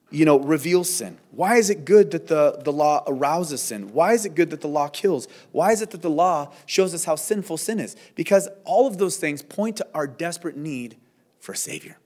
you 0.10 0.26
know, 0.26 0.40
reveals 0.40 0.90
sin? 0.90 1.18
Why 1.32 1.58
is 1.58 1.70
it 1.70 1.86
good 1.86 2.12
that 2.12 2.28
the, 2.28 2.60
the 2.64 2.72
law 2.72 3.04
arouses 3.08 3.62
sin? 3.62 3.94
Why 3.94 4.14
is 4.14 4.26
it 4.26 4.36
good 4.36 4.50
that 4.52 4.62
the 4.62 4.68
law 4.68 4.88
kills? 4.88 5.28
Why 5.52 5.72
is 5.72 5.82
it 5.82 5.92
that 5.92 6.02
the 6.02 6.10
law 6.10 6.54
shows 6.66 6.94
us 6.94 7.06
how 7.06 7.16
sinful 7.16 7.58
sin 7.58 7.80
is? 7.80 7.96
Because 8.16 8.48
all 8.64 8.88
of 8.88 8.98
those 8.98 9.18
things 9.18 9.42
point 9.42 9.78
to 9.78 9.88
our 9.94 10.08
desperate 10.08 10.56
need 10.56 10.98
for 11.40 11.52
a 11.52 11.58
Savior. 11.58 11.98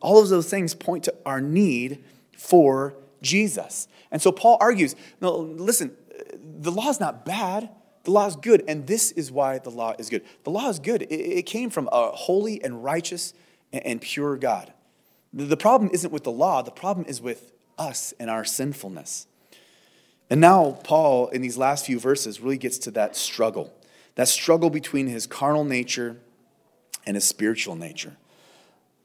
All 0.00 0.22
of 0.22 0.28
those 0.28 0.48
things 0.48 0.74
point 0.74 1.04
to 1.04 1.14
our 1.26 1.40
need 1.40 2.04
for 2.36 2.94
Jesus. 3.22 3.88
And 4.10 4.22
so 4.22 4.32
Paul 4.32 4.56
argues 4.60 4.94
no, 5.20 5.36
listen, 5.36 5.96
the 6.60 6.70
law 6.70 6.88
is 6.88 7.00
not 7.00 7.24
bad. 7.24 7.70
The 8.04 8.12
law 8.12 8.26
is 8.26 8.36
good, 8.36 8.64
and 8.66 8.86
this 8.86 9.10
is 9.12 9.30
why 9.30 9.58
the 9.58 9.70
law 9.70 9.94
is 9.98 10.08
good. 10.08 10.24
The 10.44 10.50
law 10.50 10.70
is 10.70 10.78
good. 10.78 11.02
It, 11.10 11.44
came 11.44 11.68
from 11.68 11.90
a 11.92 12.10
holy 12.10 12.62
and 12.64 12.82
righteous 12.82 13.34
and 13.70 14.00
pure 14.00 14.36
God. 14.36 14.72
The 15.34 15.58
problem 15.58 15.90
isn't 15.92 16.10
with 16.10 16.24
the 16.24 16.32
law, 16.32 16.62
the 16.62 16.70
problem 16.70 17.06
is 17.06 17.20
with 17.20 17.52
us 17.76 18.14
and 18.18 18.30
our 18.30 18.46
sinfulness. 18.46 19.26
And 20.30 20.40
now, 20.40 20.78
Paul, 20.84 21.28
in 21.28 21.42
these 21.42 21.58
last 21.58 21.84
few 21.84 21.98
verses, 21.98 22.40
really 22.40 22.56
gets 22.56 22.78
to 22.78 22.90
that 22.92 23.14
struggle 23.14 23.74
that 24.18 24.26
struggle 24.26 24.68
between 24.68 25.06
his 25.06 25.28
carnal 25.28 25.62
nature 25.62 26.16
and 27.06 27.14
his 27.14 27.24
spiritual 27.24 27.76
nature. 27.76 28.16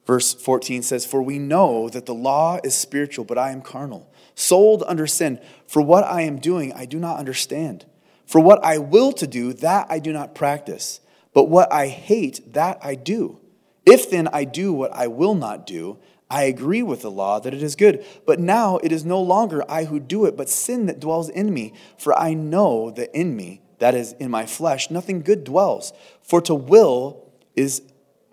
Verse 0.06 0.34
14 0.34 0.84
says, 0.84 1.06
For 1.06 1.22
we 1.22 1.40
know 1.40 1.90
that 1.90 2.06
the 2.06 2.14
law 2.14 2.60
is 2.64 2.76
spiritual, 2.76 3.26
but 3.26 3.38
I 3.38 3.52
am 3.52 3.62
carnal, 3.62 4.12
sold 4.36 4.84
under 4.86 5.08
sin. 5.08 5.40
For 5.68 5.82
what 5.82 6.04
I 6.04 6.22
am 6.22 6.40
doing, 6.40 6.74
I 6.74 6.86
do 6.86 7.00
not 7.00 7.20
understand. 7.20 7.86
For 8.26 8.40
what 8.40 8.64
I 8.64 8.78
will 8.78 9.12
to 9.14 9.28
do, 9.28 9.54
that 9.54 9.88
I 9.90 10.00
do 10.00 10.12
not 10.12 10.36
practice. 10.36 11.00
But 11.34 11.46
what 11.46 11.72
I 11.72 11.88
hate, 11.88 12.54
that 12.54 12.80
I 12.84 12.96
do. 12.96 13.40
If 13.86 14.10
then 14.10 14.28
I 14.32 14.46
do 14.46 14.74
what 14.74 14.94
I 14.94 15.08
will 15.08 15.36
not 15.36 15.66
do, 15.66 16.00
I 16.30 16.44
agree 16.44 16.82
with 16.82 17.02
the 17.02 17.12
law 17.12 17.40
that 17.40 17.54
it 17.54 17.62
is 17.62 17.76
good. 17.76 18.06
But 18.26 18.40
now 18.40 18.78
it 18.78 18.92
is 18.92 19.06
no 19.06 19.22
longer 19.22 19.64
I 19.70 19.86
who 19.86 20.00
do 20.00 20.26
it, 20.26 20.36
but 20.36 20.50
sin 20.50 20.86
that 20.88 21.00
dwells 21.00 21.30
in 21.30 21.54
me. 21.54 21.74
For 21.98 22.18
I 22.18 22.34
know 22.34 22.92
that 22.92 23.16
in 23.18 23.36
me, 23.36 23.62
that 23.80 23.94
is, 23.94 24.14
in 24.14 24.32
my 24.32 24.46
flesh, 24.46 24.90
nothing 24.90 25.22
good 25.22 25.44
dwells. 25.44 25.94
For 26.22 26.42
to 26.42 26.56
will 26.56 27.32
is 27.56 27.82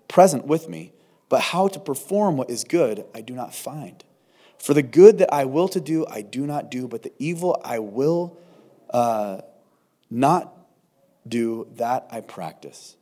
present 0.07 0.45
with 0.45 0.69
me, 0.69 0.93
but 1.31 1.39
how 1.39 1.69
to 1.69 1.79
perform 1.79 2.35
what 2.35 2.49
is 2.49 2.65
good 2.65 3.05
I 3.15 3.21
do 3.21 3.33
not 3.33 3.55
find. 3.55 4.03
For 4.57 4.73
the 4.73 4.83
good 4.83 5.19
that 5.19 5.33
I 5.33 5.45
will 5.45 5.69
to 5.69 5.79
do, 5.79 6.05
I 6.05 6.23
do 6.23 6.45
not 6.45 6.69
do, 6.69 6.89
but 6.89 7.03
the 7.03 7.13
evil 7.19 7.59
I 7.63 7.79
will 7.79 8.37
uh, 8.89 9.39
not 10.09 10.53
do, 11.25 11.69
that 11.77 12.05
I 12.11 12.19
practice. 12.19 12.97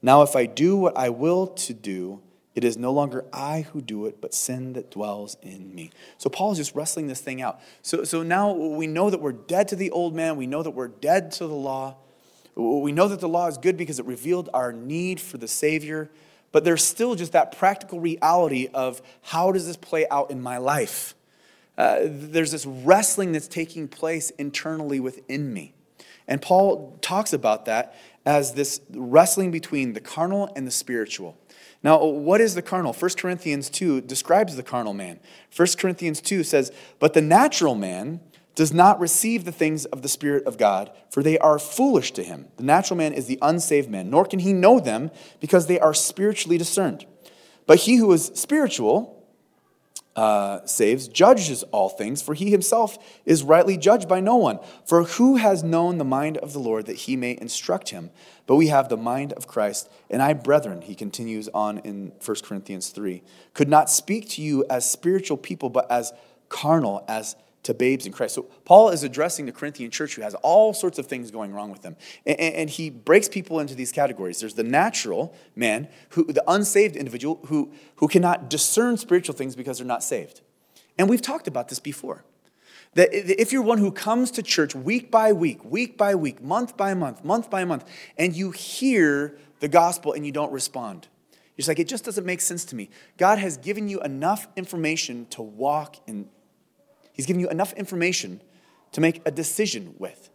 Now, 0.00 0.22
if 0.22 0.34
I 0.34 0.46
do 0.46 0.74
what 0.74 0.96
I 0.96 1.10
will 1.10 1.48
to 1.48 1.74
do, 1.74 2.22
it 2.54 2.64
is 2.64 2.78
no 2.78 2.94
longer 2.94 3.26
I 3.30 3.66
who 3.72 3.82
do 3.82 4.06
it, 4.06 4.22
but 4.22 4.32
sin 4.32 4.72
that 4.72 4.90
dwells 4.90 5.36
in 5.42 5.74
me. 5.74 5.90
So 6.16 6.30
Paul 6.30 6.52
is 6.52 6.58
just 6.58 6.74
wrestling 6.74 7.08
this 7.08 7.20
thing 7.20 7.42
out. 7.42 7.60
So, 7.82 8.04
so 8.04 8.22
now 8.22 8.52
we 8.54 8.86
know 8.86 9.10
that 9.10 9.20
we're 9.20 9.32
dead 9.32 9.68
to 9.68 9.76
the 9.76 9.90
old 9.90 10.14
man. 10.14 10.36
We 10.36 10.46
know 10.46 10.62
that 10.62 10.70
we're 10.70 10.88
dead 10.88 11.30
to 11.32 11.46
the 11.46 11.54
law. 11.54 11.96
We 12.54 12.92
know 12.92 13.06
that 13.06 13.20
the 13.20 13.28
law 13.28 13.48
is 13.48 13.58
good 13.58 13.76
because 13.76 13.98
it 13.98 14.06
revealed 14.06 14.48
our 14.54 14.72
need 14.72 15.20
for 15.20 15.36
the 15.36 15.46
Savior. 15.46 16.08
But 16.56 16.64
there's 16.64 16.82
still 16.82 17.16
just 17.16 17.32
that 17.32 17.54
practical 17.54 18.00
reality 18.00 18.70
of 18.72 19.02
how 19.20 19.52
does 19.52 19.66
this 19.66 19.76
play 19.76 20.06
out 20.10 20.30
in 20.30 20.40
my 20.40 20.56
life? 20.56 21.14
Uh, 21.76 21.98
there's 22.04 22.50
this 22.50 22.64
wrestling 22.64 23.32
that's 23.32 23.46
taking 23.46 23.88
place 23.88 24.30
internally 24.30 24.98
within 24.98 25.52
me. 25.52 25.74
And 26.26 26.40
Paul 26.40 26.96
talks 27.02 27.34
about 27.34 27.66
that 27.66 27.94
as 28.24 28.54
this 28.54 28.80
wrestling 28.88 29.50
between 29.50 29.92
the 29.92 30.00
carnal 30.00 30.50
and 30.56 30.66
the 30.66 30.70
spiritual. 30.70 31.36
Now, 31.82 32.02
what 32.02 32.40
is 32.40 32.54
the 32.54 32.62
carnal? 32.62 32.94
1 32.94 33.10
Corinthians 33.18 33.68
2 33.68 34.00
describes 34.00 34.56
the 34.56 34.62
carnal 34.62 34.94
man. 34.94 35.20
1 35.54 35.68
Corinthians 35.76 36.22
2 36.22 36.42
says, 36.42 36.72
But 36.98 37.12
the 37.12 37.20
natural 37.20 37.74
man 37.74 38.20
does 38.56 38.72
not 38.72 38.98
receive 38.98 39.44
the 39.44 39.52
things 39.52 39.84
of 39.84 40.02
the 40.02 40.08
Spirit 40.08 40.44
of 40.46 40.58
God, 40.58 40.90
for 41.10 41.22
they 41.22 41.38
are 41.38 41.58
foolish 41.58 42.10
to 42.12 42.24
him. 42.24 42.48
The 42.56 42.64
natural 42.64 42.96
man 42.96 43.12
is 43.12 43.26
the 43.26 43.38
unsaved 43.42 43.88
man, 43.88 44.10
nor 44.10 44.24
can 44.24 44.40
he 44.40 44.52
know 44.52 44.80
them 44.80 45.10
because 45.40 45.66
they 45.66 45.78
are 45.78 45.94
spiritually 45.94 46.58
discerned. 46.58 47.06
But 47.66 47.80
he 47.80 47.96
who 47.96 48.10
is 48.12 48.32
spiritual, 48.34 49.12
uh, 50.16 50.64
saves 50.64 51.08
judges 51.08 51.62
all 51.64 51.90
things, 51.90 52.22
for 52.22 52.32
he 52.32 52.50
himself 52.50 52.98
is 53.26 53.42
rightly 53.42 53.76
judged 53.76 54.08
by 54.08 54.20
no 54.20 54.36
one. 54.36 54.58
For 54.86 55.04
who 55.04 55.36
has 55.36 55.62
known 55.62 55.98
the 55.98 56.04
mind 56.04 56.38
of 56.38 56.54
the 56.54 56.58
Lord 56.58 56.86
that 56.86 56.96
he 56.96 57.16
may 57.16 57.36
instruct 57.38 57.90
him? 57.90 58.10
But 58.46 58.56
we 58.56 58.68
have 58.68 58.88
the 58.88 58.96
mind 58.96 59.34
of 59.34 59.46
Christ. 59.46 59.90
And 60.08 60.22
I, 60.22 60.32
brethren, 60.32 60.80
he 60.80 60.94
continues 60.94 61.48
on 61.52 61.78
in 61.78 62.12
1 62.24 62.36
Corinthians 62.42 62.88
3, 62.88 63.22
could 63.52 63.68
not 63.68 63.90
speak 63.90 64.30
to 64.30 64.42
you 64.42 64.64
as 64.70 64.90
spiritual 64.90 65.36
people, 65.36 65.68
but 65.68 65.90
as 65.90 66.14
carnal, 66.48 67.04
as 67.06 67.36
to 67.66 67.74
babes 67.74 68.06
in 68.06 68.12
Christ. 68.12 68.34
So 68.34 68.42
Paul 68.64 68.90
is 68.90 69.02
addressing 69.02 69.46
the 69.46 69.52
Corinthian 69.52 69.90
church 69.90 70.14
who 70.14 70.22
has 70.22 70.34
all 70.36 70.72
sorts 70.72 70.98
of 70.98 71.06
things 71.06 71.30
going 71.30 71.52
wrong 71.52 71.70
with 71.70 71.82
them. 71.82 71.96
And, 72.24 72.38
and, 72.38 72.70
he 72.70 72.90
breaks 72.90 73.28
people 73.28 73.60
into 73.60 73.74
these 73.74 73.92
categories. 73.92 74.40
There's 74.40 74.54
the 74.54 74.64
natural 74.64 75.34
man, 75.54 75.88
who, 76.10 76.24
the 76.24 76.42
unsaved 76.48 76.96
individual 76.96 77.40
who, 77.46 77.72
who 77.96 78.08
cannot 78.08 78.48
discern 78.48 78.96
spiritual 78.96 79.34
things 79.34 79.54
because 79.54 79.78
they're 79.78 79.86
not 79.86 80.02
saved. 80.02 80.40
And 80.98 81.08
we've 81.08 81.22
talked 81.22 81.48
about 81.48 81.68
this 81.68 81.80
before. 81.80 82.24
That 82.94 83.10
if 83.12 83.52
you're 83.52 83.62
one 83.62 83.78
who 83.78 83.92
comes 83.92 84.30
to 84.32 84.42
church 84.42 84.74
week 84.74 85.10
by 85.10 85.32
week, 85.32 85.64
week 85.64 85.98
by 85.98 86.14
week, 86.14 86.42
month 86.42 86.76
by 86.76 86.94
month, 86.94 87.24
month 87.24 87.50
by 87.50 87.64
month, 87.64 87.84
and 88.16 88.34
you 88.34 88.52
hear 88.52 89.38
the 89.60 89.68
gospel 89.68 90.12
and 90.12 90.24
you 90.24 90.32
don't 90.32 90.52
respond, 90.52 91.08
you're 91.56 91.62
just 91.62 91.68
like, 91.68 91.78
it 91.78 91.88
just 91.88 92.04
doesn't 92.04 92.24
make 92.24 92.40
sense 92.40 92.64
to 92.66 92.76
me. 92.76 92.90
God 93.16 93.38
has 93.38 93.56
given 93.56 93.88
you 93.88 94.00
enough 94.02 94.46
information 94.56 95.26
to 95.30 95.42
walk 95.42 95.96
in, 96.06 96.28
He's 97.16 97.26
given 97.26 97.40
you 97.40 97.48
enough 97.48 97.72
information 97.72 98.42
to 98.92 99.00
make 99.00 99.22
a 99.24 99.30
decision 99.30 99.94
with. 99.98 100.30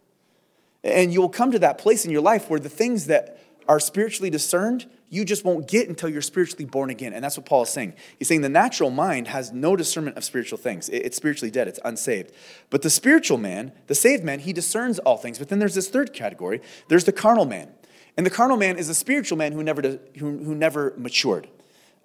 And 0.84 1.12
you'll 1.12 1.28
come 1.28 1.52
to 1.52 1.60
that 1.60 1.78
place 1.78 2.04
in 2.04 2.10
your 2.10 2.22
life 2.22 2.50
where 2.50 2.58
the 2.58 2.68
things 2.68 3.06
that 3.06 3.38
are 3.68 3.78
spiritually 3.78 4.30
discerned, 4.30 4.86
you 5.08 5.24
just 5.24 5.44
won't 5.44 5.68
get 5.68 5.88
until 5.88 6.08
you're 6.08 6.20
spiritually 6.20 6.64
born 6.64 6.90
again. 6.90 7.12
And 7.12 7.22
that's 7.22 7.36
what 7.36 7.46
Paul 7.46 7.62
is 7.62 7.68
saying. 7.68 7.94
He's 8.18 8.26
saying 8.26 8.40
the 8.40 8.48
natural 8.48 8.90
mind 8.90 9.28
has 9.28 9.52
no 9.52 9.76
discernment 9.76 10.16
of 10.16 10.24
spiritual 10.24 10.58
things, 10.58 10.88
it's 10.88 11.16
spiritually 11.16 11.52
dead, 11.52 11.68
it's 11.68 11.78
unsaved. 11.84 12.32
But 12.70 12.82
the 12.82 12.90
spiritual 12.90 13.38
man, 13.38 13.72
the 13.86 13.94
saved 13.94 14.24
man, 14.24 14.40
he 14.40 14.52
discerns 14.52 14.98
all 14.98 15.16
things. 15.16 15.38
But 15.38 15.48
then 15.48 15.60
there's 15.60 15.76
this 15.76 15.88
third 15.88 16.12
category 16.12 16.60
there's 16.88 17.04
the 17.04 17.12
carnal 17.12 17.44
man. 17.44 17.68
And 18.16 18.26
the 18.26 18.30
carnal 18.30 18.56
man 18.56 18.76
is 18.76 18.88
a 18.88 18.94
spiritual 18.94 19.38
man 19.38 19.52
who 19.52 19.62
never, 19.62 19.80
who, 20.18 20.38
who 20.38 20.54
never 20.54 20.92
matured, 20.98 21.48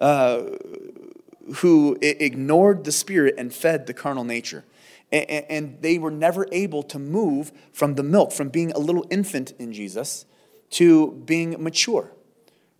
uh, 0.00 0.42
who 1.56 1.98
ignored 2.00 2.84
the 2.84 2.92
spirit 2.92 3.34
and 3.36 3.52
fed 3.52 3.86
the 3.86 3.94
carnal 3.94 4.24
nature 4.24 4.64
and 5.10 5.78
they 5.80 5.98
were 5.98 6.10
never 6.10 6.46
able 6.52 6.82
to 6.84 6.98
move 6.98 7.52
from 7.72 7.94
the 7.94 8.02
milk, 8.02 8.32
from 8.32 8.48
being 8.48 8.72
a 8.72 8.78
little 8.78 9.06
infant 9.10 9.52
in 9.58 9.72
Jesus 9.72 10.26
to 10.70 11.12
being 11.24 11.62
mature. 11.62 12.12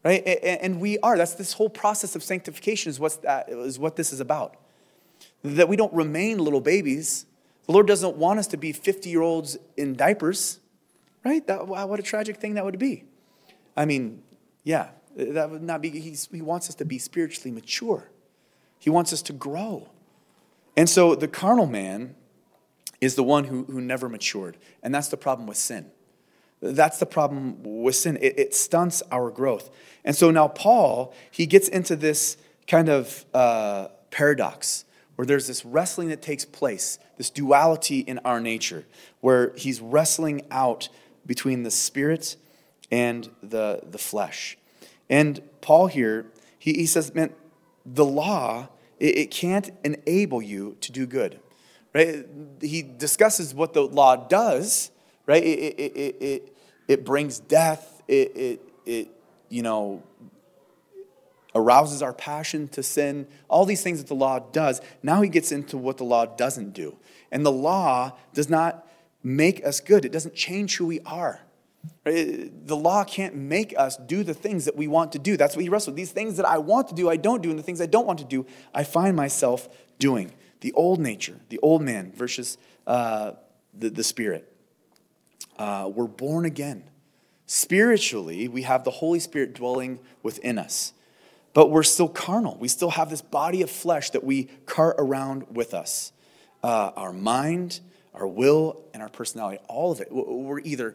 Right? 0.04 0.20
And 0.26 0.80
we 0.80 0.98
are. 0.98 1.16
That's 1.16 1.34
this 1.34 1.54
whole 1.54 1.70
process 1.70 2.14
of 2.14 2.22
sanctification 2.22 2.90
is, 2.90 3.00
what's 3.00 3.16
that, 3.16 3.48
is 3.48 3.78
what 3.78 3.96
this 3.96 4.12
is 4.12 4.20
about. 4.20 4.56
That 5.42 5.68
we 5.68 5.76
don't 5.76 5.92
remain 5.92 6.38
little 6.38 6.60
babies. 6.60 7.26
The 7.66 7.72
Lord 7.72 7.86
doesn't 7.86 8.16
want 8.16 8.38
us 8.38 8.46
to 8.48 8.56
be 8.56 8.72
50 8.72 9.10
year 9.10 9.22
olds 9.22 9.56
in 9.76 9.94
diapers. 9.94 10.60
Right? 11.24 11.46
That, 11.46 11.66
what 11.66 11.98
a 11.98 12.02
tragic 12.02 12.36
thing 12.36 12.54
that 12.54 12.64
would 12.64 12.78
be. 12.78 13.04
I 13.76 13.84
mean, 13.84 14.22
yeah, 14.64 14.88
that 15.16 15.50
would 15.50 15.62
not 15.62 15.82
be, 15.82 15.90
he 15.90 16.42
wants 16.42 16.68
us 16.68 16.74
to 16.76 16.84
be 16.84 16.98
spiritually 16.98 17.50
mature. 17.50 18.10
He 18.78 18.90
wants 18.90 19.12
us 19.12 19.22
to 19.22 19.32
grow. 19.32 19.88
And 20.78 20.88
so 20.88 21.16
the 21.16 21.26
carnal 21.26 21.66
man 21.66 22.14
is 23.00 23.16
the 23.16 23.24
one 23.24 23.42
who, 23.42 23.64
who 23.64 23.80
never 23.80 24.08
matured. 24.08 24.56
And 24.80 24.94
that's 24.94 25.08
the 25.08 25.16
problem 25.16 25.48
with 25.48 25.56
sin. 25.56 25.90
That's 26.62 26.98
the 27.00 27.04
problem 27.04 27.64
with 27.64 27.96
sin. 27.96 28.16
It, 28.20 28.38
it 28.38 28.54
stunts 28.54 29.02
our 29.10 29.32
growth. 29.32 29.70
And 30.04 30.14
so 30.14 30.30
now 30.30 30.46
Paul, 30.46 31.12
he 31.32 31.46
gets 31.46 31.66
into 31.66 31.96
this 31.96 32.36
kind 32.68 32.88
of 32.88 33.24
uh, 33.34 33.88
paradox 34.12 34.84
where 35.16 35.26
there's 35.26 35.48
this 35.48 35.64
wrestling 35.64 36.10
that 36.10 36.22
takes 36.22 36.44
place, 36.44 37.00
this 37.16 37.28
duality 37.28 37.98
in 37.98 38.20
our 38.20 38.38
nature, 38.38 38.86
where 39.20 39.52
he's 39.56 39.80
wrestling 39.80 40.42
out 40.48 40.90
between 41.26 41.64
the 41.64 41.72
spirit 41.72 42.36
and 42.88 43.28
the, 43.42 43.80
the 43.82 43.98
flesh. 43.98 44.56
And 45.10 45.40
Paul 45.60 45.88
here, 45.88 46.26
he, 46.56 46.74
he 46.74 46.86
says, 46.86 47.12
man, 47.16 47.32
the 47.84 48.04
law, 48.04 48.68
it, 48.99 49.18
it 49.18 49.30
can't 49.30 49.70
enable 49.84 50.42
you 50.42 50.76
to 50.80 50.92
do 50.92 51.07
good 51.07 51.40
right? 51.94 52.26
He 52.61 52.82
discusses 52.82 53.55
what 53.55 53.72
the 53.72 53.82
law 53.82 54.16
does, 54.16 54.90
right? 55.26 55.42
It, 55.42 55.59
it, 55.59 55.96
it, 55.96 56.16
it, 56.20 56.57
it 56.86 57.05
brings 57.05 57.38
death, 57.38 58.03
it, 58.09 58.36
it, 58.36 58.61
it, 58.86 59.09
you 59.49 59.62
know, 59.62 60.03
arouses 61.55 62.03
our 62.03 62.12
passion 62.12 62.68
to 62.68 62.82
sin, 62.82 63.26
all 63.49 63.64
these 63.64 63.82
things 63.82 63.99
that 63.99 64.07
the 64.07 64.14
law 64.14 64.38
does. 64.38 64.80
Now 65.03 65.22
he 65.22 65.28
gets 65.28 65.51
into 65.51 65.76
what 65.76 65.96
the 65.96 66.05
law 66.05 66.26
doesn't 66.26 66.72
do. 66.72 66.96
And 67.32 67.44
the 67.44 67.53
law 67.53 68.16
does 68.32 68.49
not 68.49 68.86
make 69.22 69.64
us 69.66 69.80
good, 69.80 70.05
it 70.05 70.12
doesn't 70.12 70.34
change 70.34 70.76
who 70.76 70.86
we 70.86 71.01
are. 71.01 71.40
Right? 72.05 72.66
The 72.66 72.76
law 72.76 73.05
can't 73.05 73.34
make 73.34 73.74
us 73.78 73.97
do 73.97 74.22
the 74.22 74.34
things 74.34 74.64
that 74.64 74.76
we 74.76 74.89
want 74.89 75.12
to 75.12 75.18
do. 75.18 75.36
That's 75.36 75.57
what 75.57 75.62
he 75.62 75.68
wrestles 75.68 75.93
with. 75.93 75.97
These 75.97 76.12
things 76.12 76.36
that 76.36 76.47
I 76.47 76.59
want 76.59 76.89
to 76.89 76.95
do, 76.95 77.09
I 77.09 77.16
don't 77.16 77.43
do, 77.43 77.51
and 77.51 77.59
the 77.59 77.62
things 77.62 77.80
I 77.80 77.86
don't 77.86 78.07
want 78.07 78.18
to 78.20 78.24
do, 78.24 78.47
I 78.74 78.84
find 78.84 79.16
myself 79.16 79.68
doing 79.99 80.32
the 80.61 80.72
old 80.72 81.01
nature, 81.01 81.41
the 81.49 81.59
old 81.59 81.82
man 81.82 82.12
versus 82.12 82.59
uh, 82.86 83.32
the, 83.76 83.91
the 83.91 84.05
spirit. 84.05 84.53
Uh, 85.59 85.91
we're 85.93 86.07
born 86.07 86.45
again. 86.45 86.84
Spiritually, 87.47 88.47
we 88.49 88.62
have 88.62 88.84
the 88.84 88.91
Holy 88.91 89.18
Spirit 89.18 89.55
dwelling 89.55 89.99
within 90.22 90.59
us, 90.59 90.93
but 91.55 91.70
we're 91.70 91.82
still 91.82 92.09
carnal. 92.09 92.57
We 92.61 92.68
still 92.68 92.91
have 92.91 93.11
this 93.11 93.22
body 93.22 93.62
of 93.62 93.70
flesh 93.70 94.11
that 94.11 94.22
we 94.22 94.45
cart 94.66 94.97
around 94.99 95.47
with 95.51 95.72
us. 95.72 96.12
Uh, 96.62 96.91
our 96.95 97.12
mind, 97.12 97.80
our 98.14 98.26
will, 98.26 98.80
and 98.93 99.03
our 99.03 99.09
personality, 99.09 99.59
all 99.68 99.93
of 99.93 100.01
it. 100.01 100.09
We're 100.11 100.61
either 100.61 100.95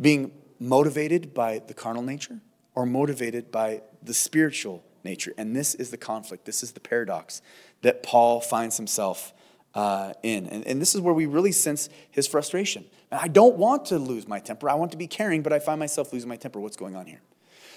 being 0.00 0.32
motivated 0.58 1.34
by 1.34 1.60
the 1.66 1.74
carnal 1.74 2.02
nature 2.02 2.40
or 2.74 2.86
motivated 2.86 3.50
by 3.50 3.82
the 4.02 4.14
spiritual 4.14 4.84
nature. 5.04 5.32
And 5.36 5.54
this 5.54 5.74
is 5.74 5.90
the 5.90 5.96
conflict, 5.96 6.44
this 6.44 6.62
is 6.62 6.72
the 6.72 6.80
paradox 6.80 7.42
that 7.82 8.02
Paul 8.02 8.40
finds 8.40 8.76
himself 8.76 9.32
uh, 9.74 10.12
in. 10.22 10.46
And, 10.46 10.66
and 10.66 10.80
this 10.80 10.94
is 10.94 11.00
where 11.00 11.14
we 11.14 11.26
really 11.26 11.52
sense 11.52 11.88
his 12.10 12.26
frustration. 12.26 12.84
I 13.12 13.28
don't 13.28 13.56
want 13.56 13.86
to 13.86 13.98
lose 13.98 14.28
my 14.28 14.38
temper. 14.38 14.68
I 14.68 14.74
want 14.74 14.92
to 14.92 14.98
be 14.98 15.06
caring, 15.06 15.42
but 15.42 15.52
I 15.52 15.58
find 15.58 15.78
myself 15.80 16.12
losing 16.12 16.28
my 16.28 16.36
temper. 16.36 16.60
What's 16.60 16.76
going 16.76 16.96
on 16.96 17.06
here? 17.06 17.20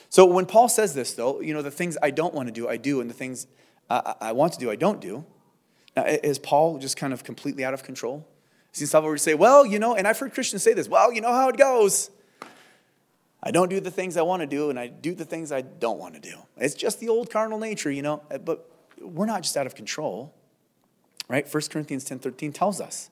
So 0.10 0.26
when 0.26 0.46
Paul 0.46 0.70
says 0.70 0.94
this, 0.94 1.14
though, 1.14 1.42
you 1.42 1.54
know, 1.54 1.64
the 1.64 1.72
things 1.72 1.98
I 2.04 2.12
don't 2.12 2.34
want 2.34 2.48
to 2.48 2.54
do, 2.54 2.68
I 2.68 2.78
do, 2.78 3.02
and 3.02 3.10
the 3.10 3.16
things 3.16 3.48
I, 3.90 4.14
I 4.22 4.32
want 4.34 4.54
to 4.54 4.60
do, 4.60 4.70
I 4.70 4.76
don't 4.76 5.02
do. 5.02 5.26
Now, 5.96 6.06
is 6.06 6.38
Paul 6.38 6.78
just 6.78 6.98
kind 6.98 7.14
of 7.14 7.24
completely 7.24 7.66
out 7.66 7.74
of 7.74 7.84
control? 7.84 8.28
Is 8.74 8.80
he 8.80 8.86
where 8.86 9.18
say, 9.18 9.34
well, 9.34 9.66
you 9.66 9.80
know, 9.80 9.96
and 9.96 10.08
I've 10.08 10.18
heard 10.18 10.34
Christians 10.34 10.64
say 10.64 10.74
this, 10.74 10.88
well, 10.88 11.12
you 11.14 11.22
know 11.22 11.32
how 11.32 11.50
it 11.50 11.58
goes. 11.58 12.10
I 13.46 13.52
don't 13.52 13.70
do 13.70 13.82
the 13.82 13.92
things 13.92 14.16
I 14.16 14.22
want 14.22 14.40
to 14.40 14.48
do, 14.48 14.70
and 14.70 14.80
I 14.80 14.88
do 14.88 15.14
the 15.14 15.26
things 15.26 15.52
I 15.52 15.62
don't 15.62 16.00
want 16.00 16.14
to 16.14 16.22
do. 16.22 16.38
It's 16.58 16.74
just 16.74 17.02
the 17.02 17.10
old 17.10 17.30
carnal 17.30 17.60
nature, 17.60 17.92
you 17.92 18.02
know. 18.02 18.24
But 18.44 18.70
we're 19.02 19.26
not 19.26 19.44
just 19.44 19.58
out 19.58 19.68
of 19.68 19.76
control, 19.76 20.34
right? 21.28 21.46
1 21.52 21.64
Corinthians 21.70 22.06
10 22.06 22.20
13 22.20 22.54
tells 22.54 22.80
us 22.80 23.10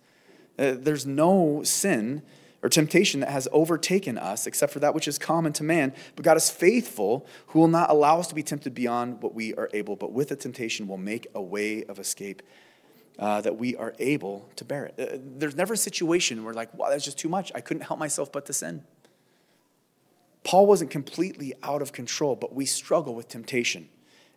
uh, 0.57 0.73
there's 0.77 1.05
no 1.05 1.61
sin 1.63 2.21
or 2.63 2.69
temptation 2.69 3.19
that 3.19 3.29
has 3.29 3.47
overtaken 3.51 4.17
us 4.17 4.47
except 4.47 4.71
for 4.71 4.79
that 4.79 4.95
which 4.95 5.07
is 5.07 5.17
common 5.17 5.51
to 5.51 5.63
man. 5.63 5.93
But 6.15 6.23
God 6.23 6.37
is 6.37 6.49
faithful, 6.49 7.25
who 7.47 7.59
will 7.59 7.67
not 7.67 7.89
allow 7.89 8.19
us 8.19 8.27
to 8.27 8.35
be 8.35 8.43
tempted 8.43 8.73
beyond 8.73 9.21
what 9.21 9.33
we 9.33 9.53
are 9.55 9.69
able, 9.73 9.97
but 9.97 10.13
with 10.13 10.29
the 10.29 10.37
temptation 10.37 10.87
will 10.87 10.97
make 10.97 11.27
a 11.35 11.41
way 11.41 11.83
of 11.83 11.99
escape. 11.99 12.41
Uh, 13.19 13.39
that 13.41 13.57
we 13.57 13.75
are 13.75 13.93
able 13.99 14.49
to 14.55 14.63
bear 14.63 14.85
it. 14.85 14.95
Uh, 14.97 15.17
there's 15.37 15.55
never 15.55 15.73
a 15.73 15.77
situation 15.77 16.43
where, 16.43 16.55
like, 16.55 16.73
wow, 16.73 16.89
that's 16.89 17.03
just 17.03 17.19
too 17.19 17.29
much. 17.29 17.51
I 17.53 17.59
couldn't 17.61 17.83
help 17.83 17.99
myself 17.99 18.31
but 18.31 18.45
to 18.47 18.53
sin. 18.53 18.83
Paul 20.43 20.65
wasn't 20.65 20.91
completely 20.91 21.53
out 21.61 21.81
of 21.81 21.93
control, 21.93 22.35
but 22.35 22.53
we 22.53 22.65
struggle 22.65 23.13
with 23.13 23.27
temptation. 23.27 23.89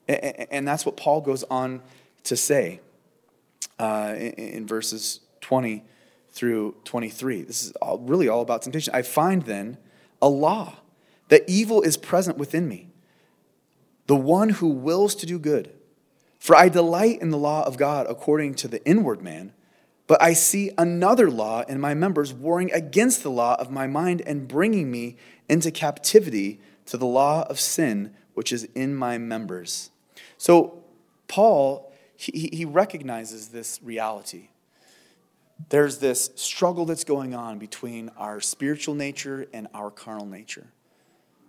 And 0.06 0.68
that's 0.68 0.84
what 0.84 0.96
Paul 0.96 1.22
goes 1.22 1.44
on 1.44 1.80
to 2.24 2.36
say 2.36 2.80
uh, 3.78 4.14
in 4.16 4.66
verses 4.66 5.20
20 5.40 5.82
through 6.30 6.74
23. 6.84 7.42
This 7.42 7.62
is 7.64 7.72
all, 7.72 7.98
really 7.98 8.28
all 8.28 8.42
about 8.42 8.62
temptation. 8.62 8.94
I 8.94 9.02
find 9.02 9.42
then 9.42 9.78
a 10.20 10.28
law 10.28 10.76
that 11.28 11.42
evil 11.46 11.80
is 11.80 11.96
present 11.96 12.36
within 12.36 12.68
me, 12.68 12.88
the 14.06 14.16
one 14.16 14.50
who 14.50 14.68
wills 14.68 15.14
to 15.16 15.26
do 15.26 15.38
good. 15.38 15.72
For 16.38 16.54
I 16.54 16.68
delight 16.68 17.22
in 17.22 17.30
the 17.30 17.38
law 17.38 17.64
of 17.64 17.78
God 17.78 18.06
according 18.08 18.56
to 18.56 18.68
the 18.68 18.84
inward 18.84 19.22
man, 19.22 19.54
but 20.06 20.20
I 20.20 20.34
see 20.34 20.70
another 20.76 21.30
law 21.30 21.62
in 21.62 21.80
my 21.80 21.94
members 21.94 22.32
warring 22.32 22.70
against 22.72 23.22
the 23.22 23.30
law 23.30 23.56
of 23.58 23.70
my 23.70 23.86
mind 23.86 24.22
and 24.26 24.46
bringing 24.46 24.90
me 24.90 25.16
into 25.48 25.70
captivity 25.70 26.60
to 26.86 26.96
the 26.96 27.06
law 27.06 27.46
of 27.48 27.58
sin 27.58 28.14
which 28.34 28.52
is 28.52 28.64
in 28.74 28.94
my 28.94 29.16
members. 29.16 29.90
So, 30.36 30.82
Paul, 31.28 31.92
he, 32.16 32.50
he 32.52 32.64
recognizes 32.64 33.48
this 33.48 33.80
reality. 33.82 34.48
There's 35.68 35.98
this 35.98 36.30
struggle 36.34 36.84
that's 36.84 37.04
going 37.04 37.34
on 37.34 37.58
between 37.58 38.10
our 38.16 38.40
spiritual 38.40 38.94
nature 38.94 39.46
and 39.52 39.68
our 39.72 39.90
carnal 39.90 40.26
nature. 40.26 40.66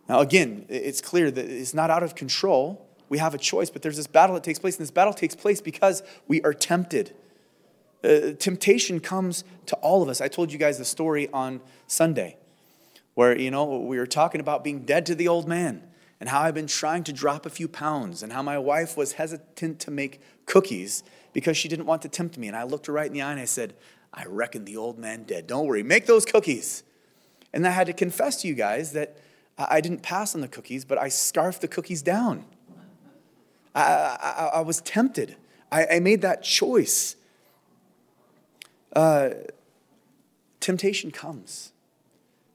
Now, 0.07 0.19
again, 0.19 0.65
it's 0.69 1.01
clear 1.01 1.31
that 1.31 1.45
it's 1.45 1.73
not 1.73 1.89
out 1.89 2.03
of 2.03 2.13
control. 2.13 2.87
We 3.09 3.17
have 3.17 3.33
a 3.33 3.39
choice, 3.39 3.69
but 3.69 3.81
there's 3.81 3.97
this 3.97 4.07
battle 4.07 4.35
that 4.35 4.43
takes 4.43 4.59
place, 4.59 4.77
and 4.77 4.83
this 4.83 4.91
battle 4.91 5.13
takes 5.13 5.35
place 5.35 5.61
because 5.61 6.03
we 6.27 6.41
are 6.43 6.53
tempted. 6.53 7.15
Uh, 8.05 8.33
temptation 8.37 8.99
comes 8.99 9.43
to 9.65 9.75
all 9.77 10.03
of 10.03 10.09
us. 10.09 10.21
I 10.21 10.27
told 10.27 10.51
you 10.51 10.59
guys 10.59 10.77
the 10.77 10.85
story 10.85 11.27
on 11.33 11.59
Sunday 11.87 12.37
where, 13.15 13.35
you 13.35 13.49
know, 13.49 13.79
we 13.79 13.97
were 13.97 14.05
talking 14.05 14.41
about 14.41 14.63
being 14.63 14.85
dead 14.85 15.05
to 15.07 15.15
the 15.15 15.27
old 15.27 15.47
man 15.47 15.81
and 16.19 16.29
how 16.29 16.41
I've 16.41 16.53
been 16.53 16.67
trying 16.67 17.03
to 17.05 17.13
drop 17.13 17.45
a 17.45 17.49
few 17.49 17.67
pounds, 17.67 18.23
and 18.23 18.31
how 18.31 18.41
my 18.41 18.57
wife 18.57 18.95
was 18.95 19.13
hesitant 19.13 19.79
to 19.81 19.91
make 19.91 20.21
cookies 20.45 21.03
because 21.33 21.57
she 21.57 21.67
didn't 21.67 21.85
want 21.85 22.01
to 22.03 22.09
tempt 22.09 22.37
me. 22.37 22.47
And 22.47 22.55
I 22.55 22.63
looked 22.63 22.85
her 22.85 22.93
right 22.93 23.07
in 23.07 23.13
the 23.13 23.21
eye 23.21 23.31
and 23.31 23.39
I 23.39 23.45
said, 23.45 23.73
I 24.13 24.23
reckon 24.25 24.63
the 24.63 24.77
old 24.77 24.97
man 24.97 25.23
dead. 25.23 25.47
Don't 25.47 25.67
worry, 25.67 25.83
make 25.83 26.05
those 26.05 26.25
cookies. 26.25 26.83
And 27.53 27.67
I 27.67 27.71
had 27.71 27.87
to 27.87 27.93
confess 27.93 28.41
to 28.41 28.47
you 28.47 28.53
guys 28.53 28.93
that 28.93 29.17
I 29.57 29.81
didn't 29.81 30.03
pass 30.03 30.35
on 30.35 30.41
the 30.41 30.47
cookies, 30.47 30.85
but 30.85 30.97
I 30.97 31.09
scarfed 31.09 31.61
the 31.61 31.67
cookies 31.67 32.01
down. 32.01 32.45
I, 33.73 33.81
I, 33.81 34.51
I 34.55 34.61
was 34.61 34.79
tempted. 34.81 35.35
I, 35.71 35.85
I, 35.95 35.99
made 35.99 36.21
that 36.21 36.43
choice. 36.43 37.17
Uh, 38.95 39.29
temptation 40.59 41.11
comes. 41.11 41.73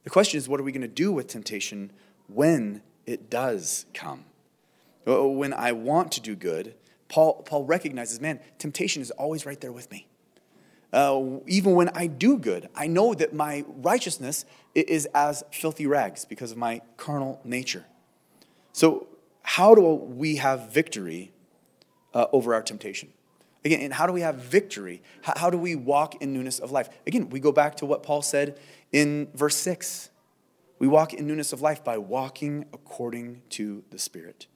The 0.05 0.11
question 0.11 0.38
is, 0.38 0.49
what 0.49 0.61
are 0.61 0.62
we 0.62 0.72
going 0.72 0.80
to 0.82 0.88
do 0.88 1.12
with 1.12 1.28
temptation 1.28 1.93
when 2.28 2.82
it 3.07 3.30
does 3.30 3.86
come? 3.93 4.24
When 5.05 5.53
I 5.53 5.72
want 5.72 6.12
to 6.12 6.20
do 6.20 6.34
good, 6.34 6.74
Paul, 7.09 7.43
Paul 7.43 7.64
recognizes, 7.64 8.20
man, 8.20 8.41
temptation 8.59 9.03
is 9.03 9.11
always 9.12 9.45
right 9.45 9.61
there 9.61 9.72
with 9.72 9.91
me. 9.91 10.07
Uh, 10.93 11.38
even 11.47 11.74
when 11.74 11.88
I 11.91 12.07
do 12.07 12.38
good, 12.38 12.68
I 12.74 12.86
know 12.86 13.14
that 13.14 13.32
my 13.32 13.64
righteousness 13.68 14.45
is 14.74 15.07
as 15.14 15.45
filthy 15.53 15.86
rags 15.86 16.24
because 16.24 16.51
of 16.51 16.59
my 16.59 16.82
carnal 16.97 17.41
nature. 17.45 17.84
So, 18.72 19.07
how 19.43 19.74
do 19.74 19.82
we 19.82 20.36
have 20.36 20.72
victory 20.72 21.32
uh, 22.12 22.26
over 22.32 22.55
our 22.55 22.62
temptation? 22.62 23.12
Again, 23.65 23.81
and 23.81 23.93
how 23.93 24.07
do 24.07 24.13
we 24.13 24.23
have 24.23 24.37
victory? 24.37 25.03
How, 25.23 25.35
how 25.37 25.51
do 25.51 25.59
we 25.59 25.75
walk 25.75 26.23
in 26.23 26.33
newness 26.33 26.59
of 26.59 26.71
life? 26.71 26.89
Again, 27.07 27.29
we 27.29 27.41
go 27.41 27.53
back 27.53 27.77
to 27.77 27.87
what 27.87 28.03
Paul 28.03 28.23
said 28.23 28.59
in 28.93 29.29
verse 29.35 29.57
6. 29.57 30.11
We 30.79 30.89
walk 30.89 31.13
in 31.13 31.27
newness 31.27 31.53
of 31.53 31.61
life 31.61 31.85
by 31.85 31.99
walking 31.99 32.65
according 32.73 33.43
to 33.51 33.85
the 33.91 33.99
Spirit. 33.99 34.47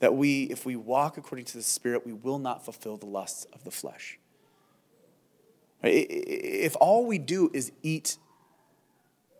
That 0.00 0.14
we, 0.14 0.44
if 0.44 0.66
we 0.66 0.74
walk 0.74 1.16
according 1.16 1.44
to 1.46 1.56
the 1.56 1.62
Spirit, 1.62 2.04
we 2.04 2.12
will 2.12 2.40
not 2.40 2.64
fulfill 2.64 2.96
the 2.96 3.06
lusts 3.06 3.46
of 3.52 3.62
the 3.62 3.70
flesh. 3.70 4.18
If 5.84 6.76
all 6.80 7.06
we 7.06 7.18
do 7.18 7.50
is 7.52 7.70
eat 7.82 8.16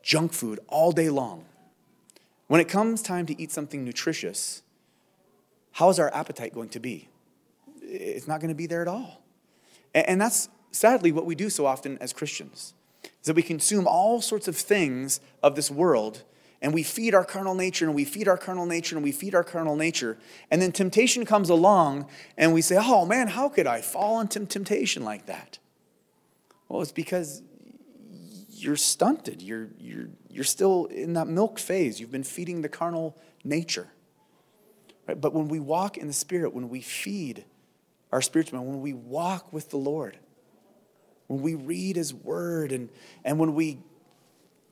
junk 0.02 0.32
food 0.32 0.60
all 0.68 0.92
day 0.92 1.08
long, 1.08 1.44
when 2.46 2.60
it 2.60 2.68
comes 2.68 3.02
time 3.02 3.26
to 3.26 3.40
eat 3.40 3.50
something 3.50 3.84
nutritious, 3.84 4.62
how 5.72 5.88
is 5.88 5.98
our 5.98 6.14
appetite 6.14 6.54
going 6.54 6.68
to 6.70 6.80
be? 6.80 7.08
It's 7.92 8.26
not 8.26 8.40
going 8.40 8.48
to 8.48 8.54
be 8.54 8.66
there 8.66 8.82
at 8.82 8.88
all. 8.88 9.22
And 9.94 10.20
that's 10.20 10.48
sadly 10.70 11.12
what 11.12 11.26
we 11.26 11.34
do 11.34 11.50
so 11.50 11.66
often 11.66 11.98
as 11.98 12.12
Christians 12.12 12.74
is 13.04 13.26
that 13.26 13.36
we 13.36 13.42
consume 13.42 13.86
all 13.86 14.20
sorts 14.20 14.48
of 14.48 14.56
things 14.56 15.20
of 15.42 15.54
this 15.54 15.70
world 15.70 16.22
and 16.60 16.72
we 16.72 16.82
feed 16.82 17.14
our 17.14 17.24
carnal 17.24 17.54
nature 17.54 17.86
and 17.86 17.94
we 17.94 18.04
feed 18.04 18.28
our 18.28 18.38
carnal 18.38 18.66
nature 18.66 18.96
and 18.96 19.02
we 19.02 19.12
feed 19.12 19.34
our 19.34 19.42
carnal 19.42 19.74
nature. 19.74 20.16
And 20.50 20.62
then 20.62 20.70
temptation 20.70 21.24
comes 21.24 21.50
along 21.50 22.06
and 22.38 22.54
we 22.54 22.62
say, 22.62 22.76
oh 22.78 23.04
man, 23.04 23.28
how 23.28 23.48
could 23.48 23.66
I 23.66 23.80
fall 23.80 24.20
into 24.20 24.44
temptation 24.46 25.04
like 25.04 25.26
that? 25.26 25.58
Well, 26.68 26.80
it's 26.80 26.92
because 26.92 27.42
you're 28.50 28.76
stunted. 28.76 29.42
You're, 29.42 29.68
you're, 29.78 30.08
you're 30.30 30.44
still 30.44 30.86
in 30.86 31.14
that 31.14 31.26
milk 31.26 31.58
phase. 31.58 32.00
You've 32.00 32.12
been 32.12 32.22
feeding 32.22 32.62
the 32.62 32.68
carnal 32.68 33.18
nature. 33.42 33.88
Right? 35.08 35.20
But 35.20 35.34
when 35.34 35.48
we 35.48 35.58
walk 35.58 35.98
in 35.98 36.06
the 36.06 36.12
Spirit, 36.12 36.54
when 36.54 36.68
we 36.68 36.80
feed 36.80 37.44
our 38.12 38.20
spiritual 38.20 38.58
man, 38.58 38.68
when 38.68 38.80
we 38.80 38.92
walk 38.92 39.52
with 39.52 39.70
the 39.70 39.78
Lord, 39.78 40.18
when 41.26 41.42
we 41.42 41.54
read 41.54 41.96
His 41.96 42.12
Word, 42.12 42.70
and, 42.70 42.90
and 43.24 43.38
when 43.38 43.54
we 43.54 43.78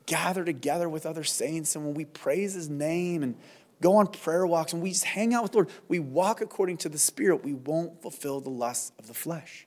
gather 0.06 0.44
together 0.44 0.88
with 0.88 1.06
other 1.06 1.24
saints, 1.24 1.74
and 1.74 1.84
when 1.84 1.94
we 1.94 2.04
praise 2.04 2.54
His 2.54 2.68
name 2.68 3.22
and 3.22 3.34
go 3.80 3.96
on 3.96 4.08
prayer 4.08 4.46
walks, 4.46 4.74
and 4.74 4.82
we 4.82 4.90
just 4.90 5.04
hang 5.04 5.32
out 5.32 5.42
with 5.42 5.52
the 5.52 5.58
Lord, 5.58 5.70
we 5.88 5.98
walk 5.98 6.42
according 6.42 6.76
to 6.78 6.90
the 6.90 6.98
Spirit, 6.98 7.42
we 7.42 7.54
won't 7.54 8.02
fulfill 8.02 8.40
the 8.40 8.50
lusts 8.50 8.92
of 8.98 9.06
the 9.06 9.14
flesh. 9.14 9.66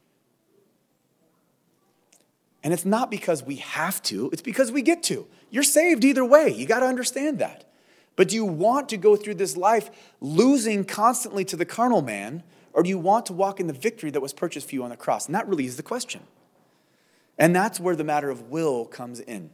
And 2.63 2.73
it's 2.73 2.85
not 2.85 3.11
because 3.11 3.43
we 3.43 3.57
have 3.57 4.01
to, 4.03 4.29
it's 4.31 4.41
because 4.41 4.71
we 4.71 4.81
get 4.81 5.03
to. 5.03 5.27
You're 5.49 5.63
saved 5.63 6.05
either 6.05 6.23
way. 6.23 6.49
You 6.49 6.65
got 6.65 6.79
to 6.79 6.85
understand 6.85 7.39
that. 7.39 7.69
But 8.15 8.29
do 8.29 8.35
you 8.35 8.45
want 8.45 8.89
to 8.89 8.97
go 8.97 9.15
through 9.15 9.35
this 9.35 9.57
life 9.57 9.89
losing 10.21 10.85
constantly 10.85 11.43
to 11.45 11.55
the 11.55 11.65
carnal 11.65 12.01
man, 12.01 12.43
or 12.73 12.83
do 12.83 12.89
you 12.89 12.97
want 12.97 13.27
to 13.27 13.33
walk 13.33 13.59
in 13.59 13.67
the 13.67 13.73
victory 13.73 14.11
that 14.11 14.21
was 14.21 14.33
purchased 14.33 14.67
for 14.67 14.75
you 14.75 14.83
on 14.83 14.89
the 14.89 14.97
cross? 14.97 15.27
And 15.27 15.35
that 15.35 15.47
really 15.47 15.65
is 15.65 15.77
the 15.77 15.83
question. 15.83 16.23
And 17.37 17.55
that's 17.55 17.79
where 17.79 17.95
the 17.95 18.03
matter 18.03 18.29
of 18.29 18.49
will 18.49 18.85
comes 18.85 19.19
in. 19.19 19.51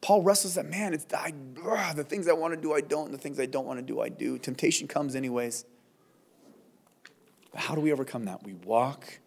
Paul 0.00 0.22
wrestles 0.22 0.54
that, 0.54 0.66
man, 0.66 0.94
it's 0.94 1.06
I, 1.12 1.32
ugh, 1.66 1.96
the 1.96 2.04
things 2.04 2.26
I 2.26 2.32
want 2.32 2.54
to 2.54 2.60
do, 2.60 2.72
I 2.72 2.80
don't, 2.80 3.06
and 3.06 3.14
the 3.14 3.18
things 3.18 3.38
I 3.38 3.46
don't 3.46 3.66
want 3.66 3.78
to 3.78 3.84
do, 3.84 4.00
I 4.00 4.08
do. 4.08 4.38
Temptation 4.38 4.88
comes 4.88 5.14
anyways. 5.14 5.64
But 7.52 7.60
how 7.60 7.74
do 7.74 7.80
we 7.80 7.92
overcome 7.92 8.24
that? 8.24 8.42
We 8.42 8.54
walk 8.54 9.20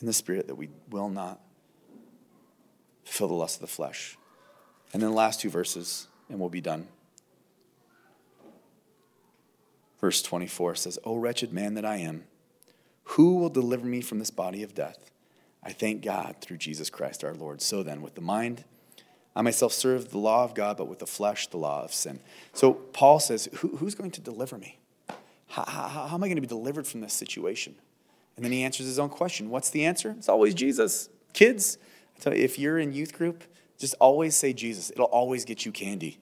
in 0.00 0.06
the 0.06 0.12
spirit 0.12 0.46
that 0.46 0.54
we 0.54 0.68
will 0.90 1.10
not 1.10 1.40
fulfill 3.04 3.28
the 3.28 3.34
lust 3.34 3.56
of 3.56 3.60
the 3.60 3.66
flesh. 3.66 4.16
And 4.92 5.02
then 5.02 5.10
the 5.10 5.16
last 5.16 5.40
two 5.40 5.50
verses, 5.50 6.08
and 6.28 6.38
we'll 6.38 6.48
be 6.48 6.60
done. 6.60 6.88
Verse 10.00 10.22
24 10.22 10.74
says, 10.74 10.98
O 11.04 11.16
wretched 11.16 11.52
man 11.52 11.74
that 11.74 11.84
I 11.84 11.96
am, 11.96 12.24
who 13.10 13.36
will 13.36 13.48
deliver 13.48 13.86
me 13.86 14.00
from 14.00 14.18
this 14.18 14.30
body 14.30 14.62
of 14.62 14.74
death? 14.74 15.10
I 15.62 15.72
thank 15.72 16.02
God 16.02 16.36
through 16.40 16.58
Jesus 16.58 16.90
Christ 16.90 17.24
our 17.24 17.34
Lord. 17.34 17.60
So 17.60 17.82
then, 17.82 18.02
with 18.02 18.14
the 18.14 18.20
mind, 18.20 18.64
I 19.34 19.42
myself 19.42 19.72
serve 19.72 20.10
the 20.10 20.18
law 20.18 20.44
of 20.44 20.54
God, 20.54 20.76
but 20.76 20.88
with 20.88 20.98
the 20.98 21.06
flesh, 21.06 21.48
the 21.48 21.56
law 21.56 21.82
of 21.82 21.92
sin. 21.92 22.20
So 22.52 22.72
Paul 22.72 23.20
says, 23.20 23.48
Who, 23.56 23.76
Who's 23.76 23.94
going 23.94 24.10
to 24.12 24.20
deliver 24.20 24.58
me? 24.58 24.78
How, 25.48 25.64
how, 25.66 25.88
how 25.88 26.14
am 26.14 26.24
I 26.24 26.28
going 26.28 26.36
to 26.36 26.40
be 26.40 26.46
delivered 26.46 26.86
from 26.86 27.00
this 27.00 27.12
situation? 27.12 27.74
And 28.36 28.44
then 28.44 28.52
he 28.52 28.62
answers 28.62 28.86
his 28.86 28.98
own 28.98 29.08
question. 29.08 29.50
What's 29.50 29.70
the 29.70 29.84
answer? 29.84 30.14
It's 30.18 30.28
always 30.28 30.54
Jesus. 30.54 31.08
Kids, 31.32 31.78
I 32.16 32.20
tell 32.20 32.34
you, 32.36 32.42
if 32.42 32.58
you're 32.58 32.78
in 32.78 32.92
youth 32.92 33.12
group, 33.12 33.44
just 33.78 33.94
always 34.00 34.34
say 34.34 34.52
Jesus. 34.52 34.90
It'll 34.90 35.06
always 35.06 35.44
get 35.44 35.64
you 35.64 35.72
candy. 35.72 36.18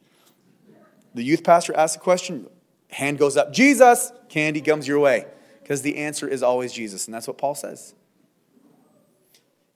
The 1.14 1.22
youth 1.22 1.44
pastor 1.44 1.76
asks 1.76 1.96
a 1.96 2.00
question, 2.00 2.48
hand 2.94 3.18
goes 3.18 3.36
up, 3.36 3.52
Jesus, 3.52 4.12
candy 4.28 4.60
comes 4.60 4.86
your 4.86 5.00
way. 5.00 5.26
Because 5.60 5.82
the 5.82 5.96
answer 5.96 6.28
is 6.28 6.42
always 6.42 6.72
Jesus. 6.72 7.06
And 7.06 7.14
that's 7.14 7.26
what 7.26 7.38
Paul 7.38 7.54
says. 7.54 7.94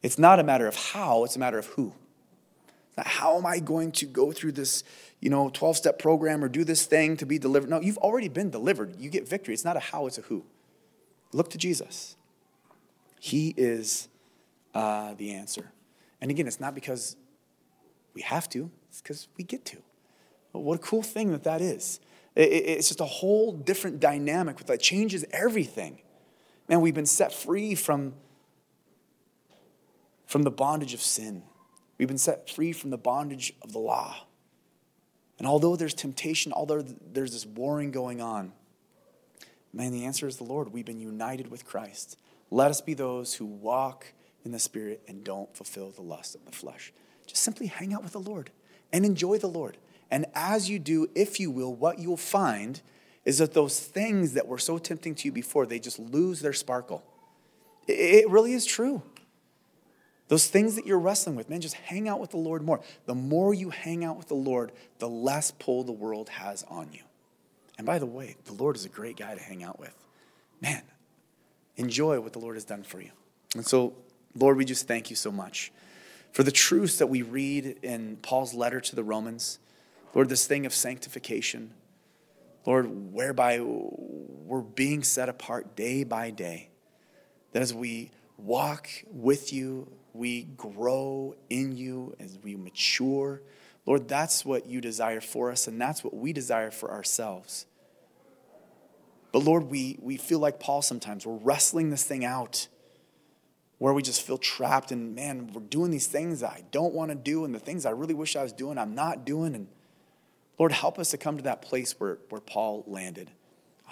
It's 0.02 0.18
not 0.18 0.38
a 0.38 0.44
matter 0.44 0.66
of 0.66 0.76
how, 0.76 1.24
it's 1.24 1.34
a 1.34 1.38
matter 1.38 1.58
of 1.58 1.66
who. 1.66 1.92
how 2.96 3.36
am 3.36 3.44
I 3.44 3.58
going 3.58 3.90
to 3.92 4.06
go 4.06 4.30
through 4.30 4.52
this, 4.52 4.84
you 5.20 5.30
know, 5.30 5.50
12-step 5.50 5.98
program 5.98 6.44
or 6.44 6.48
do 6.48 6.62
this 6.62 6.86
thing 6.86 7.16
to 7.16 7.26
be 7.26 7.38
delivered? 7.38 7.68
No, 7.68 7.80
you've 7.80 7.98
already 7.98 8.28
been 8.28 8.50
delivered. 8.50 8.94
You 9.00 9.10
get 9.10 9.28
victory. 9.28 9.54
It's 9.54 9.64
not 9.64 9.76
a 9.76 9.80
how, 9.80 10.06
it's 10.06 10.18
a 10.18 10.22
who. 10.22 10.44
Look 11.32 11.50
to 11.50 11.58
Jesus. 11.58 12.16
He 13.18 13.52
is 13.56 14.08
uh, 14.74 15.14
the 15.14 15.32
answer. 15.32 15.72
And 16.20 16.30
again, 16.30 16.46
it's 16.46 16.60
not 16.60 16.74
because 16.74 17.16
we 18.14 18.22
have 18.22 18.48
to, 18.50 18.70
it's 18.88 19.00
because 19.00 19.26
we 19.36 19.42
get 19.42 19.64
to. 19.66 19.78
But 20.52 20.60
what 20.60 20.76
a 20.76 20.82
cool 20.82 21.02
thing 21.02 21.32
that 21.32 21.44
that 21.44 21.60
is. 21.60 21.98
It's 22.40 22.86
just 22.86 23.00
a 23.00 23.04
whole 23.04 23.52
different 23.52 23.98
dynamic 23.98 24.58
that 24.58 24.80
changes 24.80 25.24
everything. 25.32 26.00
Man, 26.68 26.80
we've 26.80 26.94
been 26.94 27.04
set 27.04 27.32
free 27.32 27.74
from, 27.74 28.14
from 30.24 30.44
the 30.44 30.50
bondage 30.50 30.94
of 30.94 31.00
sin. 31.00 31.42
We've 31.98 32.06
been 32.06 32.16
set 32.16 32.48
free 32.48 32.72
from 32.72 32.90
the 32.90 32.96
bondage 32.96 33.54
of 33.62 33.72
the 33.72 33.80
law. 33.80 34.14
And 35.38 35.48
although 35.48 35.74
there's 35.74 35.94
temptation, 35.94 36.52
although 36.52 36.80
there's 36.80 37.32
this 37.32 37.44
warring 37.44 37.90
going 37.90 38.20
on, 38.20 38.52
man, 39.72 39.90
the 39.90 40.04
answer 40.04 40.28
is 40.28 40.36
the 40.36 40.44
Lord. 40.44 40.72
We've 40.72 40.84
been 40.86 41.00
united 41.00 41.50
with 41.50 41.64
Christ. 41.64 42.18
Let 42.52 42.70
us 42.70 42.80
be 42.80 42.94
those 42.94 43.34
who 43.34 43.46
walk 43.46 44.12
in 44.44 44.52
the 44.52 44.60
Spirit 44.60 45.02
and 45.08 45.24
don't 45.24 45.52
fulfill 45.56 45.90
the 45.90 46.02
lust 46.02 46.36
of 46.36 46.44
the 46.44 46.52
flesh. 46.52 46.92
Just 47.26 47.42
simply 47.42 47.66
hang 47.66 47.92
out 47.92 48.04
with 48.04 48.12
the 48.12 48.20
Lord 48.20 48.50
and 48.92 49.04
enjoy 49.04 49.38
the 49.38 49.48
Lord. 49.48 49.76
And 50.10 50.26
as 50.34 50.70
you 50.70 50.78
do, 50.78 51.08
if 51.14 51.38
you 51.38 51.50
will, 51.50 51.74
what 51.74 51.98
you'll 51.98 52.16
find 52.16 52.80
is 53.24 53.38
that 53.38 53.52
those 53.52 53.80
things 53.80 54.32
that 54.34 54.46
were 54.46 54.58
so 54.58 54.78
tempting 54.78 55.14
to 55.16 55.28
you 55.28 55.32
before, 55.32 55.66
they 55.66 55.78
just 55.78 55.98
lose 55.98 56.40
their 56.40 56.52
sparkle. 56.52 57.04
It 57.86 58.28
really 58.30 58.52
is 58.52 58.64
true. 58.64 59.02
Those 60.28 60.46
things 60.46 60.76
that 60.76 60.86
you're 60.86 60.98
wrestling 60.98 61.36
with, 61.36 61.48
man, 61.48 61.60
just 61.60 61.74
hang 61.74 62.08
out 62.08 62.20
with 62.20 62.30
the 62.30 62.36
Lord 62.36 62.62
more. 62.62 62.80
The 63.06 63.14
more 63.14 63.54
you 63.54 63.70
hang 63.70 64.04
out 64.04 64.16
with 64.16 64.28
the 64.28 64.34
Lord, 64.34 64.72
the 64.98 65.08
less 65.08 65.50
pull 65.50 65.84
the 65.84 65.92
world 65.92 66.28
has 66.28 66.64
on 66.68 66.92
you. 66.92 67.02
And 67.78 67.86
by 67.86 67.98
the 67.98 68.06
way, 68.06 68.36
the 68.44 68.52
Lord 68.52 68.76
is 68.76 68.84
a 68.84 68.90
great 68.90 69.16
guy 69.16 69.34
to 69.34 69.40
hang 69.40 69.62
out 69.62 69.78
with. 69.78 69.94
Man, 70.60 70.82
enjoy 71.76 72.20
what 72.20 72.32
the 72.32 72.40
Lord 72.40 72.56
has 72.56 72.64
done 72.64 72.82
for 72.82 73.00
you. 73.00 73.10
And 73.54 73.66
so 73.66 73.94
Lord, 74.34 74.56
we 74.56 74.64
just 74.64 74.86
thank 74.86 75.10
you 75.10 75.16
so 75.16 75.30
much 75.30 75.72
for 76.32 76.42
the 76.42 76.52
truths 76.52 76.98
that 76.98 77.08
we 77.08 77.22
read 77.22 77.78
in 77.82 78.18
Paul's 78.22 78.54
letter 78.54 78.80
to 78.80 78.96
the 78.96 79.02
Romans. 79.02 79.58
Lord, 80.14 80.28
this 80.28 80.46
thing 80.46 80.66
of 80.66 80.74
sanctification, 80.74 81.74
Lord, 82.66 83.12
whereby 83.12 83.60
we're 83.60 84.62
being 84.62 85.02
set 85.02 85.28
apart 85.28 85.76
day 85.76 86.04
by 86.04 86.30
day. 86.30 86.70
That 87.52 87.62
as 87.62 87.72
we 87.74 88.10
walk 88.36 88.88
with 89.10 89.52
you, 89.52 89.90
we 90.12 90.44
grow 90.44 91.34
in 91.50 91.76
you, 91.76 92.16
as 92.18 92.38
we 92.42 92.56
mature. 92.56 93.42
Lord, 93.86 94.08
that's 94.08 94.44
what 94.44 94.66
you 94.66 94.80
desire 94.80 95.20
for 95.20 95.50
us, 95.50 95.66
and 95.66 95.80
that's 95.80 96.02
what 96.02 96.14
we 96.14 96.32
desire 96.32 96.70
for 96.70 96.90
ourselves. 96.90 97.66
But 99.32 99.44
Lord, 99.44 99.64
we, 99.64 99.98
we 100.00 100.16
feel 100.16 100.38
like 100.38 100.58
Paul 100.58 100.82
sometimes. 100.82 101.26
We're 101.26 101.36
wrestling 101.36 101.90
this 101.90 102.04
thing 102.04 102.24
out 102.24 102.68
where 103.78 103.92
we 103.92 104.02
just 104.02 104.22
feel 104.22 104.38
trapped 104.38 104.90
and 104.90 105.14
man, 105.14 105.50
we're 105.52 105.60
doing 105.60 105.90
these 105.90 106.06
things 106.06 106.42
I 106.42 106.64
don't 106.72 106.94
want 106.94 107.10
to 107.10 107.14
do 107.14 107.44
and 107.44 107.54
the 107.54 107.60
things 107.60 107.86
I 107.86 107.90
really 107.90 108.14
wish 108.14 108.34
I 108.34 108.42
was 108.42 108.52
doing, 108.52 108.76
I'm 108.76 108.94
not 108.94 109.24
doing. 109.24 109.54
And 109.54 109.68
Lord, 110.58 110.72
help 110.72 110.98
us 110.98 111.10
to 111.10 111.18
come 111.18 111.36
to 111.36 111.44
that 111.44 111.62
place 111.62 111.98
where, 112.00 112.18
where 112.30 112.40
Paul 112.40 112.84
landed. 112.86 113.30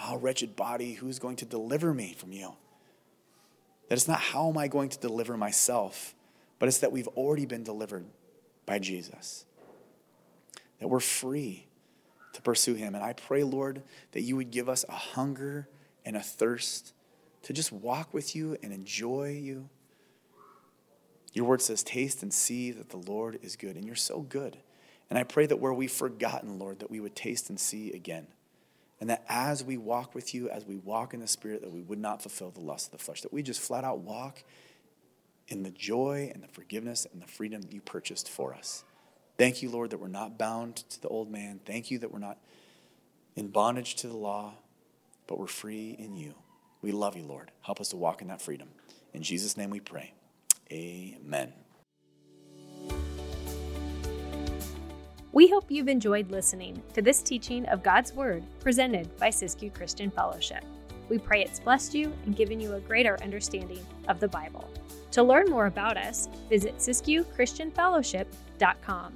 Oh, 0.01 0.17
wretched 0.17 0.57
body, 0.57 0.95
who's 0.95 1.19
going 1.19 1.37
to 1.37 1.45
deliver 1.45 1.95
me 1.95 2.15
from 2.19 2.33
you? 2.33 2.55
That 3.89 3.95
it's 3.95 4.09
not 4.09 4.21
how 4.21 4.49
am 4.49 4.59
I 4.59 4.69
going 4.69 4.89
to 4.91 4.99
deliver 4.99 5.37
myself 5.37 6.15
but 6.59 6.69
it's 6.69 6.79
that 6.79 6.93
we've 6.93 7.09
already 7.09 7.47
been 7.47 7.63
delivered 7.63 8.07
by 8.65 8.79
Jesus, 8.79 9.45
that 10.81 10.89
we're 10.89 11.01
free 11.01 11.67
to 12.33 12.43
pursue 12.43 12.75
Him. 12.75 12.95
And 12.95 13.05
I 13.05 13.13
pray, 13.13 13.43
Lord, 13.43 13.83
that 14.13 14.23
you 14.23 14.37
would 14.37 14.51
give 14.51 14.69
us 14.69 14.85
a 14.89 14.95
hunger 14.95 15.69
and 16.05 16.17
a 16.17 16.23
thirst 16.23 16.95
to 17.43 17.53
just 17.53 17.73
walk 17.73 18.13
with 18.15 18.35
you 18.35 18.57
and 18.63 18.73
enjoy 18.73 19.39
you. 19.41 19.69
Your 21.33 21.45
word 21.45 21.61
says, 21.61 21.83
Taste 21.83 22.23
and 22.23 22.33
see 22.33 22.71
that 22.73 22.89
the 22.89 22.97
Lord 22.97 23.39
is 23.43 23.57
good. 23.57 23.77
And 23.77 23.85
you're 23.85 23.95
so 23.95 24.21
good. 24.21 24.57
And 25.09 25.19
I 25.19 25.23
pray 25.23 25.47
that 25.47 25.59
where 25.59 25.73
we've 25.73 25.93
forgotten, 25.93 26.59
Lord, 26.59 26.81
that 26.81 26.91
we 26.91 27.01
would 27.01 27.15
taste 27.15 27.49
and 27.49 27.61
see 27.61 27.93
again. 27.93 28.27
And 29.01 29.11
that 29.11 29.25
as 29.29 29.63
we 29.63 29.77
walk 29.77 30.15
with 30.15 30.35
you, 30.35 30.49
as 30.49 30.65
we 30.65 30.77
walk 30.77 31.15
in 31.15 31.21
the 31.21 31.27
Spirit, 31.27 31.63
that 31.63 31.73
we 31.73 31.83
would 31.83 31.99
not 31.99 32.23
fulfill 32.23 32.51
the 32.51 32.61
lust 32.61 32.93
of 32.93 32.99
the 32.99 33.05
flesh, 33.05 33.21
that 33.23 33.33
we 33.33 33.43
just 33.43 33.61
flat 33.61 33.85
out 33.85 33.99
walk 33.99 34.43
in 35.49 35.63
the 35.63 35.71
joy 35.71 36.31
and 36.35 36.43
the 36.43 36.49
forgiveness 36.49 37.07
and 37.13 37.23
the 37.23 37.27
freedom 37.27 37.63
that 37.63 37.73
you 37.73 37.81
purchased 37.81 38.29
for 38.29 38.55
us. 38.55 38.85
Thank 39.39 39.63
you, 39.63 39.71
Lord, 39.71 39.91
that 39.91 39.99
we're 39.99 40.09
not 40.09 40.39
bound 40.39 40.77
to 40.77 41.01
the 41.01 41.09
old 41.09 41.31
man. 41.31 41.61
Thank 41.65 41.91
you 41.91 41.99
that 41.99 42.11
we're 42.11 42.19
not 42.19 42.39
in 43.37 43.49
bondage 43.49 43.97
to 43.97 44.09
the 44.09 44.17
law, 44.17 44.55
but 45.27 45.39
we're 45.39 45.47
free 45.47 45.95
in 45.99 46.17
you. 46.17 46.35
We 46.81 46.93
love 46.93 47.17
you, 47.17 47.25
Lord. 47.25 47.51
Help 47.61 47.81
us 47.81 47.91
to 47.91 47.97
walk 47.97 48.23
in 48.23 48.29
that 48.29 48.41
freedom. 48.41 48.69
In 49.13 49.23
Jesus' 49.23 49.57
name 49.57 49.71
we 49.71 49.81
pray. 49.81 50.15
Amen. 50.73 51.53
We 55.33 55.49
hope 55.49 55.65
you've 55.69 55.89
enjoyed 55.89 56.31
listening 56.31 56.81
to 56.95 57.03
this 57.03 57.23
teaching 57.23 57.67
of 57.67 57.83
God's 57.83 58.13
Word 58.13 58.45
presented 58.61 59.17
by 59.19 59.29
Siskiyou 59.29 59.75
Christian 59.75 60.11
Fellowship. 60.11 60.65
We 61.09 61.19
pray 61.19 61.43
it's 61.43 61.59
blessed 61.61 61.95
you 61.95 62.13
and 62.25 62.37
given 62.37 62.61
you 62.61 62.75
a 62.75 62.81
greater 62.81 63.21
understanding 63.23 63.85
of 64.09 64.21
the 64.21 64.29
Bible. 64.29 64.71
To 65.13 65.23
learn 65.23 65.49
more 65.51 65.67
about 65.67 65.97
us, 65.97 66.29
visit 66.49 66.77
SiskiyouChristianFellowship.com. 66.79 69.13